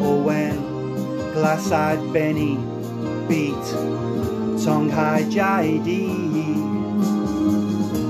or 0.00 0.22
when 0.22 0.56
glass-eyed 1.34 2.12
Benny 2.14 2.56
beat 3.28 3.66
Thongchai 4.64 5.30
Jaidee. 5.30 6.16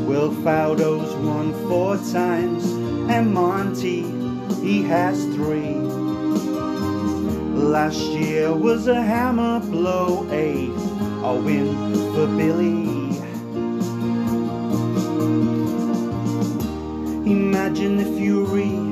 Will 0.07 0.31
Faldo's 0.45 1.13
won 1.27 1.53
four 1.69 1.97
times, 2.13 2.65
and 3.11 3.35
Monty, 3.35 4.05
he 4.63 4.85
has 4.85 5.25
three. 5.35 5.75
Last 7.75 8.01
year 8.13 8.55
was 8.55 8.87
a 8.87 9.03
hammer 9.03 9.59
blow, 9.59 10.25
a, 10.31 10.69
a 11.27 11.35
win 11.35 11.75
for 12.15 12.29
Billy. 12.29 12.87
Imagine 17.29 17.97
the 17.97 18.09
you 18.19 18.88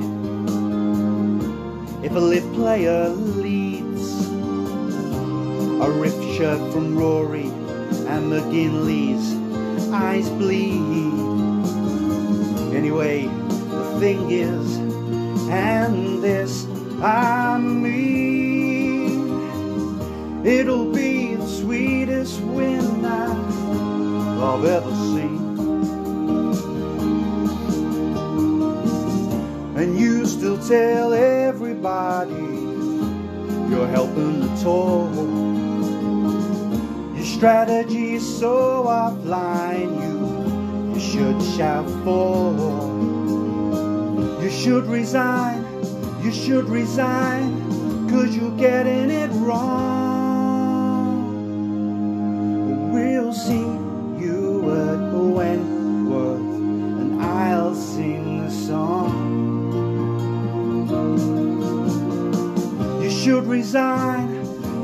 LIV 2.19 2.53
player 2.53 3.09
leads. 3.09 4.27
A 5.81 5.91
riff 5.91 6.15
shirt 6.35 6.59
from 6.73 6.97
Rory 6.97 7.47
and 8.11 8.31
McGinley's 8.31 9.35
eyes 9.93 10.29
bleed. 10.29 11.13
Anyway, 12.75 13.27
the 13.27 13.99
thing 13.99 14.31
is, 14.31 14.77
and 15.49 16.23
this 16.23 16.65
I 17.01 17.59
mean, 17.59 19.19
it'll 20.45 20.91
be 20.91 21.35
the 21.35 21.47
sweetest 21.47 22.41
win 22.41 23.05
I've 24.39 24.65
ever 24.65 24.96
still 30.27 30.57
tell 30.67 31.13
everybody 31.13 32.33
you're 33.69 33.87
helping 33.87 34.41
the 34.41 34.47
tour. 34.61 35.09
Your 37.15 37.25
strategy 37.25 38.15
is 38.15 38.39
so 38.39 38.85
offline, 38.87 39.91
you, 40.03 40.93
you 40.93 40.99
should 40.99 41.41
shout 41.55 41.89
for. 42.03 42.53
You 44.43 44.49
should 44.49 44.85
resign, 44.85 45.65
you 46.23 46.31
should 46.31 46.67
resign, 46.69 48.09
cause 48.09 48.35
you're 48.35 48.57
getting 48.57 49.09
it 49.09 49.29
wrong. 49.31 49.87
We'll 52.91 53.27
We'll 53.27 53.33
see 53.33 53.66
resign, 63.57 64.29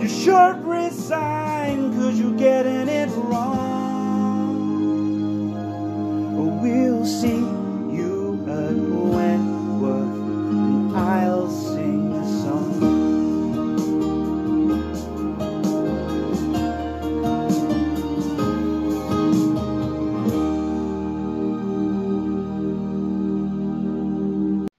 you 0.02 0.08
should 0.08 0.58
resign, 0.66 1.94
cause 1.94 2.20
you're 2.20 2.36
getting 2.36 2.88
it 2.88 3.08
wrong. 3.10 4.58
We'll 6.60 7.06
see 7.06 7.43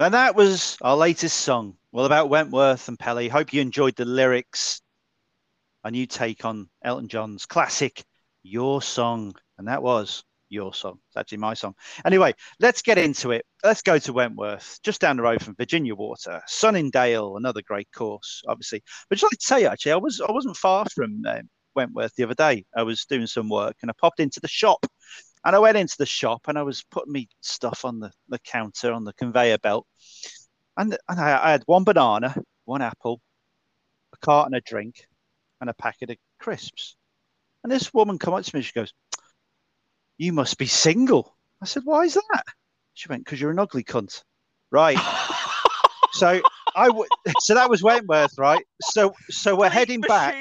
And 0.05 0.13
that 0.13 0.37
was 0.37 0.77
our 0.83 0.99
latest 0.99 1.41
song, 1.41 1.79
well, 1.91 2.05
about 2.05 2.29
Wentworth 2.29 2.89
and 2.89 2.99
Pelley. 2.99 3.27
Hope 3.27 3.55
you 3.55 3.63
enjoyed 3.63 3.97
the 3.97 4.05
lyrics. 4.05 4.83
A 5.83 5.91
new 5.91 6.05
take 6.05 6.45
on 6.45 6.69
Elton 6.85 7.09
John's 7.09 7.47
classic, 7.47 8.05
Your 8.43 8.83
Song. 8.83 9.35
And 9.57 9.67
that 9.67 9.83
was 9.83 10.23
your 10.51 10.75
song. 10.75 10.99
It's 11.09 11.17
actually 11.17 11.39
my 11.39 11.55
song. 11.55 11.75
Anyway, 12.05 12.35
let's 12.61 12.83
get 12.83 12.99
into 12.99 13.31
it. 13.31 13.47
Let's 13.65 13.81
go 13.81 13.99
to 13.99 14.13
Wentworth, 14.13 14.79
just 14.83 15.01
down 15.01 15.17
the 15.17 15.23
road 15.23 15.43
from 15.43 15.55
Virginia 15.57 15.95
Water, 15.95 16.43
Sunningdale, 16.47 17.39
another 17.39 17.63
great 17.67 17.91
course, 17.91 18.43
obviously. 18.47 18.83
But 19.09 19.17
just 19.17 19.33
like 19.33 19.39
to 19.39 19.47
say, 19.47 19.65
actually, 19.65 19.93
I 19.93 19.97
was 19.97 20.21
I 20.21 20.31
wasn't 20.31 20.59
far 20.59 20.85
from 20.95 21.23
um, 21.27 21.49
Wentworth 21.75 22.15
the 22.15 22.25
other 22.25 22.35
day. 22.35 22.67
I 22.77 22.83
was 22.83 23.07
doing 23.07 23.27
some 23.27 23.49
work 23.49 23.77
and 23.81 23.91
I 23.91 23.95
popped 23.99 24.21
into 24.21 24.41
the 24.41 24.49
shop 24.49 24.85
and 25.45 25.55
I 25.55 25.59
went 25.59 25.77
into 25.77 25.97
the 25.99 26.07
shop 26.07 26.43
and 26.49 26.59
I 26.59 26.63
was 26.63 26.83
putting 26.91 27.13
me 27.13 27.29
stuff 27.41 27.85
on 27.85 28.01
the, 28.01 28.11
the 28.29 28.39
counter 28.39 28.93
on 28.93 29.05
the 29.05 29.13
conveyor 29.13 29.59
belt. 29.59 29.87
And, 30.77 30.97
and 31.09 31.21
I, 31.21 31.49
I, 31.49 31.51
had 31.51 31.63
one 31.67 31.85
banana, 31.85 32.35
one 32.65 32.83
apple, 32.83 33.21
a 34.13 34.17
carton 34.19 34.55
of 34.55 34.65
drink, 34.65 35.07
and 35.61 35.69
a 35.69 35.75
packet 35.75 36.11
of 36.11 36.17
crisps. 36.41 36.97
And 37.63 37.71
this 37.71 37.93
woman 37.93 38.19
come 38.19 38.35
up 38.35 38.45
to 38.45 38.57
me, 38.57 38.63
she 38.63 38.73
goes, 38.73 38.93
You 40.19 40.33
must 40.33 40.59
be 40.59 40.67
single. 40.67 41.37
I 41.63 41.67
said, 41.67 41.83
Why 41.85 42.05
is 42.05 42.15
that? 42.15 42.45
She 42.95 43.09
went, 43.09 43.25
Because 43.25 43.41
you're 43.41 43.51
an 43.51 43.59
ugly 43.59 43.85
cunt. 43.85 44.23
Right. 44.71 44.99
so 46.13 46.41
I 46.75 46.87
w- 46.87 47.09
so 47.41 47.55
that 47.55 47.71
was 47.71 47.83
Wentworth, 47.83 48.37
right? 48.39 48.65
So 48.83 49.15
so 49.31 49.55
we're 49.55 49.69
Bleep 49.69 49.73
heading 49.73 50.01
back. 50.01 50.35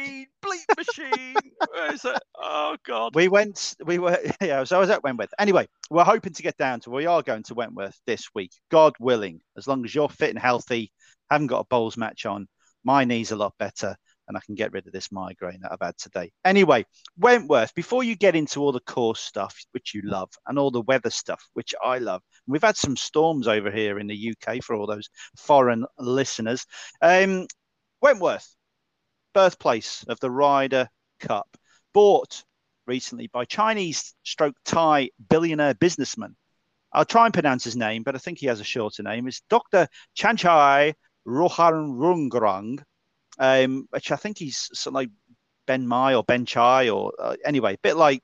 Bleep 0.43 0.77
machine. 0.77 1.35
Where 1.71 1.93
is 1.93 2.05
it? 2.05 2.19
Oh 2.37 2.75
God. 2.85 3.15
We 3.15 3.27
went, 3.27 3.75
we 3.85 3.99
were, 3.99 4.19
yeah, 4.41 4.63
so 4.63 4.77
I 4.77 4.79
was 4.79 4.89
at 4.89 5.03
Wentworth. 5.03 5.33
Anyway, 5.39 5.67
we're 5.89 6.03
hoping 6.03 6.33
to 6.33 6.43
get 6.43 6.57
down 6.57 6.79
to, 6.81 6.89
we 6.89 7.05
are 7.05 7.21
going 7.21 7.43
to 7.43 7.53
Wentworth 7.53 7.99
this 8.05 8.27
week, 8.35 8.51
God 8.69 8.93
willing, 8.99 9.41
as 9.57 9.67
long 9.67 9.85
as 9.85 9.95
you're 9.95 10.09
fit 10.09 10.31
and 10.31 10.39
healthy, 10.39 10.91
haven't 11.29 11.47
got 11.47 11.61
a 11.61 11.67
bowls 11.69 11.97
match 11.97 12.25
on, 12.25 12.47
my 12.83 13.05
knee's 13.05 13.31
a 13.31 13.35
lot 13.35 13.53
better, 13.57 13.95
and 14.27 14.37
I 14.37 14.41
can 14.45 14.55
get 14.55 14.71
rid 14.71 14.87
of 14.87 14.93
this 14.93 15.11
migraine 15.11 15.59
that 15.61 15.71
I've 15.71 15.85
had 15.85 15.97
today. 15.97 16.31
Anyway, 16.45 16.85
Wentworth, 17.17 17.73
before 17.73 18.03
you 18.03 18.15
get 18.15 18.35
into 18.35 18.61
all 18.61 18.71
the 18.71 18.79
course 18.81 19.19
stuff, 19.19 19.55
which 19.71 19.93
you 19.93 20.01
love, 20.03 20.29
and 20.47 20.59
all 20.59 20.71
the 20.71 20.81
weather 20.81 21.09
stuff, 21.09 21.41
which 21.53 21.73
I 21.83 21.97
love, 21.97 22.21
we've 22.47 22.61
had 22.61 22.77
some 22.77 22.95
storms 22.95 23.47
over 23.47 23.71
here 23.71 23.99
in 23.99 24.07
the 24.07 24.35
UK 24.35 24.63
for 24.63 24.75
all 24.75 24.87
those 24.87 25.09
foreign 25.37 25.85
listeners. 25.97 26.65
Um, 27.01 27.47
Wentworth, 28.01 28.55
birthplace 29.34 30.03
of 30.07 30.19
the 30.19 30.31
Ryder 30.31 30.88
Cup 31.19 31.47
bought 31.93 32.43
recently 32.86 33.27
by 33.27 33.45
Chinese 33.45 34.13
stroke 34.23 34.55
Thai 34.65 35.09
billionaire 35.29 35.73
businessman. 35.75 36.36
I'll 36.91 37.05
try 37.05 37.25
and 37.25 37.34
pronounce 37.34 37.63
his 37.63 37.75
name, 37.75 38.03
but 38.03 38.15
I 38.15 38.19
think 38.19 38.38
he 38.38 38.47
has 38.47 38.59
a 38.59 38.63
shorter 38.63 39.03
name. 39.03 39.27
It's 39.27 39.41
Dr. 39.49 39.88
Chanchai 40.15 40.93
Rohanrungrang, 41.27 42.84
um, 43.39 43.88
which 43.89 44.11
I 44.11 44.15
think 44.15 44.38
he's 44.38 44.69
something 44.73 44.95
like 44.95 45.09
Ben 45.65 45.88
Mai 45.88 46.13
or 46.13 46.23
Ben 46.23 46.45
Chai, 46.45 46.89
or 46.89 47.13
uh, 47.19 47.36
anyway, 47.45 47.75
a 47.75 47.79
bit 47.79 47.95
like 47.95 48.21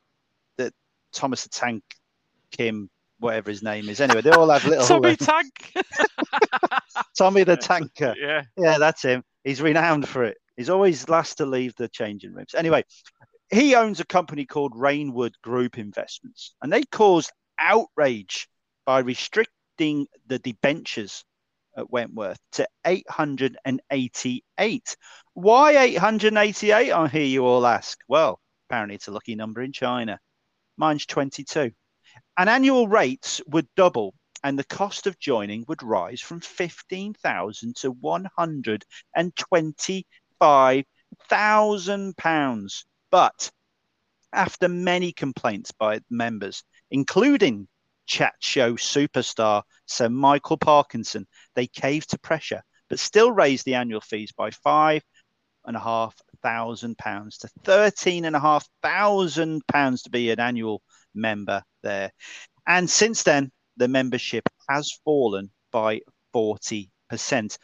the 0.57 0.71
Thomas 1.13 1.43
the 1.43 1.49
Tank 1.49 1.83
Kim, 2.51 2.89
whatever 3.19 3.49
his 3.49 3.63
name 3.63 3.89
is. 3.89 4.01
Anyway, 4.01 4.21
they 4.21 4.31
all 4.31 4.49
have 4.49 4.65
little 4.65 4.85
Tommy 4.85 5.15
Tank. 5.15 5.73
Tommy 7.17 7.43
the 7.43 7.57
Tanker. 7.61 8.13
yeah. 8.19 8.43
Yeah, 8.57 8.77
that's 8.77 9.01
him. 9.01 9.23
He's 9.43 9.61
renowned 9.61 10.07
for 10.07 10.25
it. 10.25 10.37
He's 10.59 10.69
always 10.69 11.07
last 11.07 11.37
to 11.37 11.45
leave 11.45 11.73
the 11.77 11.87
changing 11.87 12.33
rooms. 12.33 12.53
Anyway, 12.53 12.83
he 13.49 13.75
owns 13.75 14.01
a 14.01 14.05
company 14.05 14.45
called 14.45 14.73
Reignwood 14.73 15.31
Group 15.41 15.77
Investments, 15.77 16.53
and 16.61 16.69
they 16.69 16.83
caused 16.83 17.31
outrage 17.57 18.49
by 18.85 18.99
restricting 18.99 20.05
the 20.27 20.37
debentures 20.39 21.23
at 21.77 21.89
Wentworth 21.89 22.39
to 22.51 22.67
888. 22.85 24.97
Why 25.33 25.77
888? 25.77 26.91
I 26.91 27.07
hear 27.07 27.23
you 27.23 27.45
all 27.45 27.65
ask. 27.65 27.97
Well, 28.09 28.41
apparently 28.67 28.95
it's 28.95 29.07
a 29.07 29.11
lucky 29.11 29.35
number 29.35 29.61
in 29.61 29.71
China. 29.71 30.19
Mine's 30.75 31.05
22. 31.05 31.71
And 32.37 32.49
annual 32.49 32.89
rates 32.89 33.39
would 33.47 33.69
double, 33.77 34.13
and 34.43 34.59
the 34.59 34.65
cost 34.65 35.07
of 35.07 35.17
joining 35.19 35.63
would 35.69 35.83
rise 35.83 36.19
from 36.19 36.41
15,000 36.41 37.77
to 37.77 37.91
120 37.91 40.05
£25,000. 40.41 42.83
But 43.11 43.51
after 44.31 44.67
many 44.67 45.11
complaints 45.11 45.71
by 45.71 46.01
members, 46.09 46.63
including 46.91 47.67
chat 48.05 48.33
show 48.39 48.73
superstar 48.73 49.63
Sir 49.85 50.09
Michael 50.09 50.57
Parkinson, 50.57 51.27
they 51.55 51.67
caved 51.67 52.11
to 52.11 52.19
pressure, 52.19 52.61
but 52.89 52.99
still 52.99 53.31
raised 53.31 53.65
the 53.65 53.75
annual 53.75 54.01
fees 54.01 54.31
by 54.31 54.51
five 54.51 55.03
and 55.65 55.75
a 55.75 55.79
half 55.79 56.15
thousand 56.41 56.97
pounds 56.97 57.37
to 57.39 57.49
thirteen 57.63 58.25
and 58.25 58.35
a 58.35 58.39
half 58.39 58.67
thousand 58.81 59.65
pounds 59.67 60.03
to 60.03 60.09
be 60.09 60.31
an 60.31 60.39
annual 60.39 60.81
member 61.13 61.63
there. 61.83 62.11
And 62.67 62.89
since 62.89 63.23
then, 63.23 63.51
the 63.77 63.87
membership 63.87 64.47
has 64.67 64.99
fallen 65.05 65.51
by 65.71 66.01
forty 66.33 66.91
percent. 67.09 67.57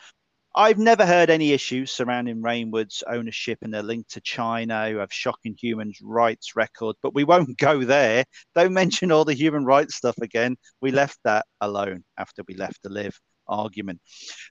I've 0.58 0.78
never 0.78 1.06
heard 1.06 1.30
any 1.30 1.52
issues 1.52 1.92
surrounding 1.92 2.42
Reignwood's 2.42 3.04
ownership 3.08 3.60
and 3.62 3.74
their 3.74 3.84
link 3.84 4.08
to 4.08 4.22
China, 4.22 4.88
have 5.00 5.12
shocking 5.12 5.54
human 5.60 5.92
rights 6.02 6.56
record, 6.56 6.96
but 7.04 7.14
we 7.14 7.26
won't 7.26 7.58
go 7.58 7.84
there. 7.84 8.24
Don't 8.56 8.74
mention 8.74 9.12
all 9.12 9.26
the 9.26 9.34
human 9.34 9.66
rights 9.66 9.96
stuff 9.96 10.16
again. 10.22 10.56
We 10.80 10.92
left 10.92 11.20
that 11.26 11.46
alone 11.60 12.06
after 12.18 12.42
we 12.48 12.56
left 12.56 12.82
the 12.84 12.90
LIV 12.90 13.20
argument. 13.50 14.00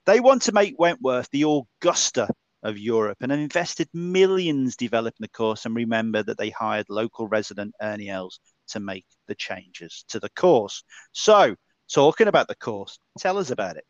They 0.05 0.19
want 0.19 0.43
to 0.43 0.51
make 0.51 0.77
Wentworth 0.77 1.27
the 1.31 1.41
Augusta 1.81 2.27
of 2.61 2.77
Europe 2.77 3.17
and 3.21 3.31
have 3.31 3.39
invested 3.39 3.89
millions 3.91 4.75
developing 4.75 5.17
the 5.21 5.27
course. 5.29 5.65
And 5.65 5.75
remember 5.75 6.21
that 6.21 6.37
they 6.37 6.51
hired 6.51 6.85
local 6.87 7.27
resident 7.27 7.73
Ernie 7.81 8.09
Els 8.09 8.39
to 8.67 8.79
make 8.79 9.05
the 9.27 9.35
changes 9.35 10.05
to 10.09 10.19
the 10.19 10.29
course. 10.35 10.83
So, 11.13 11.55
talking 11.91 12.27
about 12.27 12.47
the 12.47 12.55
course, 12.55 12.99
tell 13.17 13.39
us 13.39 13.49
about 13.49 13.77
it. 13.77 13.85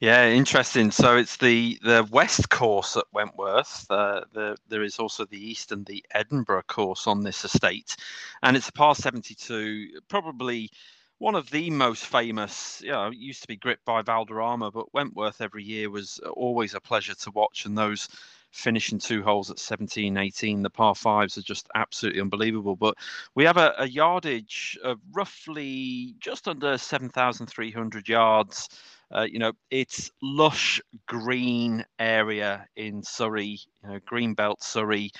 Yeah, 0.00 0.28
interesting. 0.28 0.90
So 0.90 1.16
it's 1.16 1.36
the 1.38 1.78
the 1.82 2.06
west 2.10 2.50
course 2.50 2.96
at 2.96 3.04
Wentworth. 3.12 3.86
Uh, 3.90 4.22
the, 4.32 4.56
there 4.68 4.82
is 4.82 4.98
also 4.98 5.24
the 5.24 5.38
east 5.38 5.72
and 5.72 5.86
the 5.86 6.04
Edinburgh 6.12 6.64
course 6.68 7.06
on 7.06 7.22
this 7.22 7.44
estate, 7.44 7.96
and 8.42 8.56
it's 8.56 8.68
a 8.68 8.72
par 8.72 8.94
72. 8.94 10.00
Probably 10.08 10.70
one 11.18 11.34
of 11.34 11.48
the 11.50 11.70
most 11.70 12.06
famous. 12.06 12.82
You 12.84 12.92
know, 12.92 13.10
used 13.10 13.42
to 13.42 13.48
be 13.48 13.56
gripped 13.56 13.84
by 13.86 14.02
Valderrama, 14.02 14.70
but 14.70 14.92
Wentworth 14.92 15.40
every 15.40 15.64
year 15.64 15.88
was 15.90 16.18
always 16.34 16.74
a 16.74 16.80
pleasure 16.80 17.14
to 17.14 17.30
watch. 17.30 17.64
And 17.64 17.76
those 17.78 18.08
finishing 18.50 18.98
two 18.98 19.22
holes 19.22 19.50
at 19.50 19.58
17, 19.58 20.16
18, 20.16 20.62
the 20.62 20.70
par 20.70 20.94
fives 20.94 21.36
are 21.38 21.42
just 21.42 21.68
absolutely 21.74 22.20
unbelievable. 22.20 22.76
But 22.76 22.96
we 23.34 23.44
have 23.44 23.56
a, 23.56 23.74
a 23.78 23.86
yardage 23.88 24.78
of 24.82 24.98
roughly 25.12 26.14
just 26.20 26.48
under 26.48 26.76
7,300 26.78 28.08
yards. 28.08 28.68
Uh, 29.14 29.26
you 29.30 29.38
know, 29.38 29.52
it's 29.70 30.10
lush 30.22 30.80
green 31.06 31.84
area 31.98 32.66
in 32.76 33.02
Surrey, 33.02 33.58
you 33.82 33.88
know, 33.88 33.98
green 34.04 34.34
belt 34.34 34.62
Surrey. 34.62 35.10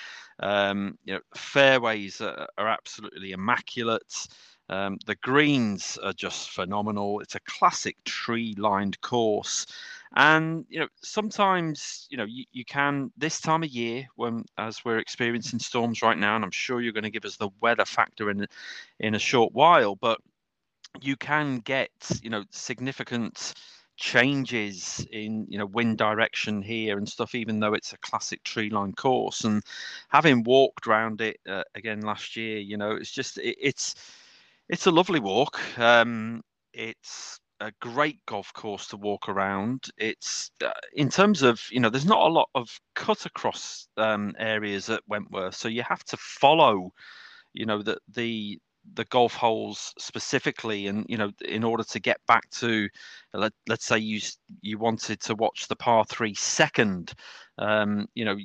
Um, 0.40 0.98
you 1.04 1.14
know, 1.14 1.20
fairways 1.36 2.20
are, 2.20 2.46
are 2.58 2.68
absolutely 2.68 3.32
immaculate. 3.32 4.26
Um, 4.68 4.98
the 5.06 5.14
greens 5.16 5.96
are 6.02 6.12
just 6.12 6.50
phenomenal. 6.50 7.20
It's 7.20 7.36
a 7.36 7.40
classic 7.40 7.96
tree-lined 8.04 9.00
course, 9.00 9.64
and 10.16 10.64
you 10.68 10.80
know 10.80 10.88
sometimes 11.02 12.08
you 12.10 12.16
know 12.16 12.24
you, 12.24 12.44
you 12.52 12.64
can 12.64 13.12
this 13.16 13.40
time 13.40 13.62
of 13.62 13.68
year 13.68 14.06
when 14.16 14.44
as 14.58 14.84
we're 14.84 14.98
experiencing 14.98 15.60
storms 15.60 16.02
right 16.02 16.18
now, 16.18 16.34
and 16.34 16.44
I'm 16.44 16.50
sure 16.50 16.80
you're 16.80 16.92
going 16.92 17.04
to 17.04 17.10
give 17.10 17.24
us 17.24 17.36
the 17.36 17.50
weather 17.60 17.84
factor 17.84 18.28
in 18.28 18.44
in 18.98 19.14
a 19.14 19.20
short 19.20 19.52
while, 19.52 19.94
but 19.94 20.18
you 21.00 21.16
can 21.16 21.58
get 21.58 21.90
you 22.22 22.30
know 22.30 22.44
significant 22.50 23.54
changes 23.96 25.06
in 25.12 25.46
you 25.48 25.58
know 25.58 25.66
wind 25.66 25.98
direction 25.98 26.62
here 26.62 26.98
and 26.98 27.08
stuff 27.08 27.34
even 27.34 27.60
though 27.60 27.74
it's 27.74 27.92
a 27.92 27.98
classic 27.98 28.42
tree 28.44 28.70
line 28.70 28.92
course. 28.92 29.44
And 29.44 29.62
having 30.08 30.42
walked 30.44 30.86
around 30.86 31.20
it 31.20 31.38
uh, 31.48 31.64
again 31.74 32.00
last 32.00 32.36
year 32.36 32.58
you 32.58 32.76
know 32.76 32.92
it's 32.92 33.10
just 33.10 33.38
it, 33.38 33.56
it's 33.60 33.94
it's 34.68 34.86
a 34.86 34.90
lovely 34.90 35.20
walk. 35.20 35.58
Um 35.78 36.42
it's 36.72 37.40
a 37.60 37.72
great 37.80 38.20
golf 38.26 38.52
course 38.52 38.86
to 38.88 38.98
walk 38.98 39.30
around. 39.30 39.84
It's 39.96 40.50
uh, 40.62 40.72
in 40.92 41.08
terms 41.08 41.42
of 41.42 41.60
you 41.70 41.80
know 41.80 41.88
there's 41.90 42.04
not 42.06 42.20
a 42.28 42.32
lot 42.32 42.48
of 42.54 42.68
cut 42.94 43.24
across 43.26 43.88
um 43.96 44.34
areas 44.38 44.90
at 44.90 45.02
wentworth 45.08 45.54
so 45.54 45.68
you 45.68 45.82
have 45.82 46.04
to 46.04 46.16
follow 46.18 46.90
you 47.54 47.66
know 47.66 47.82
the 47.82 47.98
the 48.08 48.58
the 48.94 49.04
golf 49.06 49.34
holes 49.34 49.92
specifically 49.98 50.86
and 50.86 51.04
you 51.08 51.16
know 51.16 51.30
in 51.44 51.64
order 51.64 51.84
to 51.84 52.00
get 52.00 52.18
back 52.26 52.48
to 52.50 52.88
let, 53.34 53.52
let's 53.68 53.84
say 53.84 53.98
you 53.98 54.20
you 54.62 54.78
wanted 54.78 55.20
to 55.20 55.34
watch 55.34 55.68
the 55.68 55.76
par 55.76 56.04
3 56.04 56.34
second 56.34 57.12
um 57.58 58.06
you 58.14 58.24
know 58.24 58.36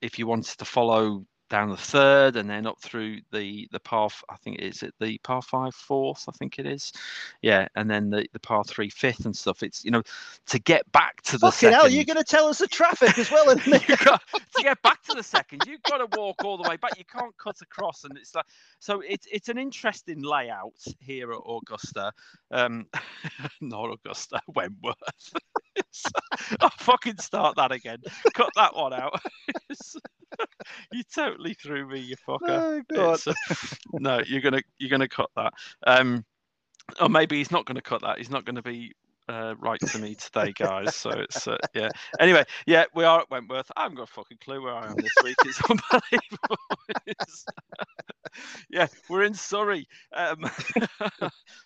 if 0.00 0.18
you 0.18 0.26
wanted 0.26 0.56
to 0.58 0.64
follow 0.64 1.24
down 1.48 1.70
the 1.70 1.76
third 1.76 2.36
and 2.36 2.48
then 2.48 2.66
up 2.66 2.78
through 2.80 3.18
the 3.32 3.68
the 3.72 3.80
par 3.80 4.08
I 4.28 4.36
think 4.36 4.58
is 4.60 4.82
it 4.82 4.94
the 5.00 5.18
par 5.18 5.42
five 5.42 5.74
fourth 5.74 6.24
I 6.28 6.32
think 6.32 6.58
it 6.58 6.66
is. 6.66 6.92
Yeah 7.42 7.68
and 7.74 7.90
then 7.90 8.10
the 8.10 8.26
the 8.32 8.40
par 8.40 8.64
three 8.64 8.90
fifth 8.90 9.24
and 9.24 9.36
stuff. 9.36 9.62
It's 9.62 9.84
you 9.84 9.90
know 9.90 10.02
to 10.46 10.58
get 10.58 10.90
back 10.92 11.22
to 11.22 11.32
the 11.32 11.50
Fucking 11.50 11.70
second 11.70 11.74
hell, 11.74 11.88
you're 11.88 12.04
going 12.04 12.16
to 12.16 12.24
tell 12.24 12.46
us 12.46 12.58
the 12.58 12.66
traffic 12.66 13.18
as 13.18 13.30
well, 13.30 13.48
isn't 13.50 13.72
it? 13.90 13.98
got, 14.00 14.22
to 14.32 14.62
get 14.62 14.80
back 14.82 15.02
to 15.04 15.14
the 15.14 15.22
second 15.22 15.62
you've 15.66 15.82
got 15.82 15.98
to 15.98 16.18
walk 16.18 16.44
all 16.44 16.56
the 16.56 16.68
way 16.68 16.76
back 16.76 16.96
you 16.98 17.04
can't 17.04 17.36
cut 17.38 17.60
across 17.62 18.04
and 18.04 18.16
it's 18.16 18.34
like 18.34 18.46
so 18.78 19.00
it's 19.00 19.26
it's 19.30 19.48
an 19.48 19.58
interesting 19.58 20.22
layout 20.22 20.72
here 21.00 21.32
at 21.32 21.40
Augusta 21.46 22.12
um 22.50 22.86
not 23.60 23.92
Augusta 23.92 24.40
Wentworth. 24.54 25.34
I'll 26.60 26.70
fucking 26.70 27.18
start 27.18 27.56
that 27.56 27.72
again. 27.72 27.98
Cut 28.34 28.50
that 28.56 28.74
one 28.74 28.92
out 28.92 29.20
you 30.92 31.02
totally 31.14 31.54
threw 31.54 31.86
me, 31.88 32.00
you 32.00 32.16
fucker. 32.16 32.84
Oh. 32.94 33.12
It's, 33.12 33.26
uh, 33.26 33.34
no, 33.92 34.20
you're 34.26 34.40
gonna 34.40 34.62
you're 34.78 34.90
gonna 34.90 35.08
cut 35.08 35.30
that. 35.36 35.52
Um, 35.86 36.24
or 37.00 37.08
maybe 37.08 37.36
he's 37.36 37.50
not 37.50 37.66
gonna 37.66 37.82
cut 37.82 38.02
that. 38.02 38.18
He's 38.18 38.30
not 38.30 38.44
gonna 38.44 38.62
be 38.62 38.94
uh, 39.28 39.54
right 39.58 39.80
to 39.80 39.98
me 39.98 40.14
today, 40.14 40.52
guys. 40.52 40.96
So 40.96 41.10
it's 41.10 41.46
uh, 41.46 41.58
yeah. 41.74 41.90
Anyway, 42.18 42.44
yeah, 42.66 42.84
we 42.94 43.04
are 43.04 43.20
at 43.20 43.30
Wentworth. 43.30 43.70
I 43.76 43.82
haven't 43.82 43.96
got 43.96 44.08
a 44.08 44.12
fucking 44.12 44.38
clue 44.42 44.62
where 44.62 44.74
I 44.74 44.86
am 44.86 44.96
this 44.96 45.12
week. 45.22 45.36
It's 45.44 45.60
unbelievable. 45.70 46.56
It's- 47.06 47.44
yeah, 48.68 48.86
we're 49.08 49.24
in 49.24 49.34
Surrey. 49.34 49.88
Um, 50.12 50.50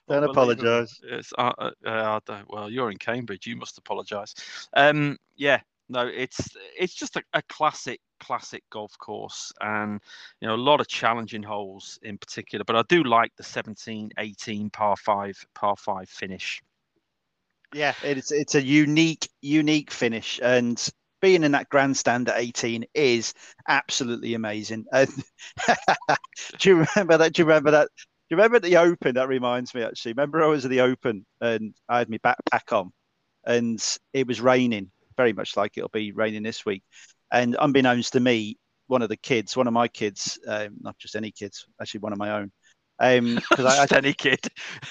Don't 0.08 0.24
apologise. 0.24 1.00
Yes, 1.08 1.32
uh, 1.36 1.52
uh, 1.58 1.70
I 1.84 2.18
don't, 2.24 2.48
well, 2.48 2.70
you're 2.70 2.90
in 2.90 2.98
Cambridge. 2.98 3.46
You 3.46 3.56
must 3.56 3.78
apologise. 3.78 4.34
Um, 4.74 5.18
yeah, 5.36 5.60
no, 5.88 6.06
it's 6.06 6.56
it's 6.78 6.94
just 6.94 7.16
a, 7.16 7.22
a 7.34 7.42
classic 7.42 8.00
classic 8.22 8.62
golf 8.70 8.96
course, 8.98 9.52
and 9.60 10.00
you 10.40 10.48
know 10.48 10.54
a 10.54 10.56
lot 10.56 10.80
of 10.80 10.88
challenging 10.88 11.42
holes 11.42 11.98
in 12.02 12.16
particular. 12.18 12.64
But 12.64 12.76
I 12.76 12.82
do 12.88 13.02
like 13.02 13.32
the 13.36 13.42
17, 13.42 14.10
18 14.18 14.70
par 14.70 14.96
five 14.96 15.36
par 15.54 15.76
five 15.76 16.08
finish. 16.08 16.62
Yeah, 17.74 17.94
it's 18.04 18.30
it's 18.30 18.54
a 18.54 18.62
unique 18.62 19.28
unique 19.40 19.90
finish, 19.90 20.38
and 20.42 20.80
being 21.20 21.42
in 21.42 21.52
that 21.52 21.68
grandstand 21.68 22.28
at 22.28 22.38
18 22.38 22.84
is 22.94 23.32
absolutely 23.68 24.34
amazing. 24.34 24.84
And 24.92 25.08
do 26.58 26.68
you 26.68 26.86
remember 26.94 27.18
that? 27.18 27.32
Do 27.32 27.42
you 27.42 27.46
remember 27.46 27.70
that? 27.72 27.88
Do 27.96 28.04
you 28.30 28.36
remember 28.36 28.60
the 28.60 28.76
Open? 28.76 29.14
That 29.14 29.28
reminds 29.28 29.74
me 29.74 29.82
actually. 29.82 30.12
Remember 30.12 30.42
I 30.42 30.48
was 30.48 30.64
at 30.64 30.70
the 30.70 30.80
Open 30.80 31.24
and 31.40 31.74
I 31.88 31.98
had 31.98 32.10
my 32.10 32.18
backpack 32.18 32.76
on, 32.76 32.92
and 33.44 33.82
it 34.12 34.26
was 34.26 34.40
raining, 34.40 34.90
very 35.16 35.32
much 35.32 35.56
like 35.56 35.76
it'll 35.76 35.88
be 35.88 36.12
raining 36.12 36.42
this 36.42 36.66
week. 36.66 36.82
And 37.32 37.56
unbeknownst 37.58 38.12
to 38.12 38.20
me, 38.20 38.58
one 38.86 39.02
of 39.02 39.08
the 39.08 39.16
kids, 39.16 39.56
one 39.56 39.66
of 39.66 39.72
my 39.72 39.88
kids, 39.88 40.38
um, 40.46 40.76
not 40.80 40.98
just 40.98 41.16
any 41.16 41.32
kids, 41.32 41.64
actually 41.80 42.00
one 42.00 42.12
of 42.12 42.18
my 42.18 42.30
own, 42.32 42.52
because 42.98 43.64
I, 43.64 43.82
I 43.82 43.86
Just 43.86 43.92
any 43.94 44.12
kid, 44.12 44.40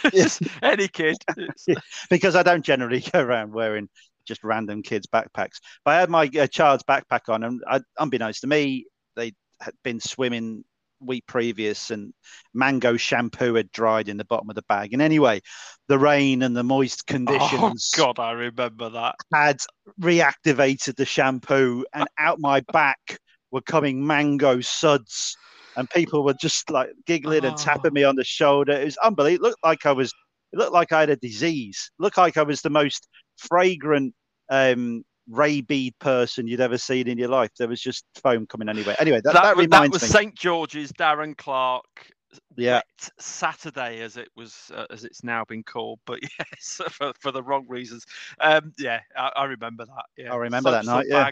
Yes. 0.13 0.39
Any 0.61 0.87
kid. 0.87 1.17
Because 2.09 2.35
I 2.35 2.43
don't 2.43 2.65
generally 2.65 2.99
go 2.99 3.21
around 3.21 3.53
wearing 3.53 3.87
just 4.25 4.43
random 4.43 4.81
kids' 4.81 5.07
backpacks. 5.07 5.59
But 5.85 5.91
I 5.91 5.99
had 5.99 6.09
my 6.09 6.29
uh, 6.39 6.47
child's 6.47 6.83
backpack 6.83 7.29
on, 7.29 7.43
and 7.43 7.61
I, 7.67 7.81
unbeknownst 7.99 8.41
to 8.41 8.47
me, 8.47 8.85
they 9.15 9.33
had 9.61 9.73
been 9.83 9.99
swimming 9.99 10.63
week 11.01 11.25
previous, 11.27 11.91
and 11.91 12.13
mango 12.53 12.97
shampoo 12.97 13.55
had 13.55 13.71
dried 13.71 14.07
in 14.09 14.17
the 14.17 14.25
bottom 14.25 14.49
of 14.49 14.55
the 14.55 14.63
bag. 14.69 14.93
And 14.93 15.01
anyway, 15.01 15.41
the 15.87 15.97
rain 15.99 16.41
and 16.43 16.55
the 16.55 16.63
moist 16.63 17.05
conditions. 17.07 17.49
Oh 17.53 17.57
conditions 17.57 17.91
God, 17.95 18.19
I 18.19 18.31
remember 18.31 18.89
that. 18.89 19.15
had 19.33 19.59
reactivated 19.99 20.95
the 20.95 21.05
shampoo, 21.05 21.85
and 21.93 22.07
out 22.19 22.39
my 22.39 22.61
back 22.73 23.17
were 23.51 23.61
coming 23.61 24.05
mango 24.05 24.61
suds. 24.61 25.35
And 25.77 25.89
people 25.89 26.25
were 26.25 26.33
just 26.33 26.69
like 26.69 26.89
giggling 27.05 27.45
and 27.45 27.55
tapping 27.57 27.91
Oh. 27.91 27.93
me 27.93 28.03
on 28.03 28.17
the 28.17 28.25
shoulder. 28.25 28.73
It 28.73 28.83
was 28.85 28.97
unbelievable. 28.97 29.45
It 29.45 29.49
looked 29.49 29.63
like 29.63 29.85
I 29.85 29.93
was. 29.93 30.11
It 30.51 30.59
looked 30.59 30.73
like 30.73 30.91
I 30.91 30.99
had 31.01 31.09
a 31.09 31.15
disease. 31.15 31.89
It 31.97 32.03
looked 32.03 32.17
like 32.17 32.35
I 32.35 32.43
was 32.43 32.61
the 32.61 32.69
most 32.69 33.07
fragrant 33.37 34.13
um, 34.49 35.03
rabied 35.29 35.97
person 35.99 36.47
you'd 36.47 36.61
ever 36.61 36.77
seen 36.77 37.07
in 37.07 37.17
your 37.17 37.29
life. 37.29 37.51
There 37.57 37.67
was 37.67 37.81
just 37.81 38.05
foam 38.21 38.45
coming 38.45 38.69
anyway. 38.69 38.95
Anyway, 38.99 39.21
that, 39.23 39.33
That, 39.33 39.43
that, 39.43 39.57
was, 39.57 39.67
that 39.67 39.91
was. 39.91 40.01
St 40.01 40.35
George's 40.35 40.91
Darren 40.91 41.37
Clarke 41.37 42.11
yeah, 42.55 42.81
Saturday, 43.19 44.01
as 44.01 44.17
it 44.17 44.29
was, 44.35 44.71
uh, 44.75 44.85
as 44.89 45.03
it's 45.03 45.23
now 45.23 45.43
been 45.45 45.63
called. 45.63 45.99
But 46.05 46.19
yes, 46.39 46.81
for, 46.89 47.13
for 47.19 47.31
the 47.31 47.43
wrong 47.43 47.65
reasons. 47.67 48.05
Um, 48.39 48.73
yeah, 48.77 48.99
I, 49.17 49.31
I 49.35 49.43
remember 49.45 49.85
that. 49.85 50.05
Yeah, 50.17 50.33
I 50.33 50.37
remember 50.37 50.71
that 50.71 50.85
night, 50.85 51.07
yeah. 51.09 51.31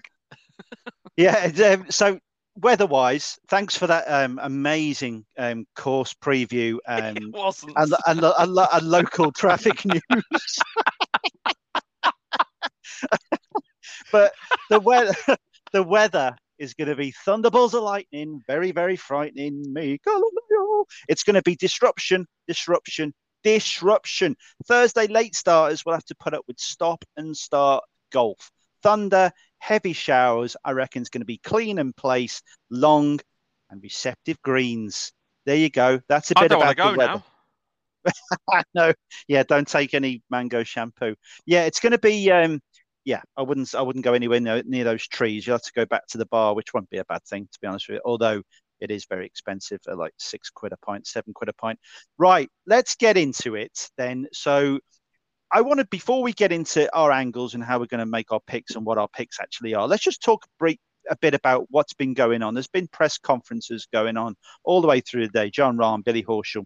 yeah. 1.17 1.73
Um, 1.73 1.85
so 1.89 2.19
weather-wise, 2.57 3.39
thanks 3.47 3.75
for 3.77 3.87
that 3.87 4.05
um, 4.07 4.39
amazing 4.41 5.25
um, 5.37 5.65
course 5.75 6.13
preview. 6.13 6.77
Um, 6.87 7.17
it 7.17 7.33
wasn't. 7.33 7.73
and, 7.75 7.93
and, 8.07 8.23
and, 8.23 8.57
and 8.73 8.89
local 8.89 9.31
traffic 9.31 9.83
news. 9.85 10.59
But 14.11 14.33
the 14.69 14.79
weather, 14.79 15.13
the 15.71 15.83
weather 15.83 16.35
is 16.57 16.73
going 16.73 16.89
to 16.89 16.95
be 16.95 17.11
thunderbolts 17.11 17.73
of 17.73 17.83
lightning, 17.83 18.41
very, 18.47 18.71
very 18.71 18.95
frightening. 18.95 19.73
Me, 19.73 19.99
It's 21.07 21.23
going 21.23 21.35
to 21.35 21.41
be 21.41 21.55
disruption, 21.55 22.25
disruption, 22.47 23.13
disruption. 23.43 24.35
Thursday 24.67 25.07
late 25.07 25.35
starters 25.35 25.85
will 25.85 25.93
have 25.93 26.05
to 26.05 26.15
put 26.15 26.33
up 26.33 26.43
with 26.47 26.59
stop 26.59 27.03
and 27.17 27.35
start 27.35 27.83
golf. 28.11 28.51
Thunder, 28.83 29.31
heavy 29.59 29.93
showers. 29.93 30.55
I 30.63 30.71
reckon 30.71 31.01
it's 31.01 31.09
going 31.09 31.21
to 31.21 31.25
be 31.25 31.39
clean 31.39 31.79
in 31.79 31.93
place, 31.93 32.41
long 32.69 33.19
and 33.69 33.81
receptive 33.81 34.41
greens. 34.41 35.11
There 35.45 35.55
you 35.55 35.69
go. 35.69 36.01
That's 36.09 36.31
a 36.31 36.35
bit 36.35 36.51
about 36.51 36.77
the 36.77 36.97
weather. 36.97 37.13
now. 37.13 37.23
no, 38.73 38.93
yeah, 39.27 39.43
don't 39.43 39.67
take 39.67 39.93
any 39.93 40.23
mango 40.29 40.63
shampoo. 40.63 41.15
Yeah, 41.45 41.65
it's 41.65 41.79
going 41.79 41.91
to 41.91 41.99
be. 41.99 42.31
Um, 42.31 42.61
yeah, 43.09 43.23
I 43.35 43.41
wouldn't. 43.41 43.73
I 43.73 43.81
wouldn't 43.81 44.05
go 44.05 44.13
anywhere 44.13 44.39
near, 44.39 44.61
near 44.67 44.83
those 44.83 45.07
trees. 45.07 45.47
You 45.47 45.53
have 45.53 45.63
to 45.63 45.71
go 45.75 45.83
back 45.83 46.05
to 46.09 46.19
the 46.19 46.27
bar, 46.27 46.53
which 46.53 46.75
won't 46.75 46.91
be 46.91 46.99
a 46.99 47.05
bad 47.05 47.23
thing, 47.23 47.49
to 47.51 47.59
be 47.59 47.65
honest 47.65 47.89
with 47.89 47.95
you. 47.95 48.01
Although 48.05 48.43
it 48.79 48.91
is 48.91 49.05
very 49.05 49.25
expensive, 49.25 49.79
at 49.87 49.97
like 49.97 50.13
six 50.17 50.51
quid 50.51 50.73
a 50.73 50.77
pint, 50.77 51.07
seven 51.07 51.33
quid 51.33 51.49
a 51.49 51.53
pint. 51.53 51.79
Right, 52.19 52.51
let's 52.67 52.93
get 52.93 53.17
into 53.17 53.55
it 53.55 53.89
then. 53.97 54.27
So, 54.31 54.77
I 55.51 55.61
want 55.61 55.79
to 55.79 55.87
before 55.87 56.21
we 56.21 56.33
get 56.33 56.51
into 56.51 56.87
our 56.95 57.11
angles 57.11 57.55
and 57.55 57.63
how 57.63 57.79
we're 57.79 57.87
going 57.87 57.99
to 57.99 58.05
make 58.05 58.31
our 58.31 58.41
picks 58.45 58.75
and 58.75 58.85
what 58.85 58.99
our 58.99 59.07
picks 59.07 59.39
actually 59.39 59.73
are. 59.73 59.87
Let's 59.87 60.03
just 60.03 60.21
talk 60.21 60.45
brief 60.59 60.77
a 61.09 61.17
bit 61.17 61.33
about 61.33 61.65
what's 61.71 61.93
been 61.93 62.13
going 62.13 62.43
on. 62.43 62.53
There's 62.53 62.67
been 62.67 62.87
press 62.89 63.17
conferences 63.17 63.87
going 63.91 64.17
on 64.17 64.35
all 64.63 64.81
the 64.81 64.87
way 64.87 65.01
through 65.01 65.25
the 65.25 65.33
day. 65.33 65.49
Jon 65.49 65.77
Rahm, 65.77 66.03
Billy 66.03 66.21
Horschel, 66.21 66.65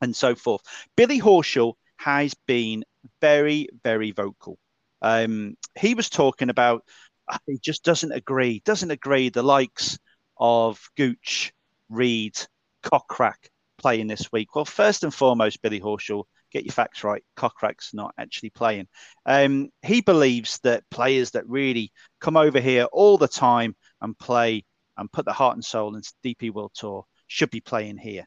and 0.00 0.14
so 0.14 0.36
forth. 0.36 0.62
Billy 0.96 1.20
Horschel 1.20 1.72
has 1.96 2.34
been 2.46 2.84
very, 3.20 3.68
very 3.82 4.12
vocal. 4.12 4.60
Um, 5.06 5.56
he 5.78 5.94
was 5.94 6.10
talking 6.10 6.50
about 6.50 6.82
uh, 7.28 7.38
he 7.46 7.58
just 7.58 7.84
doesn't 7.84 8.12
agree, 8.12 8.60
doesn't 8.64 8.90
agree 8.90 9.28
the 9.28 9.42
likes 9.42 9.98
of 10.36 10.80
Gooch, 10.96 11.52
Reed, 11.88 12.36
Kokrak 12.82 13.48
playing 13.78 14.08
this 14.08 14.32
week. 14.32 14.54
Well, 14.54 14.64
first 14.64 15.04
and 15.04 15.14
foremost, 15.14 15.62
Billy 15.62 15.80
Horschel, 15.80 16.24
get 16.52 16.64
your 16.64 16.72
facts 16.72 17.04
right. 17.04 17.22
Kokrak's 17.36 17.94
not 17.94 18.14
actually 18.18 18.50
playing. 18.50 18.88
Um, 19.24 19.70
he 19.82 20.00
believes 20.00 20.58
that 20.64 20.82
players 20.90 21.30
that 21.32 21.48
really 21.48 21.92
come 22.20 22.36
over 22.36 22.58
here 22.58 22.84
all 22.84 23.16
the 23.16 23.28
time 23.28 23.76
and 24.00 24.18
play 24.18 24.64
and 24.96 25.12
put 25.12 25.24
their 25.24 25.34
heart 25.34 25.54
and 25.54 25.64
soul 25.64 25.94
into 25.94 26.12
DP 26.24 26.52
World 26.52 26.72
Tour 26.74 27.04
should 27.28 27.50
be 27.50 27.60
playing 27.60 27.98
here. 27.98 28.26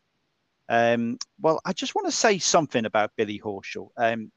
Um, 0.69 1.17
well, 1.41 1.59
I 1.65 1.73
just 1.73 1.95
want 1.95 2.07
to 2.07 2.11
say 2.11 2.37
something 2.37 2.85
about 2.85 3.11
Billy 3.17 3.41
Horschel. 3.43 3.89
Um, 3.97 4.31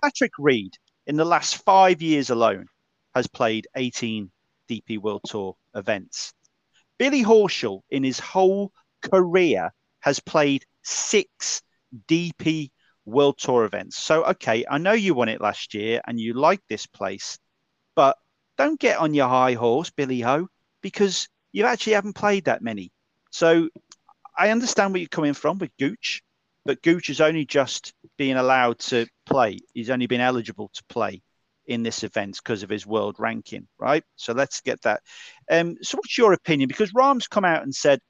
Patrick 0.00 0.32
Reed, 0.38 0.76
in 1.06 1.16
the 1.16 1.24
last 1.24 1.62
five 1.64 2.02
years 2.02 2.30
alone, 2.30 2.66
has 3.14 3.26
played 3.26 3.68
18 3.76 4.30
DP 4.68 4.98
World 4.98 5.22
Tour 5.26 5.56
events. 5.74 6.32
Billy 6.98 7.22
Horschel, 7.22 7.82
in 7.90 8.02
his 8.02 8.18
whole 8.18 8.72
career, 9.02 9.72
has 10.00 10.20
played 10.20 10.64
six 10.82 11.62
DP 12.08 12.70
World 13.04 13.38
Tour 13.38 13.64
events. 13.64 13.96
So, 13.96 14.24
okay, 14.24 14.64
I 14.68 14.78
know 14.78 14.92
you 14.92 15.14
won 15.14 15.28
it 15.28 15.40
last 15.40 15.74
year 15.74 16.00
and 16.06 16.18
you 16.18 16.34
like 16.34 16.62
this 16.68 16.86
place, 16.86 17.38
but 17.94 18.16
don't 18.56 18.80
get 18.80 18.98
on 18.98 19.14
your 19.14 19.28
high 19.28 19.54
horse, 19.54 19.90
Billy 19.90 20.20
Ho, 20.20 20.48
because 20.80 21.28
you 21.52 21.64
actually 21.64 21.94
haven't 21.94 22.14
played 22.14 22.44
that 22.44 22.62
many. 22.62 22.92
So, 23.30 23.68
I 24.36 24.50
understand 24.50 24.92
where 24.92 25.00
you're 25.00 25.08
coming 25.08 25.34
from 25.34 25.58
with 25.58 25.76
Gooch, 25.78 26.22
but 26.64 26.82
Gooch 26.82 27.10
is 27.10 27.20
only 27.20 27.44
just 27.44 27.92
being 28.16 28.36
allowed 28.36 28.78
to 28.80 29.06
play. 29.26 29.58
He's 29.72 29.90
only 29.90 30.06
been 30.06 30.20
eligible 30.20 30.70
to 30.74 30.84
play 30.88 31.22
in 31.66 31.82
this 31.82 32.02
event 32.04 32.38
because 32.42 32.62
of 32.62 32.70
his 32.70 32.86
world 32.86 33.16
ranking, 33.18 33.66
right? 33.78 34.04
So 34.16 34.32
let's 34.32 34.60
get 34.60 34.82
that. 34.82 35.00
Um, 35.50 35.76
so 35.82 35.96
what's 35.96 36.18
your 36.18 36.32
opinion? 36.32 36.68
Because 36.68 36.92
Rahm's 36.94 37.28
come 37.28 37.44
out 37.44 37.62
and 37.62 37.74
said, 37.74 38.00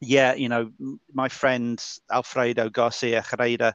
yeah, 0.00 0.34
you 0.34 0.48
know, 0.48 0.70
my 1.12 1.28
friend 1.28 1.82
Alfredo 2.10 2.68
Garcia 2.70 3.22
Heredia 3.22 3.74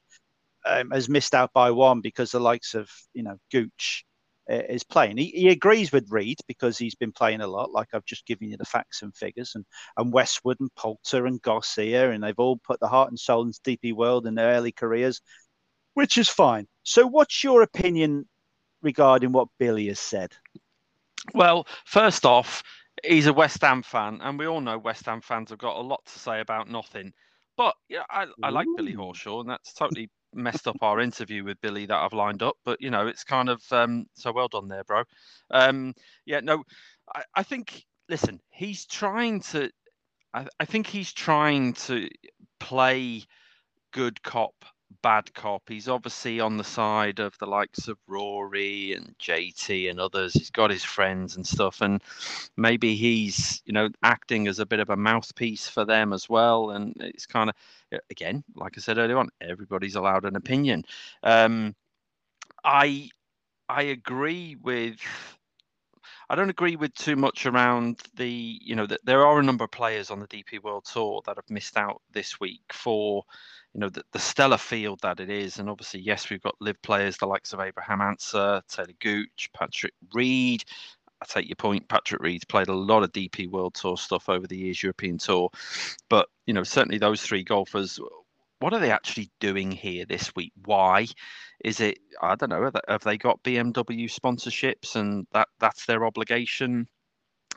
um, 0.66 0.92
has 0.92 1.10
missed 1.10 1.34
out 1.34 1.52
by 1.54 1.72
one 1.72 2.02
because 2.02 2.32
the 2.32 2.40
likes 2.40 2.76
of, 2.76 2.90
you 3.14 3.24
know, 3.24 3.38
Gooch 3.52 4.06
Uh, 4.50 4.64
is 4.70 4.84
playing. 4.84 5.18
He, 5.18 5.28
he 5.28 5.50
agrees 5.50 5.92
with 5.92 6.12
Reed 6.12 6.40
because 6.48 6.76
he's 6.76 6.96
been 6.96 7.12
playing 7.12 7.42
a 7.42 7.48
lot, 7.48 7.72
like 7.72 7.90
I've 7.94 8.06
just 8.06 8.26
given 8.26 8.50
you 8.50 8.58
the 8.58 8.66
facts 8.66 9.04
and 9.04 9.16
figures, 9.16 9.54
and, 9.54 9.64
and 9.98 10.12
Westwood 10.12 10.60
and 10.60 10.74
Poulter 10.76 11.28
and 11.28 11.40
Garcia, 11.44 12.10
and 12.10 12.24
they've 12.24 12.38
all 12.40 12.58
put 12.58 12.80
the 12.80 12.88
heart 12.88 13.10
and 13.10 13.20
soul 13.20 13.44
into 13.44 13.60
DP 13.62 13.94
World 13.94 14.26
in 14.26 14.34
their 14.34 14.54
early 14.56 14.72
careers, 14.72 15.22
which 15.94 16.18
is 16.18 16.28
fine. 16.28 16.68
So, 16.82 17.06
what's 17.06 17.44
your 17.44 17.62
opinion 17.62 18.28
regarding 18.82 19.32
what 19.32 19.48
Billy 19.60 19.88
has 19.88 20.00
said? 20.00 20.34
Well, 21.36 21.68
first 21.86 22.26
off, 22.26 22.64
he's 23.04 23.28
a 23.28 23.34
West 23.34 23.62
Ham 23.62 23.84
fan, 23.84 24.20
and 24.22 24.40
we 24.40 24.48
all 24.48 24.60
know 24.60 24.80
West 24.80 25.06
Ham 25.06 25.22
fans 25.22 25.52
have 25.52 25.60
got 25.60 25.78
a 25.78 25.82
lot 25.82 26.04
to 26.06 26.20
say 26.20 26.42
about 26.42 26.68
nothing. 26.68 27.14
But 27.58 27.76
yeah, 27.90 28.04
I, 28.10 28.26
I 28.42 28.50
like 28.50 28.68
Billy 28.76 28.96
Horschel, 28.96 29.42
and 29.42 29.50
that's 29.50 29.74
totally 29.74 30.10
messed 30.34 30.68
up 30.68 30.78
our 30.82 31.00
interview 31.00 31.44
with 31.44 31.62
Billy 31.62 31.86
that 31.86 31.98
I've 31.98 32.14
lined 32.14 32.44
up. 32.44 32.56
But 32.66 32.82
you 32.82 32.90
know, 32.90 33.08
it's 33.08 33.24
kind 33.24 33.50
of 33.50 33.62
um, 33.72 34.06
so 34.16 34.32
well 34.32 34.48
done 34.48 34.68
there, 34.68 34.84
bro. 34.84 35.04
Um, 35.50 35.94
yeah, 36.26 36.40
no, 36.42 36.64
I, 37.14 37.24
I 37.36 37.44
think 37.44 37.84
listen, 38.10 38.40
he's 38.52 38.86
trying 38.86 39.42
to. 39.42 39.70
I, 40.34 40.48
I 40.60 40.66
think 40.66 40.88
he's 40.88 41.14
trying 41.14 41.74
to 41.74 42.08
play 42.60 43.24
good 43.92 44.22
cop 44.24 44.54
bad 45.02 45.34
cop. 45.34 45.64
He's 45.68 45.88
obviously 45.88 46.40
on 46.40 46.58
the 46.58 46.64
side 46.64 47.20
of 47.20 47.38
the 47.40 47.46
likes 47.46 47.88
of 47.88 47.98
Rory 48.08 48.94
and 48.94 49.16
JT 49.20 49.90
and 49.90 50.00
others. 50.00 50.34
He's 50.34 50.50
got 50.52 50.72
his 50.72 50.84
friends 50.84 51.36
and 51.36 51.46
stuff, 51.46 51.82
and 51.82 52.02
maybe 52.58 52.96
he's 52.96 53.62
you 53.66 53.74
know 53.74 53.90
acting 54.04 54.48
as 54.48 54.60
a 54.60 54.66
bit 54.66 54.80
of 54.80 54.90
a 54.90 54.98
mouthpiece 54.98 55.68
for 55.68 55.86
them 55.86 56.14
as 56.14 56.30
well. 56.30 56.72
And 56.72 56.96
it's 57.00 57.26
kind 57.26 57.50
of 57.50 57.56
again, 58.10 58.44
like 58.56 58.78
I 58.78 58.82
said 58.82 58.98
earlier 58.98 59.18
on, 59.18 59.30
everybody's 59.42 59.96
allowed 59.96 60.26
an 60.26 60.36
opinion. 60.36 60.84
Um, 61.24 61.76
I 62.64 63.10
I 63.70 63.84
agree 63.84 64.56
with. 64.62 65.00
I 66.30 66.36
don't 66.36 66.50
agree 66.50 66.78
with 66.78 66.94
too 66.94 67.18
much 67.18 67.46
around 67.46 68.02
the, 68.16 68.58
you 68.62 68.74
know, 68.74 68.86
that 68.86 69.02
there 69.04 69.26
are 69.26 69.40
a 69.40 69.44
number 69.44 69.66
of 69.66 69.72
players 69.72 70.10
on 70.10 70.22
the 70.22 70.28
DP 70.28 70.64
World 70.64 70.86
Tour 70.86 71.22
that 71.26 71.36
have 71.36 71.50
missed 71.50 71.76
out 71.76 72.02
this 72.14 72.40
week 72.40 72.62
for 72.72 73.26
you 73.74 73.80
know 73.80 73.90
the, 73.90 74.04
the 74.12 74.20
stellar 74.20 74.58
field 74.58 75.00
that 75.02 75.20
it 75.20 75.30
is 75.30 75.60
and 75.60 75.70
obviously 75.70 76.00
yes 76.00 76.30
we've 76.30 76.42
got 76.42 76.56
LIV 76.60 76.82
players 76.82 77.18
the 77.18 77.26
likes 77.26 77.54
of 77.54 77.60
abraham 77.60 78.02
ancer 78.02 78.62
taylor 78.68 78.94
gooch 79.00 79.50
patrick 79.54 79.94
reed 80.14 80.64
I 81.22 81.26
take 81.28 81.48
your 81.48 81.56
point. 81.56 81.88
Patrick 81.88 82.22
Reed's 82.22 82.46
played 82.46 82.68
a 82.68 82.74
lot 82.74 83.04
of 83.04 83.12
DP 83.12 83.50
World 83.50 83.76
Tour 83.76 83.96
stuff 83.96 84.28
over 84.28 84.48
the 84.48 84.58
years, 84.58 84.82
European 84.82 85.18
Tour, 85.20 85.50
but 86.10 86.28
you 86.48 86.54
know 86.54 86.64
certainly 86.64 86.98
those 86.98 87.22
three 87.22 87.44
golfers. 87.44 88.00
What 88.60 88.74
are 88.74 88.80
they 88.80 88.92
actually 88.92 89.30
doing 89.40 89.72
here 89.72 90.06
this 90.06 90.36
week? 90.36 90.52
Why 90.66 91.08
is 91.64 91.80
it? 91.80 92.00
I 92.22 92.36
don't 92.36 92.50
know. 92.50 92.72
Have 92.88 93.04
they 93.04 93.18
got 93.18 93.44
BMW 93.44 94.12
sponsorships 94.12 94.96
and 94.96 95.28
that 95.32 95.48
that's 95.60 95.86
their 95.86 96.06
obligation? 96.06 96.88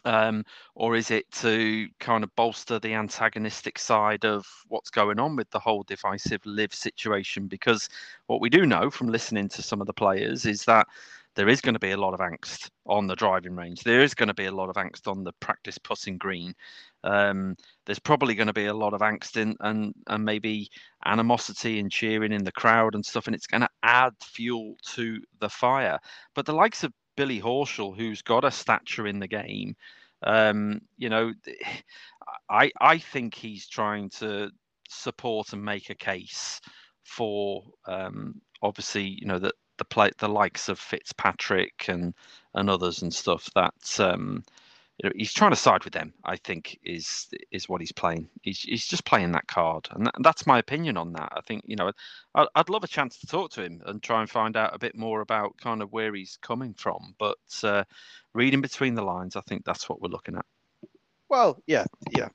Um, 0.05 0.45
or 0.75 0.97
is 0.97 1.11
it 1.11 1.31
to 1.33 1.89
kind 2.01 2.25
of 2.25 2.35
bolster 2.37 2.79
the 2.79 2.95
antagonistic 2.95 3.79
side 3.79 4.25
of 4.25 4.47
what's 4.69 4.91
going 4.91 5.19
on 5.19 5.37
with 5.37 5.51
the 5.51 5.59
whole 5.59 5.83
divisive 5.85 6.45
LIV 6.45 6.75
situation? 6.75 7.47
Because 7.47 7.89
what 8.27 8.41
we 8.41 8.51
do 8.51 8.67
know 8.67 8.91
from 8.91 9.09
listening 9.09 9.49
to 9.51 9.63
some 9.63 9.81
of 9.81 9.87
the 9.87 9.93
players 9.95 10.47
is 10.47 10.65
that 10.65 10.87
there 11.35 11.49
is 11.49 11.61
going 11.61 11.75
to 11.75 11.81
be 11.81 11.91
a 11.91 11.97
lot 11.97 12.15
of 12.15 12.21
angst 12.21 12.71
on 12.87 13.07
the 13.07 13.17
driving 13.17 13.57
range. 13.57 13.83
There 13.83 14.03
is 14.03 14.15
going 14.15 14.29
to 14.29 14.35
be 14.35 14.45
a 14.47 14.53
lot 14.53 14.69
of 14.69 14.77
angst 14.77 15.09
on 15.09 15.25
the 15.25 15.33
practice 15.41 15.79
putting 15.79 16.17
green. 16.17 16.55
Um, 17.03 17.57
there's 17.87 17.99
probably 17.99 18.35
going 18.35 18.47
to 18.47 18.53
be 18.53 18.67
a 18.67 18.75
lot 18.75 18.95
of 18.95 19.01
angst 19.01 19.37
in, 19.37 19.57
and 19.61 19.93
and 20.07 20.25
maybe 20.25 20.71
animosity 21.05 21.81
and 21.81 21.91
cheering 21.91 22.33
in 22.33 22.45
the 22.45 22.53
crowd 22.53 22.95
and 22.95 23.05
stuff, 23.05 23.27
and 23.27 23.35
it's 23.35 23.47
going 23.47 23.63
to 23.63 23.69
add 23.83 24.13
fuel 24.23 24.77
to 24.95 25.21
the 25.41 25.49
fire. 25.49 25.99
But 26.35 26.47
the 26.47 26.55
likes 26.55 26.85
of 26.85 26.93
Billy 27.17 27.41
Horschel, 27.41 27.97
who's 27.97 28.23
got 28.23 28.45
a 28.45 28.51
stature 28.51 29.07
in 29.07 29.19
the 29.21 29.29
game, 29.29 29.77
um, 30.23 30.81
you 30.97 31.09
know, 31.09 31.33
I 32.49 32.71
I 32.81 32.99
think 32.99 33.35
he's 33.35 33.67
trying 33.67 34.11
to 34.21 34.51
support 34.89 35.53
and 35.53 35.65
make 35.65 35.91
a 35.91 35.95
case 35.95 36.61
for 37.05 37.63
um, 37.87 38.41
obviously 38.63 39.05
you 39.21 39.27
know 39.27 39.39
the 39.39 39.53
the 39.79 39.85
play 39.85 40.11
the 40.19 40.29
likes 40.29 40.69
of 40.69 40.79
Fitzpatrick 40.79 41.87
and 41.89 42.15
and 42.55 42.71
others 42.71 43.03
and 43.03 43.13
stuff 43.13 43.49
that 43.55 44.01
um, 44.01 44.43
you 44.99 45.09
know, 45.09 45.13
he's 45.17 45.33
trying 45.33 45.51
to 45.51 45.57
side 45.57 45.85
with 45.85 45.93
them. 45.93 46.13
I 46.25 46.37
think 46.37 46.79
is 46.85 47.29
is 47.51 47.69
what 47.69 47.81
he's 47.81 47.93
playing. 47.93 48.29
He's 48.43 48.61
he's 48.61 48.87
just 48.87 49.05
playing 49.05 49.33
that 49.33 49.49
card, 49.49 49.89
and, 49.91 50.07
that, 50.07 50.15
and 50.17 50.25
that's 50.25 50.47
my 50.47 50.59
opinion 50.59 50.97
on 50.97 51.13
that. 51.15 51.33
I 51.37 51.41
think 51.41 51.65
you 51.67 51.77
know, 51.77 51.91
I'd, 52.35 52.47
I'd 52.55 52.69
love 52.69 52.85
a 52.85 52.89
chance 52.89 53.19
to 53.19 53.27
talk 53.27 53.51
to 53.53 53.63
him 53.63 53.83
and 53.87 54.03
try 54.03 54.21
and 54.21 54.31
find 54.31 54.57
out 54.57 54.75
a 54.75 54.79
bit 54.79 54.97
more 54.97 55.21
about 55.21 55.57
kind 55.59 55.83
of 55.83 55.93
where 55.93 56.15
he's 56.15 56.39
coming 56.41 56.75
from. 56.75 57.15
But 57.19 57.39
uh, 57.65 57.85
reading 58.35 58.61
between 58.61 58.95
the 58.95 59.03
lines, 59.03 59.35
I 59.35 59.41
think 59.43 59.65
that's 59.65 59.89
what 59.89 60.01
we're 60.01 60.09
looking 60.09 60.37
at. 60.37 60.47
Well, 61.29 61.61
yeah, 61.67 61.85
yeah. 62.13 62.29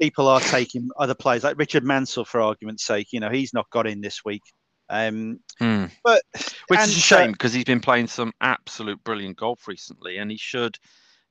People 0.00 0.26
are 0.26 0.40
taking 0.40 0.90
other 0.98 1.14
players 1.14 1.44
like 1.44 1.58
Richard 1.58 1.84
Mansell, 1.84 2.24
for 2.24 2.40
argument's 2.40 2.84
sake. 2.84 3.12
You 3.12 3.20
know, 3.20 3.30
he's 3.30 3.54
not 3.54 3.70
got 3.70 3.86
in 3.86 4.00
this 4.00 4.24
week. 4.24 4.42
Um, 4.88 5.38
hmm. 5.60 5.84
But 6.02 6.22
which 6.66 6.80
is 6.80 6.96
a 6.96 7.00
shame 7.00 7.30
because 7.30 7.52
uh, 7.52 7.56
he's 7.56 7.64
been 7.64 7.80
playing 7.80 8.08
some 8.08 8.32
absolute 8.40 9.02
brilliant 9.04 9.36
golf 9.36 9.68
recently, 9.68 10.16
and 10.16 10.28
he 10.28 10.36
should 10.36 10.76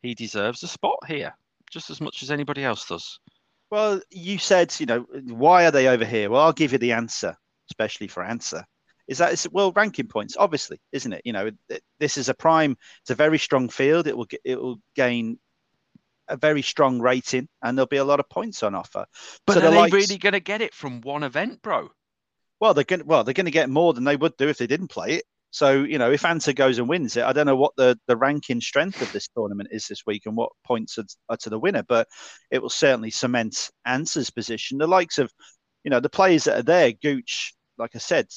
he 0.02 0.16
deserves 0.16 0.64
a 0.64 0.68
spot 0.68 0.97
here 1.08 1.34
just 1.70 1.89
as 1.89 2.02
much 2.02 2.24
as 2.24 2.32
anybody 2.32 2.64
else 2.64 2.86
does. 2.88 3.20
Well, 3.70 4.02
you 4.10 4.39
said, 4.39 4.74
you 4.80 4.86
know, 4.86 5.06
why 5.28 5.66
are 5.66 5.72
they 5.72 5.88
over 5.88 6.06
here? 6.06 6.30
Well, 6.30 6.41
I'll 6.41 6.54
give 6.54 6.72
you 6.72 6.80
the 6.80 6.93
answer, 6.93 7.36
especially 7.70 8.08
for 8.08 8.24
answer. 8.24 8.66
Is 9.08 9.20
that 9.20 9.34
it's 9.34 9.50
well 9.52 9.72
ranking 9.72 10.08
points, 10.08 10.36
obviously, 10.38 10.80
isn't 10.91 11.14
it? 11.14 11.22
You 11.26 11.34
know, 11.34 11.52
this 12.00 12.18
is 12.18 12.30
a 12.30 12.34
prime. 12.34 12.78
It's 13.02 13.10
a 13.10 13.16
very 13.16 13.39
strong 13.39 13.70
field. 13.70 14.08
It 14.08 14.16
will 14.16 14.28
it 14.43 14.62
will 14.62 14.80
gain 14.95 15.39
a 16.28 16.38
very 16.38 16.62
strong 16.62 17.00
rating, 17.00 17.47
and 17.64 17.78
there'll 17.78 17.88
be 17.88 17.97
a 17.97 18.04
lot 18.04 18.20
of 18.20 18.30
points 18.30 18.62
on 18.62 18.76
offer. 18.76 19.06
But 19.47 19.54
so 19.54 19.60
are 19.60 19.64
the 19.64 19.70
they 19.72 19.78
likes, 19.78 19.93
really 19.93 20.20
going 20.20 20.34
to 20.34 20.39
get 20.39 20.62
it 20.62 20.76
from 20.76 21.02
one 21.02 21.24
event, 21.24 21.62
bro? 21.64 21.89
Well, 22.60 22.76
they're 22.76 22.84
going. 22.84 23.06
Well, 23.06 23.24
they're 23.24 23.34
going 23.34 23.45
to 23.45 23.52
get 23.52 23.70
more 23.70 23.93
than 23.93 24.04
they 24.04 24.16
would 24.16 24.38
do 24.38 24.47
if 24.47 24.60
they 24.60 24.68
didn't 24.68 24.89
play 24.89 25.14
it. 25.14 25.26
So, 25.52 25.84
you 25.84 25.97
know, 25.97 26.12
if 26.12 26.26
Ancer 26.26 26.54
goes 26.54 26.78
and 26.78 26.88
wins 26.88 27.18
it, 27.18 27.24
I 27.24 27.34
don't 27.34 27.47
know 27.47 27.56
what 27.56 27.76
the, 27.76 28.00
the 28.08 28.16
ranking 28.16 28.62
strength 28.62 29.02
of 29.02 29.12
this 29.12 29.28
tournament 29.30 29.70
is 29.72 29.88
this 29.88 30.06
week 30.06 30.24
and 30.26 30.38
what 30.38 30.52
points 30.64 30.97
are, 30.97 31.06
are 31.28 31.38
to 31.38 31.50
the 31.50 31.60
winner, 31.60 31.84
but 31.88 32.08
it 32.52 32.62
will 32.62 32.70
certainly 32.70 33.10
cement 33.10 33.70
Ancer's 33.86 34.30
position. 34.30 34.78
The 34.78 34.88
likes 34.88 35.18
of, 35.18 35.32
you 35.84 35.89
know, 35.89 36.00
the 36.00 36.10
players 36.10 36.43
that 36.43 36.60
are 36.60 36.64
there, 36.64 36.91
Gooch, 36.91 37.54
like 37.80 37.95
I 37.95 38.00
said, 38.00 38.28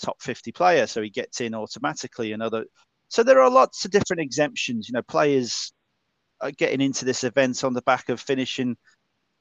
top 0.00 0.22
50 0.22 0.52
player, 0.52 0.86
so 0.86 1.02
he 1.02 1.10
gets 1.10 1.40
in 1.40 1.54
automatically 1.54 2.32
and 2.32 2.42
other. 2.42 2.64
So 3.08 3.22
there 3.22 3.42
are 3.42 3.50
lots 3.50 3.84
of 3.84 3.90
different 3.90 4.22
exemptions. 4.22 4.88
You 4.88 4.94
know, 4.94 5.02
players 5.02 5.72
are 6.40 6.52
getting 6.52 6.80
into 6.80 7.04
this 7.04 7.24
event 7.24 7.64
on 7.64 7.74
the 7.74 7.82
back 7.82 8.08
of 8.08 8.20
finishing 8.20 8.76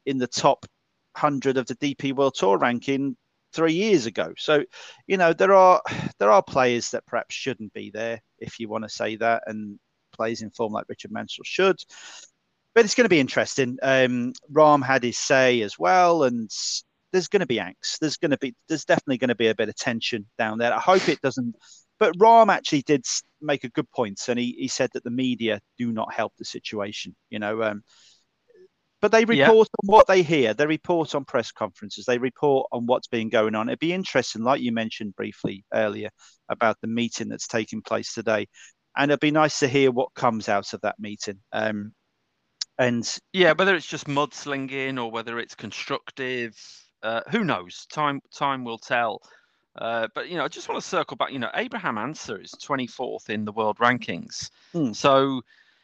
in 0.06 0.18
the 0.18 0.28
top 0.28 0.66
100 1.14 1.58
of 1.58 1.68
the 1.68 1.76
DP 1.76 2.14
World 2.14 2.36
Tour 2.36 2.58
ranking 2.58 3.16
three 3.54 3.74
years 3.74 4.06
ago. 4.06 4.34
So, 4.38 4.64
you 5.08 5.18
know, 5.18 5.34
there 5.34 5.54
are 5.54 5.82
there 6.20 6.32
are 6.32 6.43
players 6.43 6.91
that 6.91 7.06
perhaps 7.06 7.36
shouldn't 7.36 7.74
be 7.74 7.91
there, 7.91 8.22
if 8.39 8.60
you 8.60 8.70
want 8.70 8.84
to 8.84 8.89
say 8.89 9.16
that, 9.18 9.43
and 9.47 9.80
players 10.12 10.41
in 10.41 10.52
form 10.52 10.74
like 10.74 10.86
Richard 10.89 11.12
Mansell 11.12 11.43
should. 11.43 11.78
But 12.74 12.86
it's 12.86 12.95
going 12.95 13.06
to 13.06 13.10
be 13.10 13.20
interesting. 13.20 13.78
Um, 13.82 14.34
Rahm 14.52 14.84
had 14.84 15.04
his 15.04 15.18
say 15.18 15.62
as 15.62 15.78
well, 15.78 16.24
and 16.24 16.49
there's 17.12 17.28
going 17.28 17.41
to 17.41 17.45
be 17.45 17.58
angst. 17.58 17.99
There's 17.99 18.18
going 18.18 18.32
to 18.32 18.38
be 18.38 18.56
there's 18.70 18.86
definitely 18.86 19.18
going 19.18 19.30
to 19.30 19.36
be 19.36 19.47
a 19.47 19.56
bit 19.56 19.70
of 19.70 19.76
tension 19.76 20.26
down 20.38 20.58
there. 20.58 20.74
I 20.74 20.80
hope 20.80 21.10
it 21.10 21.22
doesn't. 21.22 21.56
But 21.99 22.18
Rahm 22.18 22.52
actually 22.52 22.82
did 22.84 23.06
make 23.41 23.64
a 23.64 23.70
good 23.70 23.89
point, 23.91 24.22
and 24.28 24.39
he, 24.39 24.56
he 24.58 24.68
said 24.68 24.89
that 24.93 25.04
the 25.04 25.12
media 25.12 25.60
do 25.78 25.91
not 25.91 26.14
help 26.14 26.34
the 26.38 26.45
situation. 26.45 27.16
You 27.30 27.39
know, 27.39 27.62
um, 27.62 27.84
but 29.02 29.12
they 29.12 29.26
report 29.26 29.68
yeah. 29.68 29.82
on 29.82 29.86
what 29.86 30.08
they 30.08 30.22
hear. 30.22 30.54
They 30.54 30.68
report 30.68 31.16
on 31.16 31.26
press 31.26 31.52
conferences. 31.52 32.06
They 32.06 32.20
report 32.20 32.68
on 32.72 32.86
what's 32.86 33.08
been 33.08 33.30
going 33.30 33.56
on. 33.56 33.68
It'd 33.68 33.80
be 33.80 33.93
interesting, 33.93 34.43
like 34.43 34.62
you 34.62 34.72
mentioned 34.72 35.16
briefly 35.16 35.66
earlier, 35.74 36.10
about 36.49 36.78
the 36.82 36.88
meeting 36.88 37.28
that's 37.28 37.47
taking 37.47 37.82
place 37.82 38.14
today, 38.14 38.47
and 38.95 39.12
it'd 39.12 39.20
be 39.20 39.32
nice 39.32 39.60
to 39.60 39.68
hear 39.68 39.91
what 39.91 40.14
comes 40.14 40.47
out 40.49 40.74
of 40.74 40.82
that 40.82 40.99
meeting. 40.99 41.39
Um, 41.52 41.93
and 42.78 43.18
yeah, 43.34 43.54
whether 43.54 43.76
it's 43.76 43.88
just 43.88 44.08
mudslinging 44.08 45.02
or 45.02 45.12
whether 45.12 45.39
it's 45.39 45.56
constructive, 45.56 46.56
uh, 47.04 47.22
who 47.30 47.43
knows? 47.43 47.86
Time 47.91 48.22
time 48.34 48.64
will 48.64 48.78
tell. 48.78 49.22
Uh, 49.76 50.08
but 50.14 50.30
you 50.30 50.38
know, 50.38 50.43
I 50.43 50.47
just 50.47 50.68
want 50.68 50.82
to 50.82 50.88
circle 50.88 51.18
back. 51.18 51.32
You 51.32 51.39
know, 51.39 51.52
Abraham 51.56 51.97
Ancer 51.97 52.41
is 52.41 52.52
24th 52.52 53.30
in 53.30 53.45
the 53.45 53.52
world 53.52 53.78
rankings, 53.78 54.49
Hmm. 54.74 54.91
so 54.91 55.41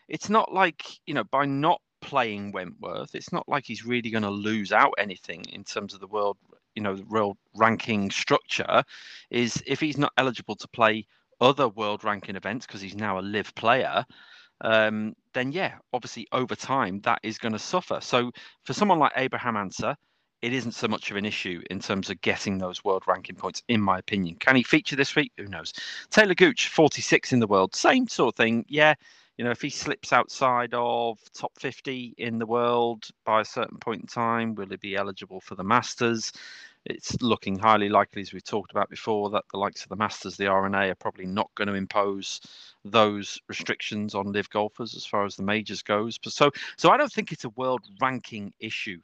it's 0.07 0.29
not 0.29 0.53
like 0.53 0.83
you 1.05 1.13
know 1.13 1.23
by 1.23 1.45
not 1.45 1.81
playing 2.07 2.53
Wentworth, 2.53 3.13
it's 3.15 3.33
not 3.33 3.47
like 3.49 3.65
he's 3.65 3.85
really 3.85 4.09
going 4.09 4.23
to 4.23 4.29
lose 4.29 4.71
out 4.71 4.93
anything 4.97 5.43
in 5.51 5.65
terms 5.65 5.93
of 5.93 5.99
the 5.99 6.07
world, 6.07 6.37
you 6.73 6.81
know, 6.81 6.95
the 6.95 7.03
world 7.03 7.37
ranking 7.53 8.09
structure. 8.09 8.81
Is 9.29 9.61
if 9.67 9.81
he's 9.81 9.97
not 9.97 10.13
eligible 10.17 10.55
to 10.55 10.67
play 10.69 11.05
other 11.41 11.67
world 11.67 12.05
ranking 12.05 12.37
events 12.37 12.65
because 12.65 12.81
he's 12.81 12.95
now 12.95 13.19
a 13.19 13.21
LIV 13.21 13.53
player, 13.55 14.05
um, 14.61 15.15
then 15.33 15.51
yeah, 15.51 15.75
obviously 15.91 16.27
over 16.31 16.55
time 16.55 17.01
that 17.01 17.19
is 17.23 17.37
going 17.37 17.51
to 17.51 17.59
suffer. 17.59 17.99
So 18.01 18.31
for 18.63 18.73
someone 18.73 18.99
like 18.99 19.11
Abraham 19.17 19.57
Ancer, 19.57 19.95
it 20.41 20.53
isn't 20.53 20.73
so 20.73 20.87
much 20.87 21.11
of 21.11 21.17
an 21.17 21.25
issue 21.25 21.61
in 21.69 21.79
terms 21.81 22.09
of 22.09 22.21
getting 22.21 22.57
those 22.57 22.85
world 22.85 23.03
ranking 23.05 23.35
points, 23.35 23.61
in 23.67 23.81
my 23.81 23.97
opinion. 23.99 24.35
Can 24.39 24.55
he 24.55 24.63
feature 24.63 24.95
this 24.95 25.15
week? 25.15 25.33
Who 25.37 25.47
knows? 25.47 25.73
Taylor 26.09 26.35
Gooch, 26.35 26.69
46 26.69 27.33
in 27.33 27.39
the 27.39 27.47
world, 27.47 27.75
same 27.75 28.07
sort 28.07 28.33
of 28.33 28.37
thing. 28.37 28.63
Yeah, 28.69 28.93
you 29.37 29.45
know, 29.45 29.51
if 29.51 29.61
he 29.61 29.69
slips 29.69 30.11
outside 30.11 30.73
of 30.73 31.19
top 31.33 31.51
50 31.59 32.15
in 32.17 32.39
the 32.39 32.45
world 32.45 33.07
by 33.23 33.41
a 33.41 33.45
certain 33.45 33.77
point 33.77 34.01
in 34.01 34.07
time, 34.07 34.55
will 34.55 34.67
he 34.67 34.77
be 34.77 34.95
eligible 34.95 35.39
for 35.39 35.55
the 35.55 35.63
Masters? 35.63 36.31
It's 36.85 37.21
looking 37.21 37.59
highly 37.59 37.89
likely, 37.89 38.21
as 38.21 38.33
we've 38.33 38.43
talked 38.43 38.71
about 38.71 38.89
before, 38.89 39.29
that 39.31 39.43
the 39.51 39.59
likes 39.59 39.83
of 39.83 39.89
the 39.89 39.95
Masters, 39.95 40.37
the 40.37 40.47
R&A, 40.47 40.89
are 40.89 40.95
probably 40.95 41.27
not 41.27 41.51
going 41.53 41.67
to 41.67 41.75
impose 41.75 42.41
those 42.83 43.39
restrictions 43.47 44.15
on 44.15 44.31
LIV 44.31 44.49
golfers 44.49 44.95
as 44.95 45.05
far 45.05 45.25
as 45.25 45.35
the 45.35 45.43
majors 45.43 45.83
goes. 45.83 46.17
But 46.17 46.33
so, 46.33 46.49
so 46.77 46.89
I 46.89 46.97
don't 46.97 47.11
think 47.11 47.31
it's 47.31 47.43
a 47.43 47.49
world 47.49 47.81
ranking 48.01 48.53
issue 48.59 48.99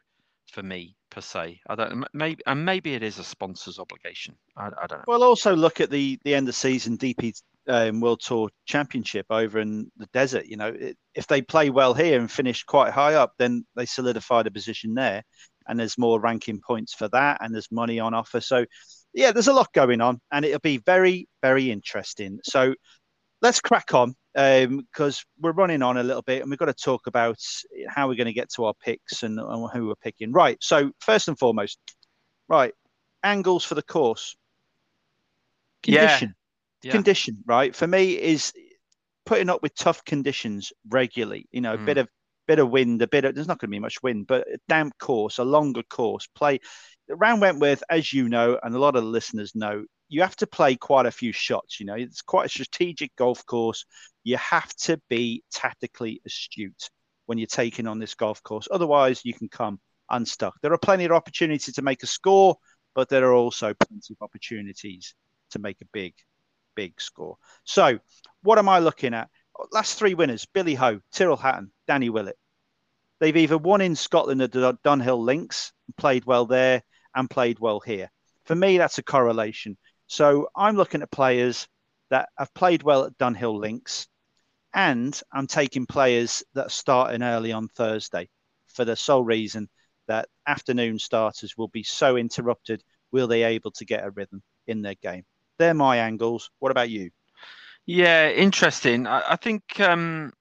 for 0.52 0.64
me 0.64 0.96
per 1.10 1.22
se. 1.22 1.60
I 1.68 1.76
don't 1.76 2.06
maybe 2.14 2.42
and 2.46 2.64
maybe 2.64 2.94
it 2.94 3.04
is 3.04 3.20
a 3.20 3.24
sponsor's 3.24 3.80
obligation. 3.80 4.36
I, 4.56 4.68
I 4.68 4.88
don't 4.88 5.00
know. 5.00 5.04
Well, 5.08 5.24
also 5.24 5.56
look 5.56 5.82
at 5.82 5.90
the 5.90 6.20
the 6.24 6.36
end 6.36 6.48
of 6.48 6.56
season 6.56 6.98
DP 6.98 7.42
um, 7.68 8.02
World 8.02 8.22
Tour 8.22 8.50
Championship 8.66 9.26
over 9.30 9.60
in 9.60 9.92
the 9.98 10.08
desert. 10.14 10.46
You 10.46 10.58
know, 10.58 10.68
it, 10.68 10.98
if 11.16 11.28
they 11.28 11.42
play 11.42 11.70
well 11.70 11.94
here 11.94 12.20
and 12.20 12.32
finish 12.32 12.64
quite 12.64 12.92
high 12.92 13.16
up, 13.16 13.34
then 13.38 13.66
they 13.76 13.86
solidify 13.86 14.44
the 14.44 14.52
position 14.52 14.94
there, 14.94 15.24
and 15.68 15.80
there's 15.80 15.98
more 15.98 16.20
ranking 16.20 16.60
points 16.66 16.94
for 16.94 17.08
that, 17.10 17.40
and 17.42 17.54
there's 17.54 17.72
money 17.72 18.00
on 18.00 18.14
offer. 18.14 18.42
So, 18.42 18.66
yeah, 19.14 19.32
there's 19.32 19.48
a 19.48 19.54
lot 19.54 19.72
going 19.74 20.02
on, 20.02 20.20
and 20.32 20.46
it'll 20.46 20.60
be 20.60 20.78
very 20.78 21.28
very 21.42 21.72
interesting. 21.72 22.40
So, 22.44 22.74
let's 23.42 23.62
crack 23.62 23.94
on 23.94 24.16
because 24.34 25.18
um, 25.20 25.42
we're 25.42 25.52
running 25.52 25.82
on 25.82 25.98
a 25.98 26.04
little 26.04 26.24
bit, 26.24 26.42
and 26.42 26.50
we've 26.50 26.60
got 26.60 26.66
to 26.66 26.74
talk 26.74 27.08
about 27.08 27.38
how 27.88 28.08
we're 28.08 28.16
going 28.16 28.26
to 28.26 28.34
get 28.34 28.50
to 28.54 28.66
our 28.66 28.74
picks 28.84 29.24
and, 29.24 29.40
and 29.40 29.70
who 29.72 29.88
we're 29.88 29.96
picking. 29.96 30.32
Right. 30.32 30.58
So, 30.62 30.92
first 31.00 31.28
and 31.28 31.38
foremost, 31.38 31.78
right, 32.48 32.74
angles 33.24 33.64
for 33.64 33.76
the 33.76 33.84
course. 33.84 34.36
Condition. 35.84 36.30
Yeah. 36.30 36.43
Yeah. 36.84 36.92
condition, 36.92 37.38
right? 37.46 37.76
For 37.76 37.88
me, 37.88 38.14
is 38.20 38.54
putting 39.26 39.50
up 39.50 39.62
with 39.64 39.74
tough 39.76 40.04
conditions 40.04 40.74
regularly. 40.90 41.48
You 41.52 41.62
know, 41.62 41.74
a 41.74 41.78
Mm. 41.78 41.86
bit 41.86 41.98
of 41.98 42.10
bit 42.46 42.60
of 42.60 42.70
wind, 42.70 43.02
a 43.02 43.08
bit 43.08 43.24
of 43.24 43.34
there's 43.34 43.48
not 43.48 43.58
going 43.58 43.70
to 43.70 43.76
be 43.76 43.80
much 43.80 44.04
wind, 44.04 44.28
but 44.28 44.46
a 44.50 44.60
damp 44.68 44.98
course, 44.98 45.38
a 45.38 45.44
longer 45.46 45.82
course. 45.84 46.28
Play 46.36 46.60
around 47.10 47.40
Wentworth, 47.40 47.82
as 47.90 48.12
you 48.12 48.28
know, 48.28 48.60
and 48.62 48.76
a 48.76 48.80
lot 48.80 48.98
of 48.98 49.06
listeners 49.06 49.56
know, 49.56 49.86
you 50.10 50.22
have 50.22 50.36
to 50.36 50.46
play 50.46 50.76
quite 50.76 51.06
a 51.06 51.12
few 51.12 51.32
shots. 51.32 51.80
You 51.80 51.86
know, 51.86 51.94
it's 51.96 52.22
quite 52.22 52.48
a 52.48 52.50
strategic 52.50 53.16
golf 53.16 53.46
course. 53.46 53.86
You 54.26 54.36
have 54.36 54.76
to 54.88 55.00
be 55.10 55.42
tactically 55.54 56.22
astute 56.26 56.90
when 57.28 57.38
you're 57.38 57.48
taking 57.48 57.88
on 57.88 57.98
this 57.98 58.14
golf 58.14 58.44
course. 58.44 58.68
Otherwise, 58.70 59.24
you 59.24 59.34
can 59.34 59.48
come 59.48 59.80
unstuck. 60.10 60.54
There 60.62 60.74
are 60.74 60.78
plenty 60.78 61.06
of 61.06 61.14
opportunities 61.14 61.74
to 61.76 61.82
make 61.82 62.04
a 62.04 62.08
score, 62.08 62.58
but 62.94 63.08
there 63.08 63.24
are 63.24 63.34
also 63.34 63.74
plenty 63.74 64.14
of 64.14 64.18
opportunities 64.22 65.16
to 65.52 65.60
make 65.60 65.80
a 65.82 65.86
big, 65.94 66.14
big 66.76 67.00
score. 67.00 67.38
So, 67.64 68.00
what 68.42 68.60
am 68.60 68.70
I 68.70 68.80
looking 68.80 69.14
at? 69.14 69.30
Last 69.72 69.98
three 69.98 70.14
winners 70.14 70.46
Billy 70.46 70.76
Ho, 70.76 71.00
Tyrrell 71.12 71.38
Hatton, 71.38 71.72
Danny 71.88 72.10
Willett. 72.10 72.38
They've 73.20 73.38
either 73.38 73.58
won 73.58 73.82
in 73.82 73.96
Scotland 73.96 74.42
at 74.42 74.52
the 74.52 74.78
Dunhill 74.84 75.24
Links, 75.24 75.72
played 75.98 76.26
well 76.26 76.46
there, 76.46 76.84
and 77.16 77.30
played 77.30 77.60
well 77.60 77.80
here. 77.80 78.12
For 78.46 78.56
me, 78.56 78.78
that's 78.78 78.98
a 78.98 79.04
correlation. 79.04 79.78
So, 80.08 80.50
I'm 80.56 80.76
looking 80.76 81.02
at 81.02 81.12
players 81.12 81.68
that 82.10 82.30
have 82.38 82.54
played 82.54 82.84
well 82.84 83.06
at 83.06 83.18
Dunhill 83.18 83.60
Links, 83.60 84.08
and 84.74 85.20
I'm 85.32 85.48
taking 85.48 85.86
players 85.86 86.44
that 86.54 86.68
are 86.68 86.70
starting 86.70 87.24
early 87.24 87.52
on 87.52 87.68
Thursday 87.68 88.30
for 88.68 88.86
the 88.86 88.96
sole 88.96 89.24
reason 89.24 89.70
that 90.08 90.28
afternoon 90.48 91.00
starters 91.00 91.56
will 91.58 91.68
be 91.68 91.84
so 91.84 92.18
interrupted. 92.18 92.84
Will 93.12 93.28
they 93.28 93.44
able 93.44 93.72
to 93.72 93.86
get 93.86 94.04
a 94.04 94.12
rhythm 94.12 94.42
in 94.68 94.82
their 94.82 94.96
game? 94.96 95.24
They're 95.60 95.74
my 95.74 95.98
angles. 95.98 96.50
What 96.60 96.72
about 96.72 96.90
you? 96.90 97.12
Yeah, 97.86 98.30
interesting. 98.30 99.08
I, 99.08 99.24
I 99.32 99.36
think 99.36 99.80
um, 99.80 100.32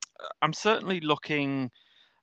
I'm 0.42 0.52
certainly 0.52 1.00
looking. 1.00 1.70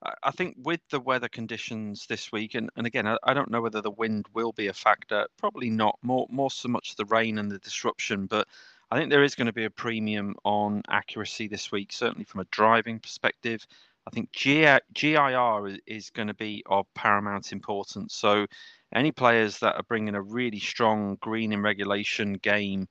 I- 0.02 0.32
think 0.32 0.56
with 0.64 0.80
the 0.92 1.00
weather 1.02 1.28
conditions 1.28 2.06
this 2.08 2.32
week, 2.32 2.56
and, 2.56 2.70
and 2.78 2.88
again, 2.88 3.06
I, 3.06 3.18
I 3.24 3.34
don't 3.34 3.52
know 3.52 3.62
whether 3.62 3.82
the 3.82 3.92
wind 3.92 4.28
will 4.34 4.54
be 4.54 4.68
a 4.68 4.74
factor. 4.74 5.28
Probably 5.38 5.70
not. 5.70 5.98
More 6.02 6.26
more 6.30 6.52
so 6.52 6.70
much 6.70 6.96
the 6.96 7.06
rain 7.06 7.38
and 7.38 7.52
the 7.52 7.60
disruption, 7.60 8.26
but 8.26 8.48
I 8.92 8.98
think 8.98 9.10
there 9.10 9.24
is 9.24 9.36
going 9.36 9.48
to 9.48 9.54
be 9.54 9.66
a 9.66 9.70
premium 9.70 10.36
on 10.46 10.84
accuracy 10.90 11.48
this 11.50 11.72
week. 11.72 11.92
Certainly 11.92 12.26
from 12.26 12.42
a 12.42 12.46
driving 12.52 13.00
perspective, 13.00 13.66
I 14.10 14.16
think 14.16 14.32
GIR 14.32 15.68
is, 15.68 15.78
is 15.86 16.10
going 16.10 16.30
to 16.30 16.34
be 16.34 16.64
of 16.66 16.88
paramount 16.96 17.52
importance. 17.52 18.16
So 18.16 18.48
any 18.94 19.12
players 19.12 19.60
that 19.60 19.76
are 19.76 19.84
bringing 19.84 20.16
a 20.16 20.22
really 20.22 20.60
strong 20.60 21.18
green 21.22 21.54
in 21.54 21.62
regulation 21.62 22.34
game 22.34 22.88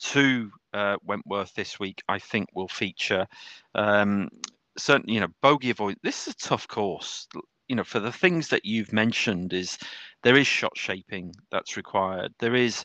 to 0.00 0.50
uh, 0.74 0.96
Wentworth 1.02 1.54
this 1.54 1.80
week, 1.80 2.02
I 2.08 2.18
think 2.18 2.48
will 2.54 2.68
feature. 2.68 3.26
Um, 3.74 4.28
certainly, 4.76 5.14
you 5.14 5.20
know, 5.20 5.28
bogey 5.40 5.70
avoid. 5.70 5.96
This 6.02 6.28
is 6.28 6.34
a 6.34 6.36
tough 6.36 6.68
course. 6.68 7.26
You 7.68 7.76
know, 7.76 7.84
for 7.84 8.00
the 8.00 8.12
things 8.12 8.48
that 8.48 8.66
you've 8.66 8.92
mentioned, 8.92 9.54
is 9.54 9.78
there 10.22 10.36
is 10.36 10.46
shot 10.46 10.76
shaping 10.76 11.32
that's 11.50 11.78
required. 11.78 12.34
There 12.38 12.54
is 12.54 12.84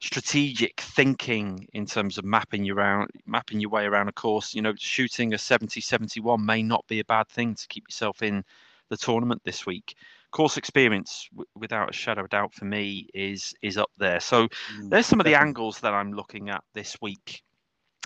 strategic 0.00 0.80
thinking 0.80 1.66
in 1.72 1.86
terms 1.86 2.18
of 2.18 2.24
mapping 2.24 2.64
your 2.64 2.76
around 2.76 3.10
mapping 3.26 3.60
your 3.60 3.70
way 3.70 3.84
around 3.84 4.08
a 4.08 4.12
course 4.12 4.54
you 4.54 4.60
know 4.60 4.74
shooting 4.76 5.32
a 5.34 5.38
70 5.38 5.80
71 5.80 6.44
may 6.44 6.62
not 6.62 6.84
be 6.88 7.00
a 7.00 7.04
bad 7.04 7.28
thing 7.28 7.54
to 7.54 7.66
keep 7.68 7.84
yourself 7.88 8.22
in 8.22 8.44
the 8.90 8.96
tournament 8.96 9.40
this 9.44 9.64
week 9.66 9.94
course 10.30 10.56
experience 10.56 11.28
w- 11.32 11.46
without 11.54 11.90
a 11.90 11.92
shadow 11.92 12.22
of 12.22 12.28
doubt 12.28 12.52
for 12.52 12.64
me 12.64 13.08
is 13.14 13.54
is 13.62 13.78
up 13.78 13.90
there 13.98 14.20
so 14.20 14.48
there's 14.90 15.06
some 15.06 15.20
of 15.20 15.26
the 15.26 15.34
angles 15.34 15.80
that 15.80 15.94
I'm 15.94 16.12
looking 16.12 16.50
at 16.50 16.62
this 16.74 16.96
week. 17.00 17.42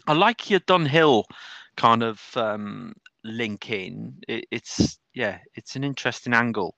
I 0.07 0.13
like 0.13 0.51
your 0.51 0.61
Dunhill 0.61 1.25
kind 1.77 2.03
of 2.03 2.23
um, 2.37 2.95
link 3.25 3.71
in. 3.71 4.15
It, 4.29 4.47
it's 4.51 4.99
yeah, 5.15 5.39
it's 5.55 5.77
an 5.77 5.85
interesting 5.85 6.35
angle. 6.35 6.75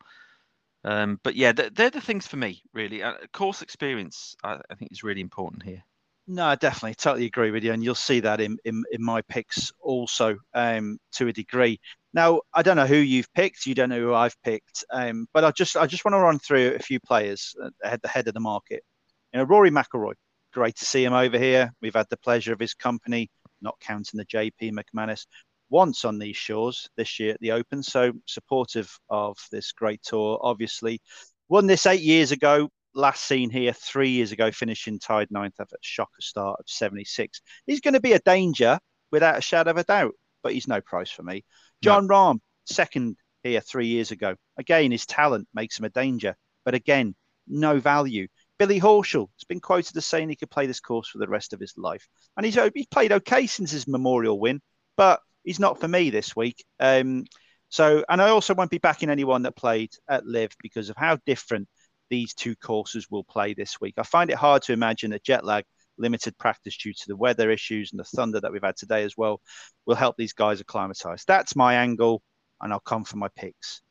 Um, 0.84 1.20
but 1.22 1.34
yeah, 1.34 1.52
th- 1.52 1.74
they're 1.74 1.90
the 1.90 2.00
things 2.00 2.26
for 2.26 2.36
me 2.36 2.62
really. 2.72 3.02
Uh, 3.02 3.14
course 3.32 3.62
experience, 3.62 4.34
I, 4.42 4.60
I 4.70 4.74
think, 4.74 4.92
is 4.92 5.02
really 5.02 5.20
important 5.20 5.62
here. 5.62 5.84
No, 6.26 6.54
definitely, 6.54 6.94
totally 6.94 7.26
agree 7.26 7.50
with 7.50 7.64
you, 7.64 7.72
and 7.72 7.82
you'll 7.82 7.94
see 7.94 8.20
that 8.20 8.40
in 8.40 8.56
in, 8.64 8.84
in 8.92 9.02
my 9.02 9.20
picks 9.22 9.72
also 9.80 10.36
um, 10.54 10.98
to 11.12 11.28
a 11.28 11.32
degree. 11.32 11.80
Now, 12.14 12.42
I 12.54 12.62
don't 12.62 12.76
know 12.76 12.86
who 12.86 12.96
you've 12.96 13.32
picked. 13.34 13.66
You 13.66 13.74
don't 13.74 13.88
know 13.88 14.00
who 14.00 14.14
I've 14.14 14.40
picked, 14.42 14.84
um, 14.92 15.26
but 15.32 15.44
I 15.44 15.50
just 15.50 15.76
I 15.76 15.86
just 15.86 16.04
want 16.04 16.14
to 16.14 16.20
run 16.20 16.38
through 16.38 16.74
a 16.74 16.78
few 16.78 17.00
players 17.00 17.54
at 17.84 18.00
the 18.02 18.08
head 18.08 18.28
of 18.28 18.34
the 18.34 18.40
market. 18.40 18.84
You 19.32 19.38
know, 19.38 19.44
Rory 19.44 19.70
McIlroy, 19.70 20.14
great 20.52 20.76
to 20.76 20.84
see 20.84 21.04
him 21.04 21.12
over 21.12 21.38
here. 21.38 21.72
We've 21.82 21.94
had 21.94 22.08
the 22.10 22.16
pleasure 22.16 22.52
of 22.52 22.60
his 22.60 22.74
company, 22.74 23.30
not 23.60 23.80
counting 23.80 24.18
the 24.18 24.24
JP 24.26 24.72
McManus, 24.72 25.26
once 25.70 26.04
on 26.04 26.18
these 26.18 26.36
shores 26.36 26.88
this 26.96 27.18
year 27.18 27.34
at 27.34 27.40
the 27.40 27.52
Open. 27.52 27.82
So 27.82 28.12
supportive 28.26 28.90
of 29.08 29.38
this 29.50 29.72
great 29.72 30.02
tour. 30.02 30.38
Obviously, 30.42 31.00
won 31.48 31.66
this 31.66 31.86
eight 31.86 32.02
years 32.02 32.32
ago. 32.32 32.68
Last 32.92 33.24
seen 33.24 33.50
here 33.50 33.72
three 33.72 34.10
years 34.10 34.32
ago, 34.32 34.50
finishing 34.50 34.98
tied 34.98 35.30
ninth 35.30 35.54
after 35.60 35.76
a 35.76 35.78
shocker 35.80 36.20
start 36.20 36.58
of 36.58 36.66
76. 36.68 37.40
He's 37.66 37.80
going 37.80 37.94
to 37.94 38.00
be 38.00 38.14
a 38.14 38.18
danger 38.18 38.80
without 39.12 39.38
a 39.38 39.42
shadow 39.42 39.70
of 39.70 39.76
a 39.76 39.84
doubt, 39.84 40.14
but 40.42 40.52
he's 40.52 40.66
no 40.66 40.80
price 40.80 41.10
for 41.10 41.22
me. 41.22 41.44
Jon 41.82 42.08
Rahm, 42.08 42.40
second 42.66 43.16
here 43.42 43.60
three 43.60 43.86
years 43.86 44.10
ago. 44.10 44.34
Again, 44.58 44.90
his 44.90 45.06
talent 45.06 45.48
makes 45.54 45.78
him 45.78 45.84
a 45.84 45.90
danger, 45.90 46.34
but 46.64 46.74
again, 46.74 47.14
no 47.46 47.78
value. 47.78 48.26
Billy 48.58 48.80
Horschel 48.80 49.28
has 49.36 49.44
been 49.48 49.60
quoted 49.60 49.96
as 49.96 50.04
saying 50.04 50.28
he 50.28 50.36
could 50.36 50.50
play 50.50 50.66
this 50.66 50.80
course 50.80 51.08
for 51.08 51.18
the 51.18 51.28
rest 51.28 51.52
of 51.52 51.60
his 51.60 51.74
life, 51.78 52.06
and 52.36 52.44
he's 52.44 52.58
he's 52.74 52.86
played 52.86 53.12
okay 53.12 53.46
since 53.46 53.70
his 53.70 53.88
Memorial 53.88 54.38
win, 54.38 54.60
but 54.96 55.20
he's 55.44 55.60
not 55.60 55.80
for 55.80 55.88
me 55.88 56.10
this 56.10 56.34
week. 56.36 56.64
Um, 56.78 57.24
so, 57.68 58.04
and 58.08 58.20
I 58.20 58.30
also 58.30 58.54
won't 58.54 58.70
be 58.70 58.78
backing 58.78 59.10
anyone 59.10 59.42
that 59.42 59.56
played 59.56 59.92
at 60.08 60.26
LIV 60.26 60.52
because 60.62 60.90
of 60.90 60.96
how 60.96 61.18
different 61.24 61.68
these 62.10 62.34
two 62.34 62.56
courses 62.56 63.06
will 63.10 63.24
play 63.24 63.54
this 63.54 63.80
week. 63.80 63.94
I 63.96 64.02
find 64.02 64.30
it 64.30 64.36
hard 64.36 64.62
to 64.62 64.72
imagine 64.72 65.12
that 65.12 65.22
jet 65.22 65.44
lag, 65.44 65.64
limited 65.96 66.36
practice 66.36 66.76
due 66.76 66.92
to 66.92 67.04
the 67.06 67.16
weather 67.16 67.50
issues 67.50 67.92
and 67.92 68.00
the 68.00 68.04
thunder 68.04 68.40
that 68.40 68.52
we've 68.52 68.62
had 68.62 68.76
today 68.76 69.04
as 69.04 69.16
well, 69.16 69.40
will 69.86 69.94
help 69.94 70.16
these 70.16 70.32
guys 70.32 70.60
acclimatise. 70.60 71.24
That's 71.24 71.54
my 71.54 71.74
angle, 71.74 72.22
and 72.60 72.72
I'll 72.72 72.80
come 72.80 73.04
for 73.04 73.16
my 73.16 73.28
picks 73.36 73.82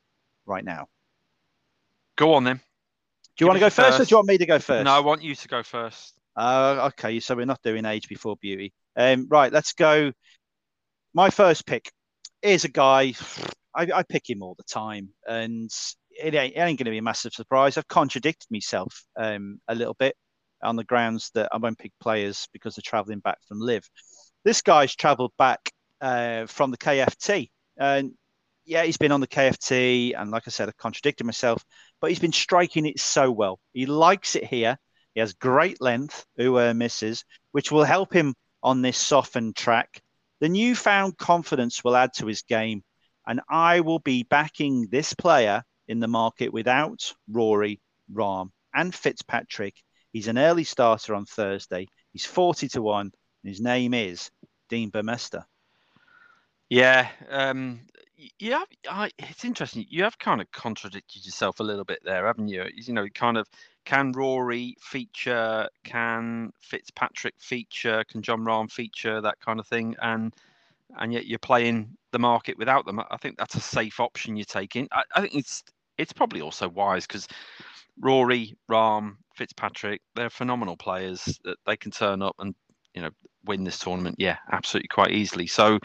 right 0.44 0.64
now. 0.64 0.88
Go 2.16 2.34
on 2.34 2.44
then. 2.44 2.60
Do 3.36 3.44
you 3.44 3.46
want 3.46 3.56
to 3.56 3.60
go 3.60 3.66
your 3.66 3.70
first, 3.70 4.00
or 4.00 4.04
do 4.04 4.10
you 4.10 4.16
want 4.18 4.28
me 4.28 4.38
to 4.38 4.46
go 4.46 4.58
first? 4.58 4.84
No, 4.84 4.92
I 4.92 5.00
want 5.00 5.22
you 5.22 5.34
to 5.34 5.48
go 5.48 5.62
first. 5.62 6.14
Uh, 6.36 6.90
okay, 6.92 7.20
so 7.20 7.34
we're 7.34 7.46
not 7.46 7.62
doing 7.62 7.86
age 7.86 8.08
before 8.08 8.36
beauty. 8.36 8.74
Um, 8.96 9.26
right, 9.30 9.50
let's 9.50 9.72
go. 9.72 10.12
My 11.12 11.30
first 11.30 11.66
pick 11.66 11.90
is 12.42 12.64
a 12.64 12.68
guy. 12.68 13.14
I, 13.74 13.88
I 13.94 14.02
pick 14.02 14.28
him 14.28 14.42
all 14.42 14.54
the 14.56 14.64
time, 14.64 15.10
and 15.26 15.70
it 16.10 16.34
ain't, 16.34 16.56
ain't 16.56 16.78
going 16.78 16.84
to 16.84 16.90
be 16.90 16.98
a 16.98 17.02
massive 17.02 17.32
surprise. 17.32 17.76
I've 17.76 17.88
contradicted 17.88 18.48
myself 18.50 19.04
um, 19.18 19.60
a 19.68 19.74
little 19.74 19.94
bit 19.94 20.16
on 20.62 20.76
the 20.76 20.84
grounds 20.84 21.30
that 21.34 21.48
I 21.52 21.56
won't 21.56 21.78
pick 21.78 21.92
players 22.00 22.48
because 22.52 22.76
they're 22.76 22.82
traveling 22.84 23.20
back 23.20 23.38
from 23.48 23.60
LIV. 23.60 23.88
This 24.44 24.62
guy's 24.62 24.94
travelled 24.94 25.32
back 25.38 25.70
uh, 26.00 26.46
from 26.46 26.70
the 26.70 26.78
KFT, 26.78 27.50
and 27.76 28.12
yeah, 28.64 28.84
he's 28.84 28.98
been 28.98 29.12
on 29.12 29.20
the 29.20 29.26
KFT, 29.26 30.14
and 30.16 30.30
like 30.30 30.44
I 30.46 30.50
said, 30.50 30.68
I 30.68 30.72
contradicted 30.78 31.26
myself, 31.26 31.64
but 32.00 32.10
he's 32.10 32.20
been 32.20 32.32
striking 32.32 32.86
it 32.86 33.00
so 33.00 33.30
well. 33.30 33.58
He 33.72 33.86
likes 33.86 34.36
it 34.36 34.44
here. 34.44 34.78
He 35.14 35.20
has 35.20 35.32
great 35.32 35.80
length, 35.80 36.24
who 36.36 36.58
uh, 36.58 36.72
misses, 36.72 37.24
which 37.50 37.72
will 37.72 37.84
help 37.84 38.12
him 38.12 38.34
on 38.62 38.80
this 38.80 38.96
softened 38.96 39.56
track. 39.56 40.00
The 40.40 40.48
newfound 40.48 41.18
confidence 41.18 41.84
will 41.84 41.96
add 41.96 42.14
to 42.14 42.26
his 42.26 42.42
game, 42.42 42.82
and 43.26 43.40
I 43.48 43.80
will 43.80 43.98
be 43.98 44.22
backing 44.22 44.88
this 44.88 45.12
player 45.14 45.62
in 45.86 46.00
the 46.00 46.08
market 46.08 46.52
without 46.52 47.12
Rory, 47.28 47.80
Rahm, 48.12 48.50
and 48.74 48.94
Fitzpatrick. 48.94 49.74
He's 50.12 50.28
an 50.28 50.38
early 50.38 50.64
starter 50.64 51.14
on 51.14 51.26
Thursday. 51.26 51.86
He's 52.12 52.24
40 52.24 52.68
to 52.68 52.82
1, 52.82 53.00
and 53.00 53.12
his 53.48 53.60
name 53.60 53.94
is 53.94 54.30
Dean 54.68 54.90
Burmester. 54.90 55.44
Yeah, 56.68 57.08
um, 57.28 57.80
yeah, 58.38 58.62
I, 58.88 59.10
it's 59.18 59.44
interesting. 59.44 59.86
You 59.88 60.04
have 60.04 60.18
kind 60.18 60.40
of 60.40 60.50
contradicted 60.52 61.24
yourself 61.24 61.60
a 61.60 61.64
little 61.64 61.84
bit 61.84 62.00
there, 62.04 62.26
haven't 62.26 62.48
you? 62.48 62.64
You 62.74 62.92
know, 62.92 63.08
kind 63.08 63.36
of 63.36 63.46
can 63.84 64.12
Rory 64.12 64.76
feature, 64.80 65.68
can 65.84 66.52
Fitzpatrick 66.60 67.34
feature, 67.38 68.04
can 68.08 68.22
Jon 68.22 68.40
Rahm 68.40 68.70
feature, 68.70 69.20
that 69.20 69.40
kind 69.40 69.60
of 69.60 69.66
thing, 69.66 69.96
and 70.02 70.34
and 70.98 71.12
yet 71.12 71.26
you're 71.26 71.38
playing 71.38 71.96
the 72.12 72.18
market 72.18 72.58
without 72.58 72.84
them. 72.84 73.00
I 73.00 73.16
think 73.16 73.38
that's 73.38 73.54
a 73.54 73.60
safe 73.60 74.00
option 74.00 74.36
you're 74.36 74.44
taking. 74.44 74.88
I, 74.92 75.02
I 75.14 75.20
think 75.22 75.34
it's 75.34 75.62
it's 75.98 76.12
probably 76.12 76.40
also 76.40 76.68
wise 76.68 77.06
because 77.06 77.28
Rory, 78.00 78.56
Rahm, 78.70 79.16
Fitzpatrick, 79.34 80.00
they're 80.14 80.30
phenomenal 80.30 80.76
players 80.76 81.38
that 81.44 81.58
they 81.66 81.76
can 81.76 81.90
turn 81.90 82.22
up 82.22 82.36
and 82.38 82.54
you 82.94 83.02
know 83.02 83.10
win 83.44 83.64
this 83.64 83.78
tournament. 83.78 84.16
Yeah, 84.18 84.36
absolutely 84.52 84.88
quite 84.88 85.12
easily. 85.12 85.46
So, 85.46 85.78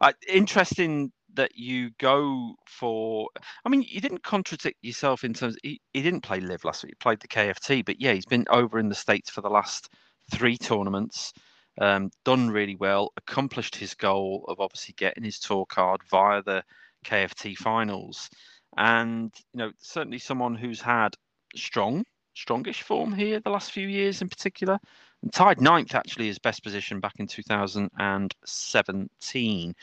uh, 0.00 0.12
interesting 0.28 1.12
that 1.34 1.56
you 1.56 1.90
go 1.98 2.54
for. 2.66 3.28
I 3.64 3.68
mean, 3.68 3.84
you 3.88 4.00
didn't 4.00 4.22
contradict 4.22 4.78
yourself 4.82 5.24
in 5.24 5.34
terms. 5.34 5.56
He, 5.62 5.80
he 5.92 6.02
didn't 6.02 6.22
play 6.22 6.40
LIV 6.40 6.64
last 6.64 6.82
week. 6.82 6.92
He 6.92 7.02
played 7.02 7.20
the 7.20 7.28
KFT, 7.28 7.84
but 7.84 8.00
yeah, 8.00 8.12
he's 8.12 8.26
been 8.26 8.46
over 8.50 8.78
in 8.78 8.88
the 8.88 8.94
states 8.94 9.30
for 9.30 9.40
the 9.40 9.50
last 9.50 9.90
three 10.32 10.56
tournaments. 10.56 11.32
Um, 11.80 12.10
done 12.24 12.50
really 12.50 12.76
well. 12.76 13.12
Accomplished 13.16 13.76
his 13.76 13.94
goal 13.94 14.44
of 14.48 14.60
obviously 14.60 14.94
getting 14.96 15.24
his 15.24 15.38
tour 15.38 15.66
card 15.66 16.00
via 16.10 16.42
the 16.42 16.62
KFT 17.04 17.56
finals 17.56 18.28
and 18.76 19.32
you 19.52 19.58
know 19.58 19.72
certainly 19.78 20.18
someone 20.18 20.54
who's 20.54 20.80
had 20.80 21.14
strong, 21.56 22.04
strongish 22.36 22.82
form 22.82 23.12
here 23.12 23.40
the 23.40 23.50
last 23.50 23.72
few 23.72 23.88
years 23.88 24.22
in 24.22 24.28
particular, 24.28 24.78
and 25.22 25.32
tied 25.32 25.60
ninth 25.60 25.92
actually 25.94 26.26
his 26.26 26.38
best 26.38 26.62
position 26.62 27.00
back 27.00 27.14
in 27.18 27.26
2017. 27.26 29.74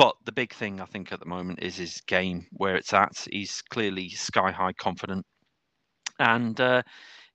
But 0.00 0.16
the 0.24 0.32
big 0.32 0.54
thing 0.54 0.80
I 0.80 0.86
think 0.86 1.12
at 1.12 1.20
the 1.20 1.26
moment 1.26 1.58
is 1.60 1.76
his 1.76 2.00
game 2.06 2.46
where 2.52 2.74
it's 2.74 2.94
at. 2.94 3.26
He's 3.30 3.60
clearly 3.60 4.08
sky 4.08 4.50
high 4.50 4.72
confident, 4.72 5.26
and 6.18 6.58
uh, 6.58 6.82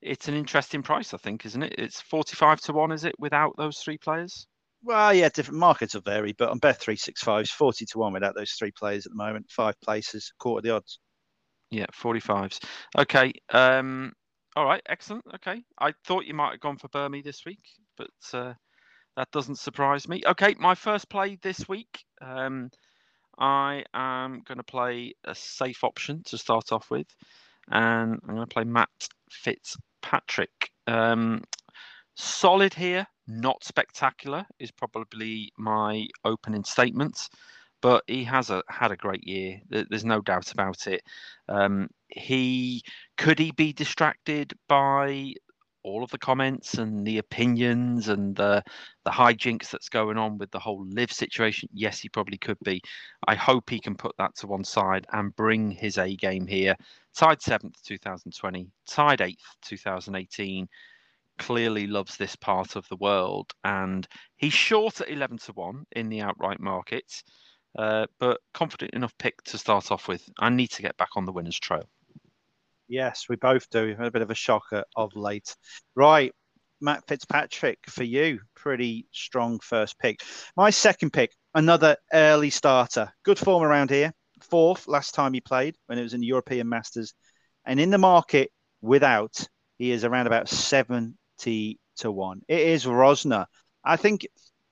it's 0.01 0.27
an 0.27 0.33
interesting 0.33 0.81
price, 0.81 1.13
I 1.13 1.17
think, 1.17 1.45
isn't 1.45 1.61
it? 1.61 1.75
It's 1.77 2.01
45 2.01 2.61
to 2.61 2.73
one, 2.73 2.91
is 2.91 3.03
it, 3.03 3.13
without 3.19 3.55
those 3.55 3.77
three 3.77 3.99
players? 3.99 4.47
Well, 4.81 5.13
yeah, 5.13 5.29
different 5.29 5.59
markets 5.59 5.93
will 5.93 6.01
vary, 6.01 6.33
but 6.33 6.49
on 6.49 6.57
Bet 6.57 6.81
three 6.81 6.95
six 6.95 7.21
five 7.21 7.47
forty 7.47 7.85
to 7.85 7.99
one 7.99 8.13
without 8.13 8.33
those 8.33 8.53
three 8.53 8.71
players 8.71 9.05
at 9.05 9.11
the 9.11 9.15
moment. 9.15 9.45
Five 9.51 9.79
places, 9.81 10.33
quarter 10.39 10.67
the 10.67 10.73
odds. 10.73 10.97
Yeah, 11.69 11.85
forty 11.93 12.19
fives. 12.19 12.59
Okay. 12.97 13.31
Um. 13.51 14.11
All 14.55 14.65
right. 14.65 14.81
Excellent. 14.89 15.23
Okay. 15.35 15.63
I 15.79 15.93
thought 16.07 16.25
you 16.25 16.33
might 16.33 16.53
have 16.53 16.61
gone 16.61 16.77
for 16.77 16.87
Burmy 16.87 17.23
this 17.23 17.45
week, 17.45 17.63
but 17.95 18.09
uh, 18.33 18.53
that 19.17 19.31
doesn't 19.31 19.59
surprise 19.59 20.07
me. 20.07 20.21
Okay. 20.25 20.55
My 20.59 20.75
first 20.75 21.09
play 21.09 21.37
this 21.41 21.67
week. 21.67 22.05
Um, 22.21 22.69
I 23.37 23.83
am 23.93 24.41
going 24.47 24.59
to 24.59 24.63
play 24.63 25.13
a 25.25 25.35
safe 25.35 25.83
option 25.83 26.23
to 26.27 26.37
start 26.37 26.71
off 26.71 26.89
with, 26.89 27.07
and 27.69 28.19
I'm 28.23 28.35
going 28.35 28.47
to 28.47 28.53
play 28.53 28.63
Matt 28.63 29.09
Fitzpatrick. 29.29 30.71
Um, 30.87 31.43
solid 32.15 32.73
here 32.73 33.07
not 33.27 33.63
spectacular 33.63 34.45
is 34.59 34.71
probably 34.71 35.51
my 35.57 36.07
opening 36.23 36.63
statement, 36.63 37.29
but 37.81 38.03
he 38.07 38.23
has 38.23 38.49
a, 38.49 38.63
had 38.69 38.91
a 38.91 38.97
great 38.97 39.27
year. 39.27 39.59
There's 39.69 40.05
no 40.05 40.21
doubt 40.21 40.51
about 40.51 40.87
it. 40.87 41.01
Um, 41.49 41.89
he 42.09 42.83
could 43.17 43.39
he 43.39 43.51
be 43.51 43.73
distracted 43.73 44.53
by 44.67 45.33
all 45.85 46.03
of 46.03 46.09
the 46.09 46.17
comments 46.17 46.73
and 46.73 47.05
the 47.05 47.19
opinions 47.19 48.09
and 48.09 48.35
the 48.35 48.63
the 49.05 49.11
hijinks 49.11 49.69
that's 49.69 49.87
going 49.87 50.17
on 50.17 50.37
with 50.37 50.49
the 50.51 50.59
whole 50.59 50.85
LIV 50.89 51.11
situation 51.11 51.69
yes 51.73 51.99
he 51.99 52.09
probably 52.09 52.37
could 52.37 52.57
be. 52.63 52.81
I 53.27 53.35
hope 53.35 53.69
he 53.69 53.79
can 53.79 53.95
put 53.95 54.15
that 54.17 54.35
to 54.37 54.47
one 54.47 54.63
side 54.63 55.05
and 55.13 55.35
bring 55.35 55.69
his 55.71 55.97
a 55.97 56.15
game 56.15 56.47
here. 56.47 56.75
Tied 57.15 57.39
7th 57.39 57.81
2020 57.83 58.67
tied 58.87 59.19
8th 59.19 59.35
2018 59.61 60.67
clearly 61.37 61.87
loves 61.87 62.17
this 62.17 62.35
part 62.35 62.75
of 62.75 62.87
the 62.89 62.95
world, 62.97 63.51
and 63.63 64.07
he's 64.37 64.53
short 64.53 65.01
at 65.01 65.09
eleven 65.09 65.37
to 65.37 65.51
one 65.53 65.85
in 65.91 66.09
the 66.09 66.21
outright 66.21 66.59
market, 66.59 67.23
uh, 67.77 68.05
but 68.19 68.39
confident 68.53 68.93
enough 68.93 69.13
pick 69.17 69.41
to 69.43 69.57
start 69.57 69.91
off 69.91 70.07
with. 70.07 70.27
I 70.39 70.49
need 70.49 70.71
to 70.71 70.81
get 70.81 70.97
back 70.97 71.09
on 71.15 71.25
the 71.25 71.33
winners' 71.33 71.59
trail. 71.59 71.87
Yes, 72.87 73.25
we 73.29 73.35
both 73.35 73.69
do. 73.69 73.85
We've 73.85 73.97
had 73.97 74.07
a 74.07 74.11
bit 74.11 74.21
of 74.21 74.31
a 74.31 74.35
shocker 74.35 74.83
of 74.95 75.15
late. 75.15 75.55
Right, 75.95 76.33
Matt 76.81 77.07
Fitzpatrick 77.07 77.79
for 77.89 78.03
you. 78.03 78.39
Pretty 78.55 79.07
strong 79.11 79.59
first 79.59 79.97
pick. 79.99 80.19
My 80.55 80.69
second 80.69 81.11
pick, 81.11 81.31
another 81.53 81.97
early 82.13 82.49
starter. 82.49 83.11
Good 83.23 83.39
form 83.39 83.63
around 83.63 83.89
here. 83.89 84.13
Fourth 84.49 84.87
last 84.87 85.15
time 85.15 85.33
he 85.33 85.41
played 85.41 85.75
when 85.87 85.97
it 85.97 86.03
was 86.03 86.13
in 86.13 86.21
the 86.21 86.27
European 86.27 86.69
Masters. 86.69 87.13
And 87.65 87.79
in 87.79 87.89
the 87.89 87.97
market 87.97 88.51
without, 88.81 89.47
he 89.77 89.91
is 89.91 90.03
around 90.03 90.27
about 90.27 90.49
70 90.49 91.79
to 91.97 92.11
one. 92.11 92.41
It 92.47 92.59
is 92.59 92.85
Rozner. 92.85 93.45
I 93.83 93.97
think 93.97 94.27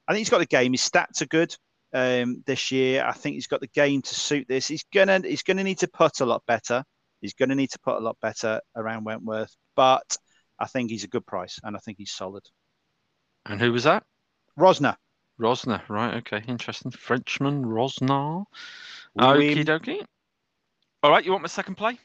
I 0.08 0.14
think 0.14 0.20
he's 0.20 0.30
got 0.30 0.40
the 0.40 0.46
game. 0.46 0.74
His 0.74 0.88
stats 0.88 1.22
are 1.22 1.28
good 1.28 1.56
um, 1.94 2.44
this 2.46 2.72
year. 2.72 3.06
I 3.06 3.14
think 3.14 3.36
he's 3.36 3.48
got 3.48 3.62
the 3.62 3.68
game 3.68 4.02
to 4.02 4.16
suit 4.16 4.48
this. 4.48 4.68
He's 4.68 4.86
gonna 4.94 5.22
he's 5.24 5.44
gonna 5.44 5.64
need 5.64 5.80
to 5.80 5.88
put 5.88 6.20
a 6.20 6.26
lot 6.26 6.44
better. 6.46 6.84
He's 7.24 7.34
gonna 7.34 7.56
need 7.56 7.72
to 7.72 7.80
put 7.80 7.98
a 7.98 8.00
lot 8.00 8.18
better 8.22 8.62
around 8.76 9.06
Wentworth, 9.06 9.56
but 9.76 10.18
I 10.60 10.68
think 10.68 10.92
he's 10.92 11.04
a 11.04 11.08
good 11.08 11.26
price 11.26 11.60
and 11.64 11.76
I 11.76 11.80
think 11.80 11.98
he's 11.98 12.12
solid. 12.12 12.44
And 13.48 13.60
who 13.60 13.72
was 13.72 13.86
that? 13.86 14.04
Rozner. 14.60 14.96
Rozner, 15.40 15.82
right? 15.90 16.16
Okay, 16.18 16.44
interesting. 16.48 16.92
Frenchman 16.92 17.66
Rozner. 17.66 18.46
Okie 19.18 19.66
dokie. 19.66 20.06
All 21.02 21.10
right, 21.12 21.26
you 21.26 21.32
want 21.32 21.42
my 21.42 21.48
second 21.48 21.76
play? 21.76 21.98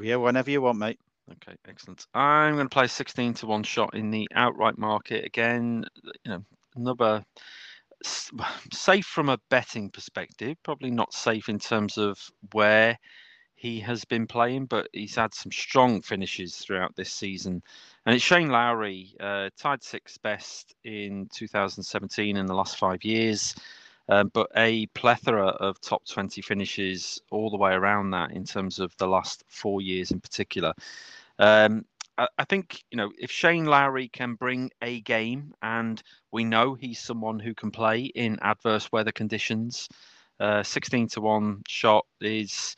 Yeah, 0.00 0.16
whenever 0.16 0.50
you 0.50 0.62
want, 0.62 0.78
mate. 0.78 0.98
Okay, 1.30 1.56
excellent. 1.68 2.06
I'm 2.14 2.54
going 2.54 2.66
to 2.66 2.74
play 2.74 2.86
16 2.86 3.34
to 3.34 3.46
1 3.46 3.62
shot 3.62 3.94
in 3.94 4.10
the 4.10 4.26
outright 4.34 4.78
market. 4.78 5.24
Again, 5.24 5.84
you 6.24 6.32
know, 6.32 6.44
another 6.74 7.24
safe 8.72 9.06
from 9.06 9.28
a 9.28 9.38
betting 9.50 9.90
perspective, 9.90 10.56
probably 10.64 10.90
not 10.90 11.12
safe 11.12 11.48
in 11.48 11.58
terms 11.58 11.98
of 11.98 12.18
where 12.52 12.98
he 13.62 13.80
has 13.80 14.04
been 14.04 14.26
playing, 14.26 14.66
but 14.66 14.88
he's 14.92 15.14
had 15.14 15.32
some 15.32 15.52
strong 15.52 16.02
finishes 16.02 16.56
throughout 16.56 16.96
this 16.96 17.12
season. 17.12 17.62
And 18.04 18.14
it's 18.14 18.24
Shane 18.24 18.48
Lowry, 18.48 19.14
uh, 19.20 19.50
tied 19.56 19.82
sixth 19.82 20.20
best 20.22 20.74
in 20.84 21.28
2017 21.32 22.36
in 22.36 22.46
the 22.46 22.54
last 22.54 22.76
five 22.76 23.04
years 23.04 23.54
um, 24.08 24.30
but 24.32 24.50
a 24.56 24.86
plethora 24.88 25.46
of 25.46 25.80
top 25.80 26.04
20 26.06 26.42
finishes 26.42 27.20
all 27.30 27.50
the 27.50 27.56
way 27.56 27.72
around 27.72 28.10
that 28.10 28.32
in 28.32 28.44
terms 28.44 28.78
of 28.78 28.96
the 28.98 29.06
last 29.06 29.44
four 29.48 29.80
years 29.80 30.10
in 30.10 30.20
particular. 30.20 30.74
Um, 31.38 31.84
I, 32.18 32.44
think, 32.44 32.82
you 32.90 32.98
know, 32.98 33.10
if 33.18 33.30
Shane 33.30 33.64
Lowry 33.64 34.08
can 34.08 34.34
bring 34.34 34.70
a 34.82 35.00
game, 35.00 35.54
and 35.62 36.02
we 36.30 36.44
know 36.44 36.74
he's 36.74 36.98
someone 36.98 37.38
who 37.38 37.54
can 37.54 37.70
play 37.70 38.02
in 38.02 38.38
adverse 38.42 38.92
weather 38.92 39.12
conditions, 39.12 39.88
uh, 40.38 40.62
16 40.62 41.08
to 41.08 41.20
1 41.20 41.62
shot 41.66 42.04
is 42.20 42.76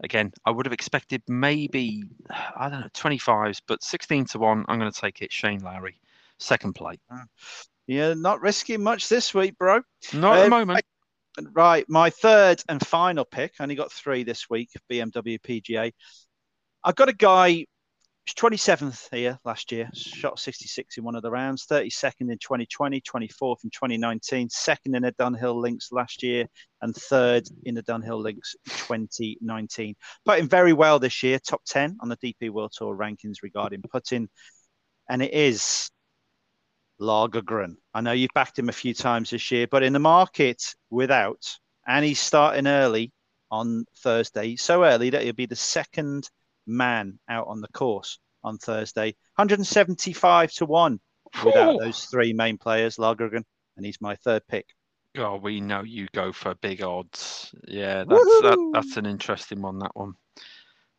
again, 0.00 0.32
I 0.44 0.50
would 0.50 0.66
have 0.66 0.72
expected 0.72 1.22
maybe, 1.28 2.04
I 2.30 2.68
don't 2.68 2.80
know, 2.80 2.88
25s, 2.94 3.60
but 3.66 3.82
16 3.82 4.26
to 4.26 4.38
1, 4.38 4.64
I'm 4.68 4.78
going 4.78 4.90
to 4.90 5.00
take 5.00 5.22
it 5.22 5.32
Shane 5.32 5.60
Lowry, 5.60 6.00
second 6.38 6.74
play. 6.74 6.98
Uh, 7.10 7.24
yeah, 7.86 8.14
not 8.14 8.40
risking 8.40 8.82
much 8.82 9.08
this 9.08 9.34
week, 9.34 9.56
bro. 9.58 9.82
Not 10.12 10.32
um, 10.32 10.38
at 10.38 10.38
the 10.38 10.44
um, 10.44 10.50
moment. 10.50 10.84
Right, 11.52 11.84
my 11.88 12.10
third 12.10 12.62
and 12.68 12.84
final 12.84 13.24
pick. 13.24 13.54
I 13.58 13.62
only 13.62 13.76
got 13.76 13.92
three 13.92 14.24
this 14.24 14.50
week. 14.50 14.70
BMW 14.90 15.38
PGA. 15.40 15.92
I've 16.82 16.96
got 16.96 17.08
a 17.08 17.14
guy 17.14 17.66
27th 18.34 19.08
here 19.12 19.38
last 19.44 19.70
year, 19.72 19.88
shot 19.94 20.38
66 20.38 20.98
in 20.98 21.04
one 21.04 21.14
of 21.14 21.22
the 21.22 21.30
rounds, 21.30 21.66
32nd 21.66 22.30
in 22.32 22.38
2020, 22.38 23.00
24th 23.00 23.64
in 23.64 23.70
2019, 23.70 24.48
second 24.50 24.94
in 24.94 25.02
the 25.02 25.12
Dunhill 25.12 25.54
Links 25.54 25.92
last 25.92 26.22
year, 26.22 26.46
and 26.82 26.94
third 26.94 27.48
in 27.64 27.74
the 27.74 27.82
Dunhill 27.82 28.20
Links 28.22 28.56
2019. 28.66 29.94
Putting 30.24 30.48
very 30.48 30.72
well 30.72 30.98
this 30.98 31.22
year, 31.22 31.38
top 31.38 31.62
10 31.66 31.98
on 32.00 32.08
the 32.08 32.16
DP 32.16 32.50
World 32.50 32.72
Tour 32.76 32.96
rankings 32.96 33.42
regarding 33.42 33.82
putting. 33.82 34.28
And 35.08 35.22
it 35.22 35.32
is 35.32 35.90
Lagergren. 37.00 37.76
I 37.94 38.00
know 38.00 38.12
you've 38.12 38.30
backed 38.34 38.58
him 38.58 38.68
a 38.68 38.72
few 38.72 38.94
times 38.94 39.30
this 39.30 39.50
year, 39.50 39.66
but 39.66 39.82
in 39.82 39.92
the 39.92 39.98
market 39.98 40.74
without, 40.90 41.56
and 41.86 42.04
he's 42.04 42.20
starting 42.20 42.66
early 42.66 43.12
on 43.50 43.84
Thursday, 43.98 44.56
so 44.56 44.84
early 44.84 45.10
that 45.10 45.22
he'll 45.22 45.32
be 45.32 45.46
the 45.46 45.56
second 45.56 46.28
man 46.68 47.18
out 47.28 47.48
on 47.48 47.60
the 47.60 47.68
course 47.68 48.18
on 48.44 48.58
Thursday. 48.58 49.16
175 49.36 50.52
to 50.52 50.66
1 50.66 51.00
without 51.44 51.74
Ooh. 51.74 51.78
those 51.78 52.04
three 52.04 52.32
main 52.32 52.58
players, 52.58 52.96
Lagergren, 52.96 53.44
and 53.76 53.86
he's 53.86 54.00
my 54.00 54.16
third 54.16 54.42
pick. 54.48 54.66
Oh, 55.16 55.36
we 55.36 55.60
know 55.60 55.82
you 55.82 56.06
go 56.14 56.32
for 56.32 56.54
big 56.56 56.82
odds. 56.82 57.52
Yeah, 57.66 58.04
that's 58.04 58.24
that, 58.42 58.70
that's 58.74 58.96
an 58.96 59.06
interesting 59.06 59.62
one. 59.62 59.78
That 59.78 59.94
one. 59.94 60.14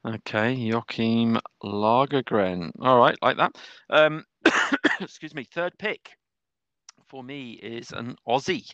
Okay, 0.06 0.56
Joakim 0.56 1.40
Lagergren. 1.64 2.72
All 2.82 2.98
right, 2.98 3.18
like 3.22 3.38
that. 3.38 3.56
Um, 3.90 4.26
excuse 5.00 5.34
me. 5.36 5.44
Third 5.44 5.74
pick 5.78 6.10
for 7.08 7.24
me 7.24 7.52
is 7.52 7.92
an 7.92 8.16
Aussie. 8.28 8.70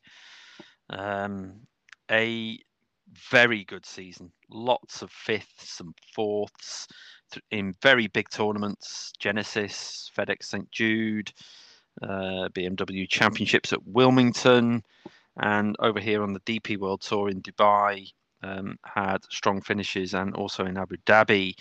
Um, 0.89 1.61
a 2.09 2.59
very 3.13 3.63
good 3.63 3.85
season. 3.85 4.31
Lots 4.49 5.01
of 5.01 5.11
fifths 5.11 5.79
and 5.79 5.93
fourths 6.13 6.87
in 7.51 7.73
very 7.81 8.07
big 8.07 8.29
tournaments. 8.29 9.13
Genesis, 9.19 10.11
FedEx 10.17 10.43
St 10.43 10.69
Jude, 10.71 11.31
uh, 12.01 12.49
BMW 12.53 13.07
Championships 13.07 13.73
at 13.73 13.85
Wilmington, 13.87 14.83
and 15.37 15.75
over 15.79 15.99
here 15.99 16.23
on 16.23 16.33
the 16.33 16.39
DP 16.41 16.77
World 16.77 17.01
Tour 17.01 17.29
in 17.29 17.41
Dubai, 17.41 18.11
um, 18.43 18.77
had 18.83 19.23
strong 19.29 19.61
finishes 19.61 20.13
and 20.13 20.35
also 20.35 20.65
in 20.65 20.77
Abu 20.77 20.97
Dhabi, 21.05 21.55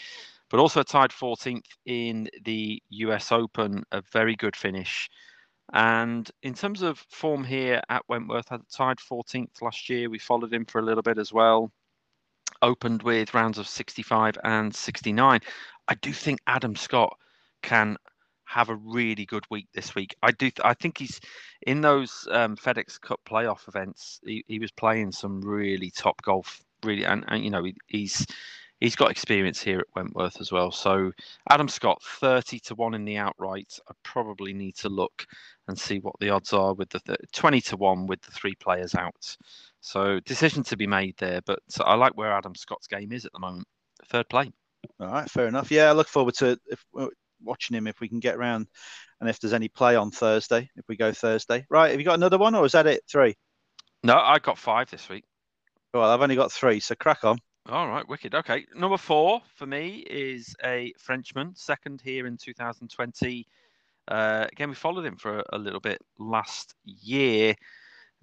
but 0.51 0.61
also 0.61 0.83
tied 0.83 1.11
14th 1.11 1.65
in 1.87 2.29
the 2.45 2.83
US 2.91 3.33
Open, 3.33 3.85
a 3.93 4.03
very 4.13 4.37
good 4.37 4.55
finish. 4.55 5.09
And 5.73 6.31
in 6.43 6.55
terms 6.55 6.83
of 6.83 6.99
form 7.09 7.45
here 7.45 7.83
at 7.89 8.09
Wentworth, 8.09 8.49
had 8.49 8.61
tied 8.69 8.99
14th 8.99 9.63
last 9.63 9.89
year. 9.89 10.11
We 10.11 10.19
followed 10.19 10.53
him 10.53 10.65
for 10.67 10.79
a 10.79 10.85
little 10.85 11.03
bit 11.03 11.19
as 11.19 11.33
well. 11.33 11.73
Opened 12.63 13.03
with 13.03 13.35
rounds 13.35 13.59
of 13.59 13.67
65 13.67 14.39
and 14.45 14.75
69. 14.75 15.41
I 15.89 15.95
do 15.97 16.13
think 16.13 16.41
Adam 16.47 16.77
Scott 16.77 17.17
can 17.63 17.97
have 18.45 18.69
a 18.69 18.77
really 18.77 19.25
good 19.25 19.45
week 19.51 19.69
this 19.75 19.95
week. 19.95 20.15
I 20.23 20.31
do. 20.33 20.51
I 20.63 20.75
think 20.75 20.99
he's 20.99 21.21
in 21.67 21.81
those 21.81 22.29
um, 22.31 22.57
FedEx 22.57 23.01
Cup 23.01 23.21
playoff 23.29 23.67
events. 23.69 24.21
He, 24.25 24.45
he 24.47 24.59
was 24.59 24.71
playing 24.71 25.13
some 25.13 25.41
really 25.41 25.91
top 25.91 26.21
golf, 26.23 26.63
really, 26.85 27.05
and, 27.05 27.25
and 27.29 27.43
you 27.43 27.51
know 27.51 27.65
he, 27.65 27.75
he's 27.87 28.27
he's 28.81 28.97
got 28.97 29.11
experience 29.11 29.63
here 29.63 29.81
at 29.81 29.87
Wentworth 29.95 30.41
as 30.41 30.53
well. 30.53 30.71
So 30.71 31.13
Adam 31.51 31.69
Scott, 31.69 32.03
thirty 32.03 32.59
to 32.61 32.75
one 32.75 32.95
in 32.95 33.05
the 33.05 33.17
outright. 33.17 33.79
I 33.89 33.93
probably 34.03 34.53
need 34.53 34.77
to 34.77 34.89
look 34.89 35.27
and 35.69 35.79
see 35.79 35.99
what 35.99 36.15
the 36.21 36.31
odds 36.31 36.53
are 36.53 36.75
with 36.75 36.91
the 36.91 37.01
th- 37.01 37.19
twenty 37.33 37.61
to 37.63 37.77
one 37.77 38.07
with 38.07 38.21
the 38.23 38.33
three 38.33 38.55
players 38.57 38.95
out. 38.95 39.37
So 39.81 40.21
decision 40.21 40.63
to 40.65 40.77
be 40.77 40.87
made 40.87 41.15
there, 41.19 41.41
but 41.47 41.61
I 41.81 41.95
like 41.95 42.17
where 42.17 42.33
Adam 42.33 42.55
Scott's 42.55 42.87
game 42.87 43.13
is 43.13 43.25
at 43.25 43.33
the 43.33 43.41
moment. 43.41 43.67
Third 44.07 44.29
play. 44.29 44.51
All 45.01 45.09
right, 45.09 45.31
fair 45.31 45.49
enough. 45.49 45.71
Yeah, 45.71 45.89
I 45.89 45.93
look 45.93 46.09
forward 46.09 46.35
to 46.35 46.59
if, 46.67 46.85
uh, 46.99 47.09
watching 47.43 47.77
him 47.77 47.87
if 47.87 48.01
we 48.01 48.09
can 48.09 48.21
get 48.21 48.37
around 48.37 48.67
and 49.21 49.29
if 49.29 49.41
there's 49.41 49.53
any 49.53 49.69
play 49.69 49.97
on 49.97 50.11
Thursday, 50.11 50.69
if 50.77 50.85
we 50.89 50.97
go 50.97 51.13
Thursday. 51.13 51.65
Right, 51.71 51.91
have 51.91 52.01
you 52.01 52.05
got 52.05 52.15
another 52.15 52.39
one 52.39 52.55
or 52.55 52.65
is 52.65 52.73
that 52.73 52.87
it? 52.87 53.03
Three? 53.11 53.35
No, 54.03 54.19
I 54.19 54.39
got 54.39 54.59
five 54.59 54.91
this 54.91 55.09
week. 55.09 55.25
Well, 55.95 56.11
I've 56.11 56.21
only 56.21 56.37
got 56.37 56.53
three, 56.53 56.81
so 56.81 56.95
crack 56.95 57.25
on. 57.25 57.39
All 57.67 57.89
right, 57.89 58.07
wicked. 58.07 58.35
Okay, 58.35 58.67
number 58.75 58.99
four 58.99 59.41
for 59.55 59.67
me 59.67 60.05
is 60.09 60.55
a 60.63 60.93
Frenchman, 60.99 61.55
second 61.55 62.03
here 62.03 62.27
in 62.27 62.37
2020. 62.37 63.47
Uh, 64.07 64.47
again, 64.53 64.69
we 64.69 64.75
followed 64.75 65.07
him 65.07 65.17
for 65.17 65.39
a, 65.39 65.45
a 65.55 65.59
little 65.59 65.81
bit 65.81 65.99
last 66.19 66.75
year. 66.85 67.55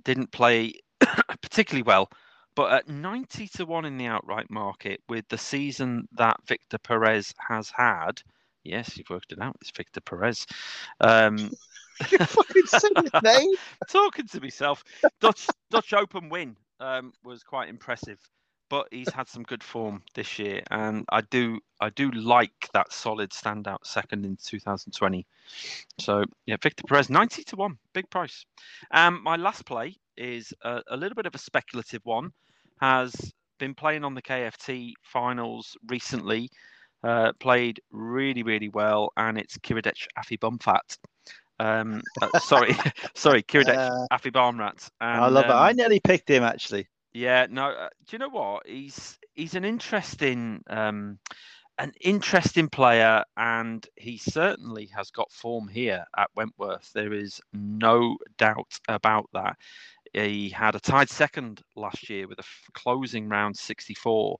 Didn't 0.03 0.31
play 0.31 0.73
particularly 1.41 1.81
well, 1.81 2.11
but 2.55 2.71
at 2.71 2.87
90 2.87 3.47
to 3.47 3.65
1 3.65 3.85
in 3.85 3.97
the 3.97 4.05
outright 4.05 4.49
market 4.51 5.01
with 5.09 5.27
the 5.29 5.39
season 5.39 6.07
that 6.11 6.37
Victor 6.45 6.77
Perez 6.77 7.33
has 7.49 7.71
had. 7.75 8.21
Yes, 8.63 8.95
you've 8.95 9.09
worked 9.09 9.31
it 9.31 9.41
out. 9.41 9.57
It's 9.61 9.71
Victor 9.71 10.01
Perez. 10.01 10.45
Um, 10.99 11.49
You 12.11 12.17
fucking 12.17 12.65
said 12.65 12.91
his 12.97 13.11
name. 13.23 13.51
talking 13.87 14.25
to 14.27 14.41
myself. 14.41 14.83
Dutch 15.19 15.47
Dutch 15.69 15.93
Open 15.93 16.29
win 16.29 16.55
um, 16.79 17.13
was 17.23 17.43
quite 17.43 17.69
impressive, 17.69 18.17
but 18.71 18.87
he's 18.89 19.09
had 19.09 19.27
some 19.27 19.43
good 19.43 19.61
form 19.61 20.01
this 20.15 20.39
year, 20.39 20.63
and 20.71 21.03
I 21.09 21.19
do 21.21 21.59
I 21.81 21.89
do 21.89 22.09
like 22.11 22.69
that 22.73 22.91
solid 22.93 23.31
standout 23.31 23.79
second 23.83 24.25
in 24.25 24.37
2020. 24.37 25.27
So 25.99 26.23
yeah, 26.45 26.55
Victor 26.63 26.83
Perez 26.87 27.09
90 27.09 27.43
to 27.43 27.55
one, 27.57 27.77
big 27.93 28.09
price. 28.09 28.45
Um, 28.91 29.21
my 29.23 29.35
last 29.35 29.65
play 29.65 29.97
is 30.15 30.53
a, 30.63 30.81
a 30.89 30.95
little 30.95 31.15
bit 31.15 31.25
of 31.25 31.35
a 31.35 31.37
speculative 31.37 31.99
one. 32.05 32.31
Has 32.79 33.13
been 33.59 33.75
playing 33.75 34.05
on 34.05 34.15
the 34.15 34.21
KFT 34.21 34.93
finals 35.03 35.75
recently. 35.89 36.49
Uh, 37.03 37.33
played 37.39 37.81
really, 37.91 38.43
really 38.43 38.69
well, 38.69 39.11
and 39.17 39.37
it's 39.37 39.57
Kiradech 39.57 40.07
Afi 40.17 40.39
Bumfat. 40.39 40.97
Um, 41.59 42.01
uh, 42.21 42.39
sorry, 42.39 42.73
sorry, 43.15 43.43
Kiradech 43.43 44.07
Uh, 44.11 44.17
Barmrat. 44.31 44.89
I 45.01 45.27
love 45.27 45.45
it. 45.45 45.51
um, 45.51 45.57
I 45.57 45.73
nearly 45.73 45.99
picked 45.99 46.29
him 46.29 46.43
actually. 46.43 46.87
Yeah, 47.13 47.47
no. 47.49 47.65
Uh, 47.69 47.89
do 48.07 48.15
you 48.15 48.19
know 48.19 48.29
what? 48.29 48.67
He's 48.67 49.17
he's 49.33 49.55
an 49.55 49.65
interesting 49.65 50.63
um, 50.67 51.19
an 51.77 51.91
interesting 52.01 52.69
player, 52.69 53.23
and 53.37 53.85
he 53.95 54.17
certainly 54.17 54.89
has 54.95 55.11
got 55.11 55.31
form 55.31 55.67
here 55.67 56.05
at 56.17 56.29
Wentworth. 56.35 56.91
There 56.93 57.13
is 57.13 57.41
no 57.53 58.17
doubt 58.37 58.79
about 58.87 59.29
that. 59.33 59.57
He 60.13 60.49
had 60.49 60.75
a 60.75 60.79
tied 60.79 61.09
second 61.09 61.61
last 61.75 62.09
year 62.09 62.27
with 62.27 62.37
a 62.39 62.43
f- 62.43 62.69
closing 62.73 63.29
round 63.29 63.57
64, 63.57 64.37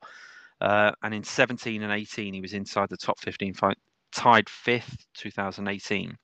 uh, 0.61 0.91
and 1.01 1.13
in 1.13 1.23
17 1.23 1.81
and 1.81 1.91
18 1.91 2.33
he 2.33 2.41
was 2.41 2.53
inside 2.53 2.89
the 2.89 2.97
top 2.97 3.19
15, 3.19 3.53
fi- 3.53 3.73
tied 4.11 4.49
fifth 4.49 5.05
2018. 5.15 6.17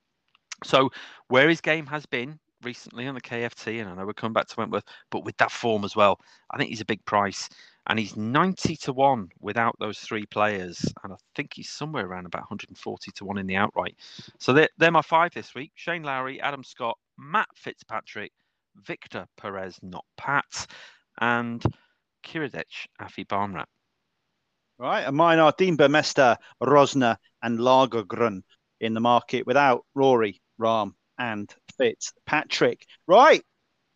So 0.64 0.90
where 1.30 1.50
his 1.50 1.62
game 1.62 1.86
has 1.88 2.06
been 2.06 2.40
recently 2.64 3.08
on 3.08 3.16
the 3.16 3.22
KFT, 3.22 3.82
and 3.82 3.90
I 3.90 3.96
know 3.96 4.06
we're 4.06 4.14
coming 4.14 4.34
back 4.34 4.48
to 4.48 4.56
Wentworth, 4.58 4.86
but 5.12 5.24
with 5.24 5.38
that 5.38 5.52
form 5.52 5.84
as 5.84 5.96
well, 5.96 6.20
I 6.52 6.58
think 6.58 6.70
he's 6.70 6.82
a 6.82 6.86
big 6.86 7.04
price. 7.06 7.50
And 7.90 7.98
he's 7.98 8.18
90 8.18 8.76
to 8.78 8.94
1 8.94 9.30
without 9.40 9.76
those 9.80 10.00
three 10.00 10.26
players. 10.26 10.84
And 11.04 11.14
I 11.14 11.16
think 11.36 11.54
he's 11.56 11.70
somewhere 11.70 12.06
around 12.06 12.26
about 12.26 12.42
140 12.42 13.12
to 13.12 13.26
1 13.26 13.38
in 13.38 13.48
the 13.48 13.56
outright. 13.56 13.96
So 14.40 14.52
they're, 14.52 14.70
they're 14.78 14.92
my 14.92 15.02
five 15.02 15.34
this 15.34 15.56
week 15.56 15.72
Shane 15.76 16.04
Lowry, 16.04 16.42
Adam 16.42 16.64
Scott, 16.64 16.98
Matt 17.18 17.48
Fitzpatrick, 17.56 18.34
Victor 18.86 19.26
Perez, 19.38 19.80
not 19.82 20.04
Pat, 20.18 20.68
and 21.22 21.64
Kiradech 22.26 22.88
Aphibarnrat. 23.02 23.66
Right, 24.80 25.02
and 25.02 25.16
mine 25.16 25.40
are 25.40 25.54
Dean 25.58 25.76
Burmester, 25.76 26.36
Rozner, 26.62 27.16
and 27.42 27.58
Lagergren 27.58 28.42
in 28.80 28.94
the 28.94 29.00
market 29.00 29.48
without 29.48 29.86
Rory, 29.96 30.40
Rahm, 30.60 30.94
and 31.18 31.54
Fitzpatrick. 31.78 32.86
Right, 33.08 33.44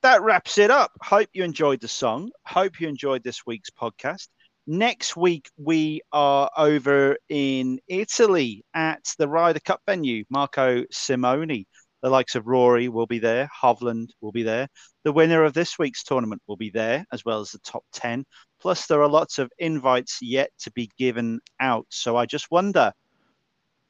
that 0.04 0.22
wraps 0.24 0.58
it 0.58 0.72
up. 0.72 0.92
Hope 1.02 1.30
you 1.34 1.44
enjoyed 1.44 1.82
the 1.82 1.88
song. 1.88 2.32
Hope 2.46 2.80
you 2.80 2.88
enjoyed 2.88 3.24
this 3.24 3.46
week's 3.46 3.70
podcast. 3.70 4.28
Next 4.68 5.18
week, 5.18 5.50
we 5.58 6.02
are 6.12 6.50
over 6.56 7.18
in 7.30 7.80
Italy 7.88 8.64
at 8.74 9.04
the 9.18 9.28
Ryder 9.28 9.60
Cup 9.60 9.82
venue, 9.88 10.24
Marco 10.30 10.86
Simone. 10.92 11.66
The 12.02 12.10
likes 12.10 12.36
of 12.36 12.48
Rory 12.48 12.90
will 12.90 13.06
be 13.06 13.20
there, 13.20 13.50
Hovland 13.62 14.10
will 14.22 14.32
be 14.32 14.44
there. 14.44 14.68
The 15.04 15.12
winner 15.12 15.44
of 15.44 15.54
this 15.54 15.78
week's 15.78 16.04
tournament 16.04 16.42
will 16.48 16.58
be 16.58 16.72
there, 16.72 17.06
as 17.12 17.24
well 17.24 17.42
as 17.42 17.52
the 17.52 17.60
top 17.60 17.84
10. 17.94 18.26
Plus, 18.60 18.88
there 18.88 19.02
are 19.02 19.10
lots 19.10 19.40
of 19.40 19.52
invites 19.60 20.20
yet 20.22 20.50
to 20.60 20.72
be 20.72 20.90
given 20.98 21.42
out. 21.60 21.86
So 21.90 22.16
I 22.18 22.26
just 22.26 22.50
wonder 22.50 22.92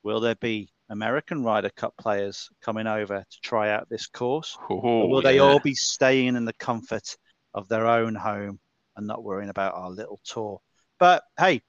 will 0.04 0.20
there 0.20 0.36
be 0.36 0.70
American 0.92 1.44
Ryder 1.44 1.70
Cup 1.70 1.94
players 1.98 2.50
coming 2.62 2.86
over 2.86 3.20
to 3.20 3.39
try 3.42 3.72
out 3.72 3.88
this 3.89 4.08
course? 4.08 4.58
Oh, 4.70 4.76
or 4.82 5.10
will 5.10 5.22
they 5.22 5.39
all 5.39 5.60
be 5.60 5.74
staying 5.74 6.36
in 6.36 6.46
the 6.46 6.54
comfort 6.54 7.16
of 7.54 7.68
their 7.68 7.88
own 7.88 8.14
home 8.14 8.60
and 8.96 9.08
not 9.08 9.24
worrying 9.24 9.50
about 9.50 9.74
our 9.74 9.89
little 9.89 10.20
tour? 10.26 10.60
But 11.00 11.24
hey, 11.39 11.62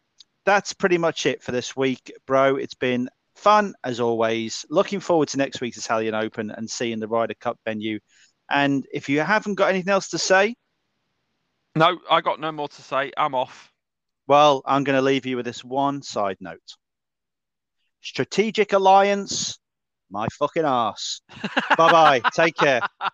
that's 0.45 0.73
pretty 0.73 0.99
much 0.99 1.25
it 1.27 1.43
for 1.43 1.53
this 1.53 1.77
week, 1.77 2.13
bro. 2.27 2.57
It's 2.57 2.75
been 2.75 3.09
fun 3.37 3.75
as 3.85 4.01
always. 4.01 4.67
Looking 4.69 5.01
forward 5.01 5.29
to 5.29 5.39
next 5.39 5.61
week's 5.61 5.79
Italian 5.79 6.15
Open 6.15 6.51
and 6.51 6.69
seeing 6.69 6.99
the 6.99 7.09
Ryder 7.09 7.35
Cup 7.35 7.59
venue. 7.65 8.01
And 8.51 8.85
if 8.93 9.09
you 9.09 9.21
haven't 9.21 9.55
got 9.55 9.71
anything 9.71 9.93
else 9.93 10.09
to 10.11 10.19
say, 10.19 10.55
No, 11.77 11.99
I 12.11 12.21
got 12.21 12.41
no 12.41 12.53
more 12.53 12.69
to 12.69 12.83
say. 12.83 13.13
I'm 13.17 13.35
off. 13.35 13.73
well, 14.27 14.63
I'm 14.67 14.85
going 14.85 14.97
to 14.97 15.03
leave 15.03 15.27
you 15.27 15.37
with 15.37 15.47
this 15.47 15.65
one 15.65 16.03
side 16.03 16.37
note. 16.41 16.77
Strategic 18.03 18.73
Alliance, 18.73 19.59
my 20.11 20.27
fucking 20.33 20.65
ass. 20.65 21.21
bye 21.77 21.91
bye. 21.91 22.23
Take 22.35 22.57
care. 22.57 22.81